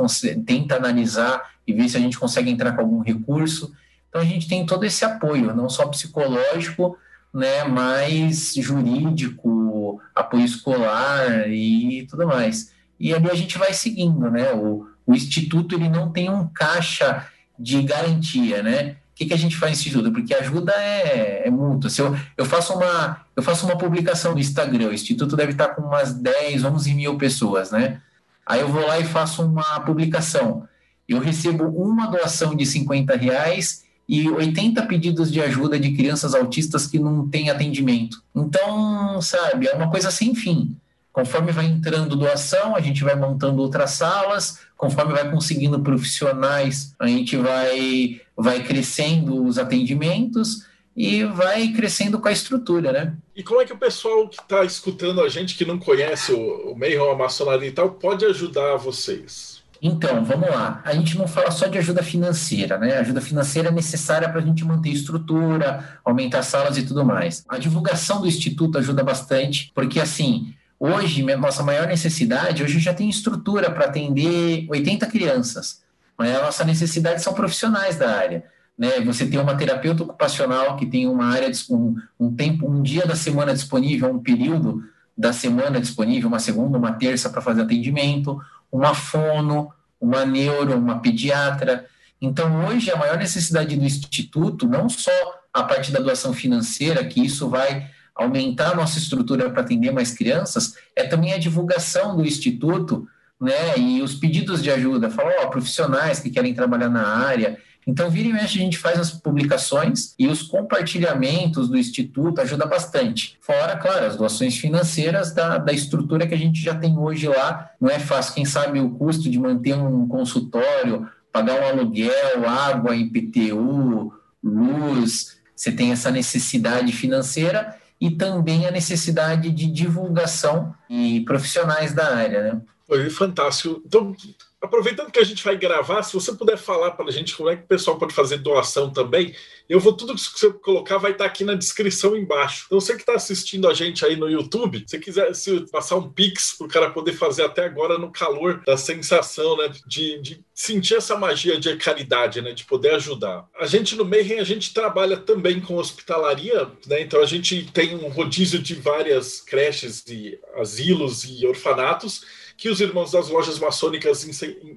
tenta 0.46 0.76
analisar 0.76 1.50
e 1.66 1.72
ver 1.74 1.86
se 1.86 1.98
a 1.98 2.00
gente 2.00 2.18
consegue 2.18 2.50
entrar 2.50 2.72
com 2.72 2.80
algum 2.80 3.00
recurso. 3.02 3.74
Então 4.08 4.20
a 4.20 4.24
gente 4.24 4.48
tem 4.48 4.64
todo 4.64 4.84
esse 4.84 5.04
apoio, 5.04 5.54
não 5.54 5.68
só 5.68 5.86
psicológico, 5.86 6.96
né, 7.32 7.64
mas 7.64 8.54
jurídico, 8.54 10.00
apoio 10.14 10.44
escolar 10.44 11.48
e 11.48 12.06
tudo 12.08 12.26
mais. 12.26 12.72
E 12.98 13.14
ali 13.14 13.30
a 13.30 13.34
gente 13.34 13.58
vai 13.58 13.72
seguindo, 13.72 14.30
né? 14.30 14.52
O, 14.52 14.86
o 15.06 15.14
Instituto 15.14 15.74
ele 15.74 15.88
não 15.88 16.10
tem 16.10 16.28
um 16.30 16.48
caixa 16.48 17.26
de 17.58 17.82
garantia, 17.82 18.62
né? 18.62 18.96
O 19.12 19.18
que, 19.18 19.26
que 19.26 19.34
a 19.34 19.38
gente 19.38 19.56
faz 19.56 19.78
Instituto? 19.78 20.12
Porque 20.12 20.34
ajuda 20.34 20.72
é, 20.72 21.46
é 21.46 21.50
mútua. 21.50 21.90
Se 21.90 22.00
eu, 22.00 22.16
eu, 22.36 22.44
faço 22.44 22.74
uma, 22.74 23.20
eu 23.36 23.42
faço 23.42 23.66
uma 23.66 23.76
publicação 23.76 24.32
no 24.32 24.38
Instagram, 24.38 24.88
o 24.88 24.94
Instituto 24.94 25.36
deve 25.36 25.52
estar 25.52 25.68
com 25.68 25.82
umas 25.82 26.14
10, 26.14 26.64
11 26.64 26.94
mil 26.94 27.16
pessoas, 27.18 27.70
né? 27.70 28.00
Aí 28.46 28.60
eu 28.60 28.68
vou 28.68 28.86
lá 28.86 28.98
e 28.98 29.04
faço 29.04 29.44
uma 29.44 29.80
publicação. 29.80 30.66
Eu 31.08 31.20
recebo 31.20 31.64
uma 31.64 32.06
doação 32.06 32.54
de 32.54 32.64
50 32.64 33.16
reais 33.16 33.84
e 34.08 34.28
80 34.28 34.82
pedidos 34.86 35.30
de 35.30 35.40
ajuda 35.40 35.78
de 35.78 35.92
crianças 35.92 36.34
autistas 36.34 36.86
que 36.86 36.98
não 36.98 37.28
têm 37.28 37.50
atendimento. 37.50 38.22
Então, 38.34 39.20
sabe, 39.20 39.66
é 39.68 39.74
uma 39.74 39.90
coisa 39.90 40.10
sem 40.10 40.34
fim. 40.34 40.74
Conforme 41.12 41.52
vai 41.52 41.66
entrando 41.66 42.16
doação, 42.16 42.74
a 42.74 42.80
gente 42.80 43.04
vai 43.04 43.14
montando 43.16 43.60
outras 43.60 43.90
salas, 43.90 44.60
conforme 44.76 45.12
vai 45.12 45.30
conseguindo 45.30 45.80
profissionais, 45.80 46.94
a 46.98 47.06
gente 47.06 47.36
vai, 47.36 48.20
vai 48.36 48.62
crescendo 48.62 49.44
os 49.44 49.58
atendimentos 49.58 50.66
e 50.96 51.24
vai 51.24 51.68
crescendo 51.68 52.18
com 52.18 52.28
a 52.28 52.32
estrutura, 52.32 52.92
né? 52.92 53.16
E 53.36 53.42
como 53.42 53.60
é 53.60 53.64
que 53.64 53.72
o 53.72 53.78
pessoal 53.78 54.28
que 54.28 54.40
está 54.40 54.64
escutando 54.64 55.20
a 55.20 55.28
gente, 55.28 55.56
que 55.56 55.64
não 55.64 55.78
conhece 55.78 56.32
o, 56.32 56.72
o 56.72 56.76
meio, 56.76 57.10
a 57.10 57.16
maçonaria 57.16 57.68
e 57.68 57.72
tal, 57.72 57.90
pode 57.90 58.24
ajudar 58.24 58.76
vocês? 58.76 59.57
Então, 59.80 60.24
vamos 60.24 60.48
lá. 60.50 60.80
A 60.84 60.92
gente 60.92 61.16
não 61.16 61.28
fala 61.28 61.50
só 61.50 61.66
de 61.66 61.78
ajuda 61.78 62.02
financeira, 62.02 62.78
né? 62.78 62.98
Ajuda 62.98 63.20
financeira 63.20 63.68
é 63.68 63.72
necessária 63.72 64.28
para 64.28 64.40
a 64.40 64.44
gente 64.44 64.64
manter 64.64 64.90
estrutura, 64.90 66.00
aumentar 66.04 66.42
salas 66.42 66.76
e 66.76 66.82
tudo 66.82 67.04
mais. 67.04 67.44
A 67.48 67.58
divulgação 67.58 68.20
do 68.20 68.26
Instituto 68.26 68.78
ajuda 68.78 69.04
bastante, 69.04 69.70
porque 69.74 70.00
assim, 70.00 70.54
Hoje, 70.80 71.24
nossa 71.36 71.62
maior 71.64 71.88
necessidade, 71.88 72.62
hoje 72.62 72.78
já 72.78 72.94
tem 72.94 73.10
estrutura 73.10 73.68
para 73.68 73.86
atender 73.86 74.64
80 74.70 75.06
crianças, 75.08 75.82
mas 76.16 76.34
a 76.36 76.42
nossa 76.42 76.64
necessidade 76.64 77.20
são 77.20 77.34
profissionais 77.34 77.96
da 77.96 78.16
área. 78.16 78.44
Né? 78.78 79.00
Você 79.00 79.26
tem 79.26 79.40
uma 79.40 79.56
terapeuta 79.56 80.04
ocupacional 80.04 80.76
que 80.76 80.86
tem 80.86 81.08
uma 81.08 81.26
área, 81.26 81.50
um, 81.68 81.96
um 82.18 82.32
tempo, 82.32 82.70
um 82.70 82.80
dia 82.80 83.04
da 83.04 83.16
semana 83.16 83.52
disponível, 83.52 84.08
um 84.08 84.20
período 84.20 84.84
da 85.16 85.32
semana 85.32 85.80
disponível, 85.80 86.28
uma 86.28 86.38
segunda, 86.38 86.78
uma 86.78 86.92
terça 86.92 87.28
para 87.28 87.42
fazer 87.42 87.62
atendimento, 87.62 88.40
uma 88.70 88.94
fono, 88.94 89.72
uma 90.00 90.24
neuro, 90.24 90.76
uma 90.76 91.00
pediatra. 91.00 91.86
Então, 92.20 92.66
hoje, 92.66 92.90
a 92.90 92.96
maior 92.96 93.18
necessidade 93.18 93.76
do 93.76 93.84
Instituto, 93.84 94.66
não 94.66 94.88
só 94.88 95.10
a 95.52 95.62
parte 95.62 95.90
da 95.92 96.00
doação 96.00 96.32
financeira, 96.32 97.04
que 97.04 97.24
isso 97.24 97.48
vai 97.48 97.88
aumentar 98.14 98.72
a 98.72 98.74
nossa 98.74 98.98
estrutura 98.98 99.48
para 99.50 99.62
atender 99.62 99.92
mais 99.92 100.12
crianças, 100.12 100.74
é 100.94 101.04
também 101.04 101.32
a 101.32 101.38
divulgação 101.38 102.16
do 102.16 102.26
Instituto, 102.26 103.08
né, 103.40 103.78
e 103.78 104.02
os 104.02 104.14
pedidos 104.14 104.60
de 104.62 104.70
ajuda, 104.70 105.08
falar, 105.08 105.32
ó, 105.42 105.46
profissionais 105.46 106.18
que 106.18 106.28
querem 106.28 106.52
trabalhar 106.52 106.88
na 106.88 107.06
área. 107.06 107.56
Então, 107.88 108.10
vira 108.10 108.28
e 108.28 108.32
mexe, 108.34 108.58
a 108.58 108.62
gente 108.62 108.76
faz 108.76 109.00
as 109.00 109.10
publicações 109.10 110.14
e 110.18 110.28
os 110.28 110.42
compartilhamentos 110.42 111.70
do 111.70 111.78
Instituto 111.78 112.38
ajuda 112.38 112.66
bastante. 112.66 113.38
Fora, 113.40 113.78
claro, 113.78 114.04
as 114.04 114.14
doações 114.14 114.58
financeiras 114.58 115.32
da, 115.32 115.56
da 115.56 115.72
estrutura 115.72 116.26
que 116.26 116.34
a 116.34 116.38
gente 116.38 116.60
já 116.60 116.74
tem 116.74 116.98
hoje 116.98 117.26
lá. 117.26 117.70
Não 117.80 117.88
é 117.88 117.98
fácil, 117.98 118.34
quem 118.34 118.44
sabe 118.44 118.78
o 118.78 118.90
custo 118.90 119.30
de 119.30 119.38
manter 119.38 119.74
um 119.74 120.06
consultório, 120.06 121.08
pagar 121.32 121.58
um 121.62 121.66
aluguel, 121.66 122.46
água, 122.46 122.94
IPTU, 122.94 124.12
luz, 124.44 125.38
você 125.56 125.72
tem 125.72 125.90
essa 125.90 126.10
necessidade 126.10 126.92
financeira 126.92 127.74
e 127.98 128.10
também 128.10 128.66
a 128.66 128.70
necessidade 128.70 129.50
de 129.50 129.64
divulgação 129.64 130.74
e 130.90 131.22
profissionais 131.22 131.94
da 131.94 132.14
área. 132.14 132.52
Né? 132.52 132.60
Foi 132.86 133.08
fantástico. 133.08 133.82
Então, 133.86 134.14
aproveitando 134.60 135.10
que 135.10 135.18
a 135.18 135.24
gente 135.24 135.44
vai 135.44 135.56
gravar, 135.56 136.02
se 136.02 136.12
você 136.12 136.32
puder 136.32 136.56
falar 136.56 136.92
para 136.92 137.06
a 137.06 137.12
gente 137.12 137.36
como 137.36 137.48
é 137.48 137.56
que 137.56 137.62
o 137.62 137.66
pessoal 137.66 137.96
pode 137.96 138.14
fazer 138.14 138.38
doação 138.38 138.92
também, 138.92 139.34
eu 139.68 139.78
vou 139.78 139.92
tudo 139.92 140.14
que 140.14 140.20
você 140.20 140.50
colocar 140.50 140.98
vai 140.98 141.12
estar 141.12 141.26
aqui 141.26 141.44
na 141.44 141.54
descrição 141.54 142.16
embaixo. 142.16 142.64
Então 142.66 142.80
você 142.80 142.94
que 142.94 143.02
está 143.02 143.14
assistindo 143.14 143.68
a 143.68 143.74
gente 143.74 144.04
aí 144.04 144.16
no 144.16 144.28
YouTube, 144.28 144.84
se 144.86 144.98
quiser 144.98 145.34
se 145.34 145.60
passar 145.70 145.96
um 145.96 146.10
pix 146.10 146.54
para 146.56 146.66
o 146.66 146.70
cara 146.70 146.90
poder 146.90 147.12
fazer 147.12 147.44
até 147.44 147.64
agora 147.64 147.98
no 147.98 148.10
calor 148.10 148.62
da 148.64 148.76
sensação, 148.76 149.56
né, 149.56 149.70
de, 149.86 150.20
de 150.20 150.44
sentir 150.54 150.96
essa 150.96 151.16
magia 151.16 151.58
de 151.60 151.76
caridade, 151.76 152.40
né, 152.40 152.52
de 152.52 152.64
poder 152.64 152.94
ajudar. 152.94 153.46
A 153.60 153.66
gente 153.66 153.94
no 153.94 154.04
Mayhem 154.04 154.40
a 154.40 154.44
gente 154.44 154.74
trabalha 154.74 155.16
também 155.16 155.60
com 155.60 155.76
hospitalaria, 155.76 156.68
né? 156.86 157.00
Então 157.00 157.20
a 157.20 157.26
gente 157.26 157.70
tem 157.72 157.94
um 157.94 158.08
rodízio 158.08 158.58
de 158.58 158.74
várias 158.74 159.40
creches 159.40 160.04
e 160.08 160.38
asilos 160.56 161.24
e 161.24 161.46
orfanatos 161.46 162.47
que 162.58 162.68
os 162.68 162.80
irmãos 162.80 163.12
das 163.12 163.28
lojas 163.28 163.58
maçônicas 163.58 164.24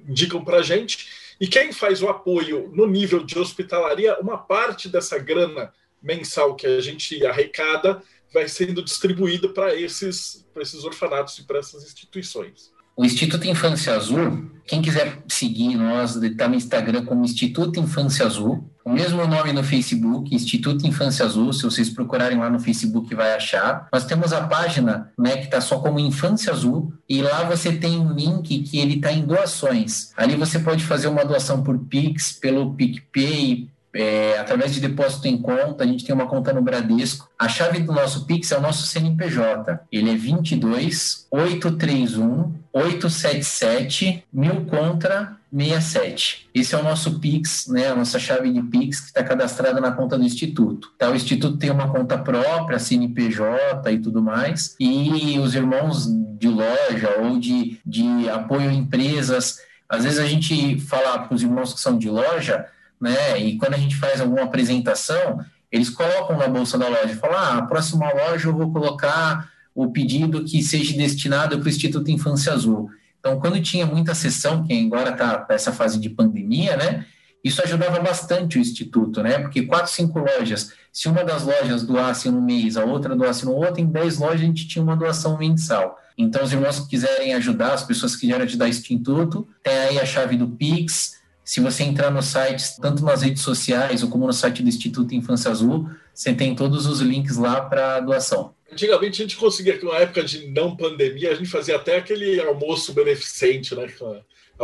indicam 0.08 0.42
para 0.42 0.58
a 0.58 0.62
gente 0.62 1.08
e 1.40 1.48
quem 1.48 1.72
faz 1.72 2.00
o 2.00 2.08
apoio 2.08 2.70
no 2.72 2.86
nível 2.86 3.24
de 3.24 3.36
hospitalaria, 3.36 4.18
uma 4.20 4.38
parte 4.38 4.88
dessa 4.88 5.18
grana 5.18 5.74
mensal 6.00 6.54
que 6.54 6.66
a 6.66 6.80
gente 6.80 7.26
arrecada 7.26 8.00
vai 8.32 8.48
sendo 8.48 8.82
distribuída 8.82 9.48
para 9.48 9.74
esses, 9.74 10.46
esses 10.56 10.84
orfanatos 10.84 11.38
e 11.38 11.44
para 11.44 11.58
essas 11.58 11.82
instituições. 11.84 12.71
O 12.94 13.04
Instituto 13.04 13.46
Infância 13.46 13.94
Azul, 13.94 14.50
quem 14.66 14.82
quiser 14.82 15.18
seguir 15.26 15.76
nós, 15.76 16.14
está 16.16 16.46
no 16.46 16.54
Instagram 16.54 17.04
como 17.04 17.24
Instituto 17.24 17.80
Infância 17.80 18.26
Azul. 18.26 18.68
O 18.84 18.90
mesmo 18.90 19.26
nome 19.26 19.52
no 19.52 19.62
Facebook, 19.62 20.34
Instituto 20.34 20.86
Infância 20.86 21.24
Azul. 21.24 21.52
Se 21.52 21.62
vocês 21.62 21.88
procurarem 21.88 22.38
lá 22.38 22.50
no 22.50 22.58
Facebook, 22.58 23.14
vai 23.14 23.34
achar. 23.34 23.88
Nós 23.92 24.04
temos 24.04 24.32
a 24.32 24.42
página, 24.46 25.10
né, 25.18 25.36
que 25.36 25.44
está 25.44 25.60
só 25.60 25.78
como 25.78 25.98
Infância 25.98 26.52
Azul. 26.52 26.92
E 27.08 27.22
lá 27.22 27.44
você 27.44 27.72
tem 27.72 27.98
um 27.98 28.12
link 28.12 28.62
que 28.62 28.78
ele 28.78 28.96
está 28.96 29.12
em 29.12 29.24
doações. 29.24 30.10
Ali 30.16 30.36
você 30.36 30.58
pode 30.58 30.84
fazer 30.84 31.08
uma 31.08 31.24
doação 31.24 31.62
por 31.62 31.78
Pix, 31.78 32.32
pelo 32.32 32.74
PicPay, 32.74 33.68
é, 33.94 34.38
através 34.38 34.72
de 34.72 34.80
depósito 34.80 35.28
em 35.28 35.36
conta, 35.36 35.84
a 35.84 35.86
gente 35.86 36.04
tem 36.04 36.14
uma 36.14 36.26
conta 36.26 36.52
no 36.52 36.62
Bradesco. 36.62 37.28
A 37.38 37.48
chave 37.48 37.80
do 37.80 37.92
nosso 37.92 38.26
Pix 38.26 38.50
é 38.50 38.58
o 38.58 38.60
nosso 38.60 38.86
CNPJ. 38.86 39.80
Ele 39.90 40.10
é 40.10 40.16
22 40.16 41.26
831 41.30 42.54
877 42.72 44.24
mil 44.32 44.64
contra 44.64 45.36
67. 45.54 46.48
Esse 46.54 46.74
é 46.74 46.78
o 46.78 46.82
nosso 46.82 47.20
Pix, 47.20 47.66
né, 47.68 47.88
a 47.88 47.94
nossa 47.94 48.18
chave 48.18 48.50
de 48.50 48.62
Pix 48.62 49.00
que 49.00 49.06
está 49.08 49.22
cadastrada 49.22 49.78
na 49.80 49.92
conta 49.92 50.16
do 50.16 50.24
Instituto. 50.24 50.90
Tá, 50.96 51.10
o 51.10 51.14
Instituto 51.14 51.58
tem 51.58 51.70
uma 51.70 51.88
conta 51.88 52.16
própria, 52.16 52.78
CNPJ 52.78 53.92
e 53.92 53.98
tudo 53.98 54.22
mais, 54.22 54.74
e 54.80 55.38
os 55.38 55.54
irmãos 55.54 56.08
de 56.38 56.48
loja 56.48 57.16
ou 57.20 57.38
de, 57.38 57.78
de 57.84 58.30
apoio 58.30 58.70
a 58.70 58.72
empresas, 58.72 59.58
às 59.86 60.04
vezes 60.04 60.18
a 60.18 60.26
gente 60.26 60.80
fala 60.80 61.18
para 61.18 61.34
os 61.34 61.42
irmãos 61.42 61.74
que 61.74 61.80
são 61.80 61.98
de 61.98 62.08
loja, 62.08 62.66
né? 63.02 63.38
E 63.40 63.58
quando 63.58 63.74
a 63.74 63.78
gente 63.78 63.96
faz 63.96 64.20
alguma 64.20 64.44
apresentação, 64.44 65.40
eles 65.72 65.90
colocam 65.90 66.38
na 66.38 66.46
bolsa 66.46 66.78
da 66.78 66.88
loja, 66.88 67.16
falam, 67.16 67.36
ah, 67.36 67.58
a 67.58 67.62
próxima 67.62 68.08
loja 68.12 68.48
eu 68.48 68.56
vou 68.56 68.72
colocar 68.72 69.50
o 69.74 69.90
pedido 69.90 70.44
que 70.44 70.62
seja 70.62 70.96
destinado 70.96 71.58
para 71.58 71.66
o 71.66 71.68
Instituto 71.68 72.10
Infância 72.10 72.52
Azul. 72.52 72.90
Então, 73.18 73.40
quando 73.40 73.60
tinha 73.60 73.84
muita 73.86 74.14
sessão, 74.14 74.62
que 74.62 74.86
agora 74.86 75.10
está 75.10 75.44
nessa 75.48 75.72
fase 75.72 75.98
de 75.98 76.10
pandemia, 76.10 76.76
né? 76.76 77.04
Isso 77.42 77.60
ajudava 77.62 77.98
bastante 77.98 78.56
o 78.56 78.60
Instituto, 78.60 79.20
né? 79.20 79.38
Porque 79.38 79.62
quatro, 79.62 79.90
cinco 79.90 80.20
lojas, 80.20 80.72
se 80.92 81.08
uma 81.08 81.24
das 81.24 81.42
lojas 81.42 81.82
doasse 81.82 82.30
no 82.30 82.40
mês, 82.40 82.76
a 82.76 82.84
outra 82.84 83.16
doasse 83.16 83.44
no 83.44 83.52
outro, 83.52 83.80
em 83.80 83.86
dez 83.86 84.18
lojas 84.18 84.42
a 84.42 84.44
gente 84.44 84.68
tinha 84.68 84.82
uma 84.82 84.94
doação 84.94 85.36
mensal. 85.38 85.98
Então, 86.16 86.44
os 86.44 86.52
irmãos 86.52 86.80
que 86.80 86.90
quiserem 86.90 87.34
ajudar, 87.34 87.72
as 87.72 87.82
pessoas 87.82 88.14
que 88.14 88.22
quiserem 88.22 88.44
ajudar 88.44 88.66
o 88.66 88.68
Instituto, 88.68 89.48
tem 89.62 89.74
aí 89.74 89.98
a 89.98 90.04
chave 90.04 90.36
do 90.36 90.46
Pix, 90.46 91.21
se 91.44 91.60
você 91.60 91.82
entrar 91.82 92.10
no 92.10 92.22
site, 92.22 92.80
tanto 92.80 93.04
nas 93.04 93.22
redes 93.22 93.42
sociais 93.42 94.02
ou 94.02 94.08
como 94.08 94.26
no 94.26 94.32
site 94.32 94.62
do 94.62 94.68
Instituto 94.68 95.14
Infância 95.14 95.50
Azul, 95.50 95.88
você 96.14 96.32
tem 96.32 96.54
todos 96.54 96.86
os 96.86 97.00
links 97.00 97.36
lá 97.36 97.60
para 97.60 98.00
doação. 98.00 98.54
Antigamente 98.70 99.20
a 99.20 99.24
gente 99.24 99.36
conseguia, 99.36 99.78
na 99.82 99.98
época 99.98 100.24
de 100.24 100.48
não 100.48 100.76
pandemia, 100.76 101.32
a 101.32 101.34
gente 101.34 101.50
fazia 101.50 101.76
até 101.76 101.96
aquele 101.96 102.40
almoço 102.40 102.92
beneficente, 102.94 103.74
né? 103.74 103.86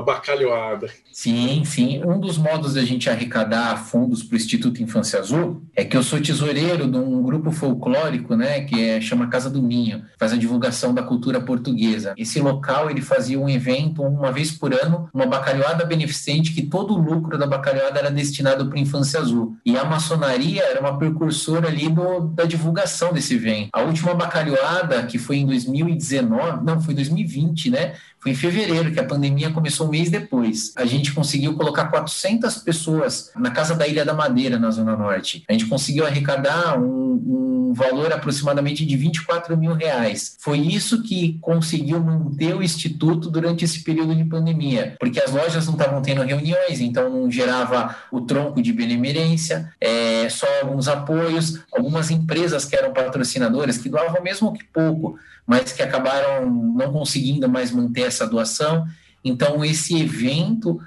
Abacalhoada. 0.01 0.89
Sim, 1.13 1.65
sim. 1.65 2.01
Um 2.05 2.21
dos 2.21 2.39
modos 2.39 2.75
da 2.75 2.85
gente 2.85 3.11
arrecadar 3.11 3.77
fundos 3.77 4.23
para 4.23 4.35
o 4.35 4.37
Instituto 4.37 4.83
Infância 4.83 5.19
Azul 5.19 5.63
é 5.75 5.85
que 5.85 5.97
eu 5.97 6.03
sou 6.03 6.21
tesoureiro 6.21 6.89
de 6.89 6.97
um 6.97 7.23
grupo 7.23 7.51
folclórico, 7.51 8.37
né, 8.37 8.61
que 8.63 8.81
é, 8.81 9.01
chama 9.01 9.29
Casa 9.29 9.51
do 9.51 9.63
Minho, 9.63 10.05
faz 10.19 10.33
a 10.33 10.37
divulgação 10.37 10.95
da 10.95 11.03
cultura 11.03 11.41
portuguesa. 11.41 12.15
Esse 12.17 12.41
local 12.41 12.91
ele 12.91 13.01
fazia 13.01 13.39
um 13.39 13.49
evento 13.49 14.03
uma 14.03 14.31
vez 14.31 14.53
por 14.53 14.73
ano, 14.73 15.09
uma 15.13 15.27
bacalhoada 15.27 15.85
beneficente 15.85 16.53
que 16.53 16.63
todo 16.63 16.95
o 16.95 16.99
lucro 16.99 17.37
da 17.37 17.47
bacalhoada 17.47 17.99
era 17.99 18.11
destinado 18.11 18.67
para 18.67 18.79
a 18.79 18.83
Infância 18.83 19.21
Azul. 19.21 19.57
E 19.65 19.77
a 19.77 19.85
maçonaria 19.85 20.63
era 20.63 20.81
uma 20.81 20.99
precursora 20.99 21.69
ali 21.69 21.89
do, 21.89 22.29
da 22.29 22.45
divulgação 22.45 23.13
desse 23.13 23.35
evento. 23.35 23.71
A 23.73 23.83
última 23.83 24.15
bacalhoada, 24.15 25.03
que 25.05 25.19
foi 25.19 25.39
em 25.39 25.47
2019, 25.47 26.65
não, 26.65 26.81
foi 26.81 26.95
2020, 26.95 27.71
né, 27.71 27.95
foi 28.21 28.33
em 28.33 28.35
fevereiro, 28.35 28.93
que 28.93 29.01
a 29.01 29.05
pandemia 29.05 29.51
começou 29.51 29.87
um 29.87 29.91
mês 29.91 30.11
depois. 30.11 30.73
A 30.77 30.85
gente 30.85 31.13
conseguiu 31.13 31.55
colocar 31.55 31.87
400 31.87 32.57
pessoas 32.59 33.31
na 33.37 33.51
Casa 33.51 33.75
da 33.75 33.87
Ilha 33.87 34.05
da 34.05 34.15
Madeira, 34.15 34.59
na 34.59 34.71
Zona 34.71 34.97
Norte. 34.97 35.45
A 35.49 35.53
gente 35.53 35.67
conseguiu 35.67 36.05
arrecadar 36.05 36.79
um, 36.81 37.69
um 37.69 37.73
valor 37.73 38.13
aproximadamente 38.13 38.85
de 38.85 38.97
24 38.97 39.57
mil 39.57 39.73
reais. 39.73 40.37
Foi 40.41 40.59
isso 40.59 41.03
que 41.03 41.39
conseguiu 41.41 42.01
manter 42.01 42.55
o 42.55 42.63
Instituto 42.63 43.31
durante 43.31 43.65
esse 43.65 43.85
período 43.85 44.15
de 44.15 44.25
pandemia, 44.25 44.97
porque 44.99 45.21
as 45.21 45.31
lojas 45.31 45.67
não 45.67 45.75
estavam 45.75 46.03
tendo 46.03 46.23
reuniões, 46.23 46.81
então 46.81 47.09
não 47.09 47.31
gerava 47.31 47.95
o 48.11 48.23
tronco 48.23 48.61
de 48.61 48.73
benemerência, 48.73 49.73
é, 49.81 50.29
só 50.29 50.47
alguns 50.63 50.89
apoios, 50.89 51.61
algumas 51.73 52.11
empresas 52.11 52.65
que 52.65 52.75
eram 52.75 52.93
patrocinadoras, 52.93 53.79
que 53.79 53.89
doavam 53.89 54.23
mesmo 54.23 54.53
que 54.53 54.65
pouco, 54.65 55.19
mas 55.49 55.73
que 55.73 55.83
acabaram 55.83 56.45
não 56.51 56.93
conseguindo 56.93 57.49
mais 57.49 57.71
manter 57.71 58.03
essa 58.03 58.27
doação. 58.27 58.87
Então, 59.25 59.65
esse 59.65 59.99
evento 59.99 60.79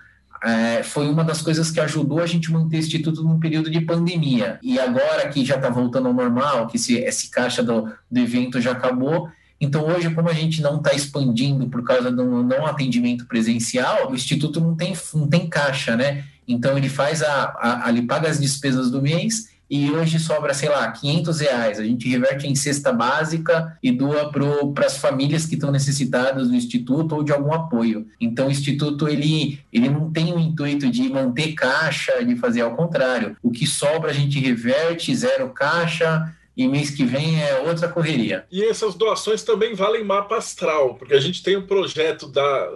é, 0.43 0.83
foi 0.83 1.09
uma 1.09 1.23
das 1.23 1.41
coisas 1.41 1.71
que 1.71 1.79
ajudou 1.79 2.19
a 2.19 2.27
gente 2.27 2.51
manter 2.51 2.77
o 2.77 2.79
Instituto 2.79 3.23
num 3.23 3.39
período 3.39 3.71
de 3.71 3.81
pandemia. 3.81 4.59
E 4.61 4.79
agora 4.79 5.27
que 5.29 5.43
já 5.43 5.55
está 5.55 5.67
voltando 5.67 6.09
ao 6.09 6.13
normal, 6.13 6.67
que 6.67 6.77
esse, 6.77 6.93
esse 6.99 7.31
caixa 7.31 7.63
do, 7.63 7.91
do 8.09 8.19
evento 8.19 8.61
já 8.61 8.73
acabou, 8.73 9.31
então, 9.59 9.87
hoje, 9.87 10.13
como 10.13 10.29
a 10.29 10.33
gente 10.33 10.61
não 10.61 10.77
está 10.77 10.93
expandindo 10.93 11.67
por 11.67 11.83
causa 11.83 12.11
do 12.11 12.43
não 12.43 12.65
atendimento 12.67 13.25
presencial, 13.25 14.11
o 14.11 14.15
Instituto 14.15 14.61
não 14.61 14.75
tem, 14.75 14.93
não 15.13 15.27
tem 15.27 15.47
caixa, 15.47 15.95
né? 15.95 16.23
Então, 16.47 16.77
ele 16.77 16.89
faz 16.89 17.23
a, 17.23 17.83
a, 17.83 17.89
ele 17.89 18.03
paga 18.03 18.29
as 18.29 18.39
despesas 18.39 18.91
do 18.91 19.01
mês 19.01 19.49
e 19.71 19.89
hoje 19.89 20.19
sobra, 20.19 20.53
sei 20.53 20.67
lá, 20.67 20.91
500 20.91 21.39
reais. 21.39 21.79
A 21.79 21.85
gente 21.85 22.09
reverte 22.09 22.45
em 22.45 22.53
cesta 22.53 22.91
básica 22.91 23.77
e 23.81 23.89
doa 23.89 24.29
para 24.73 24.85
as 24.85 24.97
famílias 24.97 25.45
que 25.45 25.55
estão 25.55 25.71
necessitadas 25.71 26.49
do 26.49 26.55
Instituto 26.55 27.15
ou 27.15 27.23
de 27.23 27.31
algum 27.31 27.53
apoio. 27.53 28.05
Então, 28.19 28.47
o 28.47 28.51
Instituto, 28.51 29.07
ele, 29.07 29.61
ele 29.71 29.87
não 29.87 30.11
tem 30.11 30.33
o 30.33 30.39
intuito 30.39 30.91
de 30.91 31.07
manter 31.07 31.53
caixa, 31.53 32.21
de 32.25 32.35
fazer 32.35 32.59
ao 32.59 32.75
contrário. 32.75 33.37
O 33.41 33.49
que 33.49 33.65
sobra 33.65 34.11
a 34.11 34.13
gente 34.13 34.37
reverte, 34.39 35.15
zero 35.15 35.49
caixa, 35.51 36.35
e 36.57 36.67
mês 36.67 36.89
que 36.89 37.05
vem 37.05 37.41
é 37.41 37.59
outra 37.59 37.87
correria. 37.87 38.45
E 38.51 38.65
essas 38.65 38.93
doações 38.93 39.41
também 39.41 39.73
valem 39.73 40.03
mapa 40.03 40.35
astral, 40.35 40.95
porque 40.95 41.13
a 41.13 41.19
gente 41.19 41.41
tem 41.41 41.55
um 41.55 41.65
projeto 41.65 42.27
da, 42.27 42.69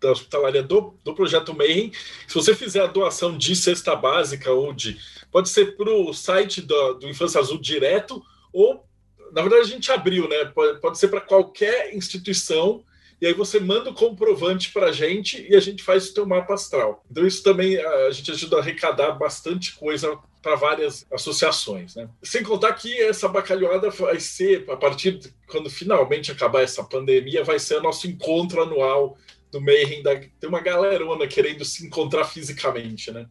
da 0.00 0.10
hospitalaria 0.10 0.62
do, 0.62 0.94
do 1.04 1.14
projeto 1.14 1.54
Mayhem. 1.54 1.92
Se 2.26 2.34
você 2.34 2.54
fizer 2.54 2.80
a 2.80 2.86
doação 2.86 3.36
de 3.36 3.54
cesta 3.54 3.94
básica 3.94 4.50
ou 4.50 4.72
de. 4.72 4.96
Pode 5.30 5.48
ser 5.48 5.76
para 5.76 5.90
o 5.90 6.12
site 6.12 6.60
do, 6.60 6.94
do 6.94 7.08
Infância 7.08 7.40
Azul 7.40 7.58
direto, 7.58 8.22
ou, 8.52 8.84
na 9.32 9.42
verdade, 9.42 9.62
a 9.62 9.66
gente 9.66 9.90
abriu, 9.92 10.28
né? 10.28 10.44
Pode, 10.46 10.80
pode 10.80 10.98
ser 10.98 11.08
para 11.08 11.20
qualquer 11.20 11.94
instituição. 11.94 12.84
E 13.20 13.26
aí 13.26 13.34
você 13.34 13.60
manda 13.60 13.90
o 13.90 13.94
comprovante 13.94 14.72
para 14.72 14.86
a 14.86 14.92
gente 14.92 15.46
e 15.48 15.54
a 15.54 15.60
gente 15.60 15.82
faz 15.82 16.08
o 16.08 16.14
teu 16.14 16.26
mapa 16.26 16.54
astral. 16.54 17.04
Então 17.10 17.26
isso 17.26 17.42
também 17.42 17.76
a 17.76 18.10
gente 18.10 18.30
ajuda 18.30 18.56
a 18.56 18.60
arrecadar 18.60 19.12
bastante 19.12 19.74
coisa 19.76 20.18
para 20.42 20.56
várias 20.56 21.06
associações. 21.12 21.94
Né? 21.94 22.08
Sem 22.22 22.42
contar 22.42 22.72
que 22.72 22.98
essa 23.02 23.28
bacalhoada 23.28 23.90
vai 23.90 24.18
ser, 24.18 24.64
a 24.70 24.76
partir 24.76 25.18
de 25.18 25.34
quando 25.46 25.68
finalmente 25.68 26.32
acabar 26.32 26.62
essa 26.62 26.82
pandemia, 26.82 27.44
vai 27.44 27.58
ser 27.58 27.76
o 27.76 27.82
nosso 27.82 28.06
encontro 28.06 28.62
anual 28.62 29.18
do 29.50 29.60
Mayhem. 29.60 30.02
Da, 30.02 30.16
tem 30.16 30.48
uma 30.48 30.60
galerona 30.60 31.26
querendo 31.26 31.64
se 31.64 31.86
encontrar 31.86 32.24
fisicamente. 32.24 33.10
Né? 33.10 33.26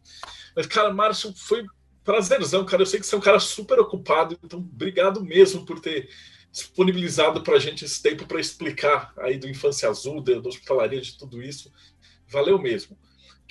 Mas, 0.54 0.66
cara, 0.66 0.92
Márcio, 0.92 1.34
foi 1.36 1.64
prazerzão, 2.04 2.64
cara. 2.64 2.82
Eu 2.82 2.86
sei 2.86 3.00
que 3.00 3.06
você 3.06 3.14
é 3.14 3.18
um 3.18 3.22
cara 3.22 3.38
super 3.38 3.78
ocupado, 3.78 4.38
então 4.42 4.58
obrigado 4.58 5.22
mesmo 5.22 5.64
por 5.64 5.80
ter 5.80 6.08
disponibilizado 6.52 7.42
para 7.42 7.54
a 7.54 7.58
gente 7.58 7.84
esse 7.84 8.02
tempo 8.02 8.26
para 8.26 8.40
explicar 8.40 9.12
aí 9.18 9.38
do 9.38 9.48
Infância 9.48 9.88
Azul, 9.88 10.20
da 10.20 10.36
hospitalaria, 10.48 11.00
de 11.00 11.16
tudo 11.16 11.42
isso. 11.42 11.70
Valeu 12.28 12.58
mesmo. 12.58 12.96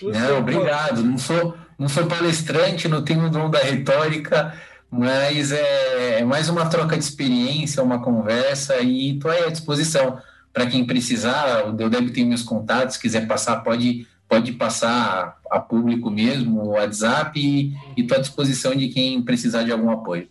Não, 0.01 0.39
obrigado. 0.39 1.03
Não 1.03 1.17
sou, 1.17 1.57
não 1.77 1.89
sou 1.89 2.05
palestrante, 2.07 2.87
não 2.87 3.03
tenho 3.03 3.25
o 3.25 3.29
dom 3.29 3.49
da 3.49 3.59
retórica, 3.59 4.57
mas 4.89 5.51
é, 5.51 6.19
é 6.19 6.25
mais 6.25 6.49
uma 6.49 6.69
troca 6.69 6.97
de 6.97 7.03
experiência, 7.03 7.83
uma 7.83 8.01
conversa 8.01 8.79
e 8.79 9.15
estou 9.15 9.31
à 9.31 9.49
disposição 9.49 10.21
para 10.53 10.67
quem 10.67 10.85
precisar. 10.85 11.67
O 11.67 11.73
Deudeb 11.73 12.11
tem 12.11 12.25
meus 12.25 12.43
contatos, 12.43 12.95
se 12.95 13.01
quiser 13.01 13.27
passar, 13.27 13.57
pode, 13.57 14.07
pode 14.29 14.53
passar 14.53 15.41
a 15.49 15.59
público 15.59 16.11
mesmo, 16.11 16.61
o 16.61 16.69
WhatsApp, 16.69 17.39
e 17.39 17.73
estou 17.97 18.17
à 18.17 18.21
disposição 18.21 18.75
de 18.75 18.89
quem 18.89 19.21
precisar 19.23 19.63
de 19.63 19.71
algum 19.71 19.89
apoio. 19.89 20.29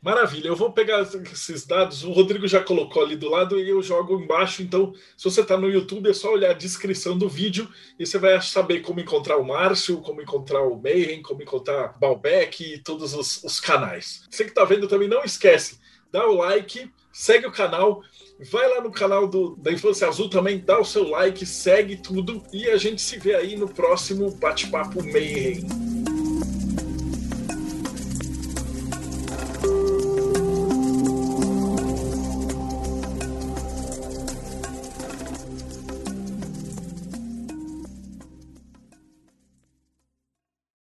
Maravilha, 0.00 0.46
eu 0.46 0.54
vou 0.54 0.72
pegar 0.72 1.02
esses 1.02 1.66
dados. 1.66 2.04
O 2.04 2.12
Rodrigo 2.12 2.46
já 2.46 2.62
colocou 2.62 3.02
ali 3.02 3.16
do 3.16 3.28
lado 3.28 3.58
e 3.58 3.68
eu 3.68 3.82
jogo 3.82 4.20
embaixo. 4.20 4.62
Então, 4.62 4.94
se 5.16 5.24
você 5.24 5.40
está 5.40 5.56
no 5.56 5.68
YouTube, 5.68 6.08
é 6.08 6.12
só 6.12 6.32
olhar 6.32 6.50
a 6.52 6.54
descrição 6.54 7.18
do 7.18 7.28
vídeo 7.28 7.68
e 7.98 8.06
você 8.06 8.16
vai 8.16 8.40
saber 8.40 8.80
como 8.80 9.00
encontrar 9.00 9.36
o 9.38 9.44
Márcio, 9.44 10.00
como 10.00 10.22
encontrar 10.22 10.62
o 10.62 10.80
Mayhem, 10.80 11.20
como 11.20 11.42
encontrar 11.42 11.98
Balbec 11.98 12.62
e 12.62 12.78
todos 12.78 13.12
os, 13.12 13.42
os 13.42 13.58
canais. 13.58 14.22
Você 14.30 14.44
que 14.44 14.50
está 14.50 14.64
vendo 14.64 14.86
também, 14.86 15.08
não 15.08 15.24
esquece, 15.24 15.80
dá 16.12 16.24
o 16.28 16.36
like, 16.36 16.88
segue 17.12 17.48
o 17.48 17.52
canal, 17.52 18.00
vai 18.50 18.68
lá 18.68 18.80
no 18.80 18.90
canal 18.90 19.26
do, 19.26 19.56
da 19.56 19.72
Infância 19.72 20.06
Azul 20.06 20.28
também, 20.28 20.58
dá 20.58 20.78
o 20.78 20.84
seu 20.84 21.08
like, 21.08 21.44
segue 21.44 21.96
tudo 21.96 22.42
e 22.52 22.68
a 22.68 22.76
gente 22.76 23.02
se 23.02 23.18
vê 23.18 23.34
aí 23.34 23.56
no 23.56 23.68
próximo 23.68 24.30
Bate-Papo 24.30 25.02
Mayhem. 25.02 25.97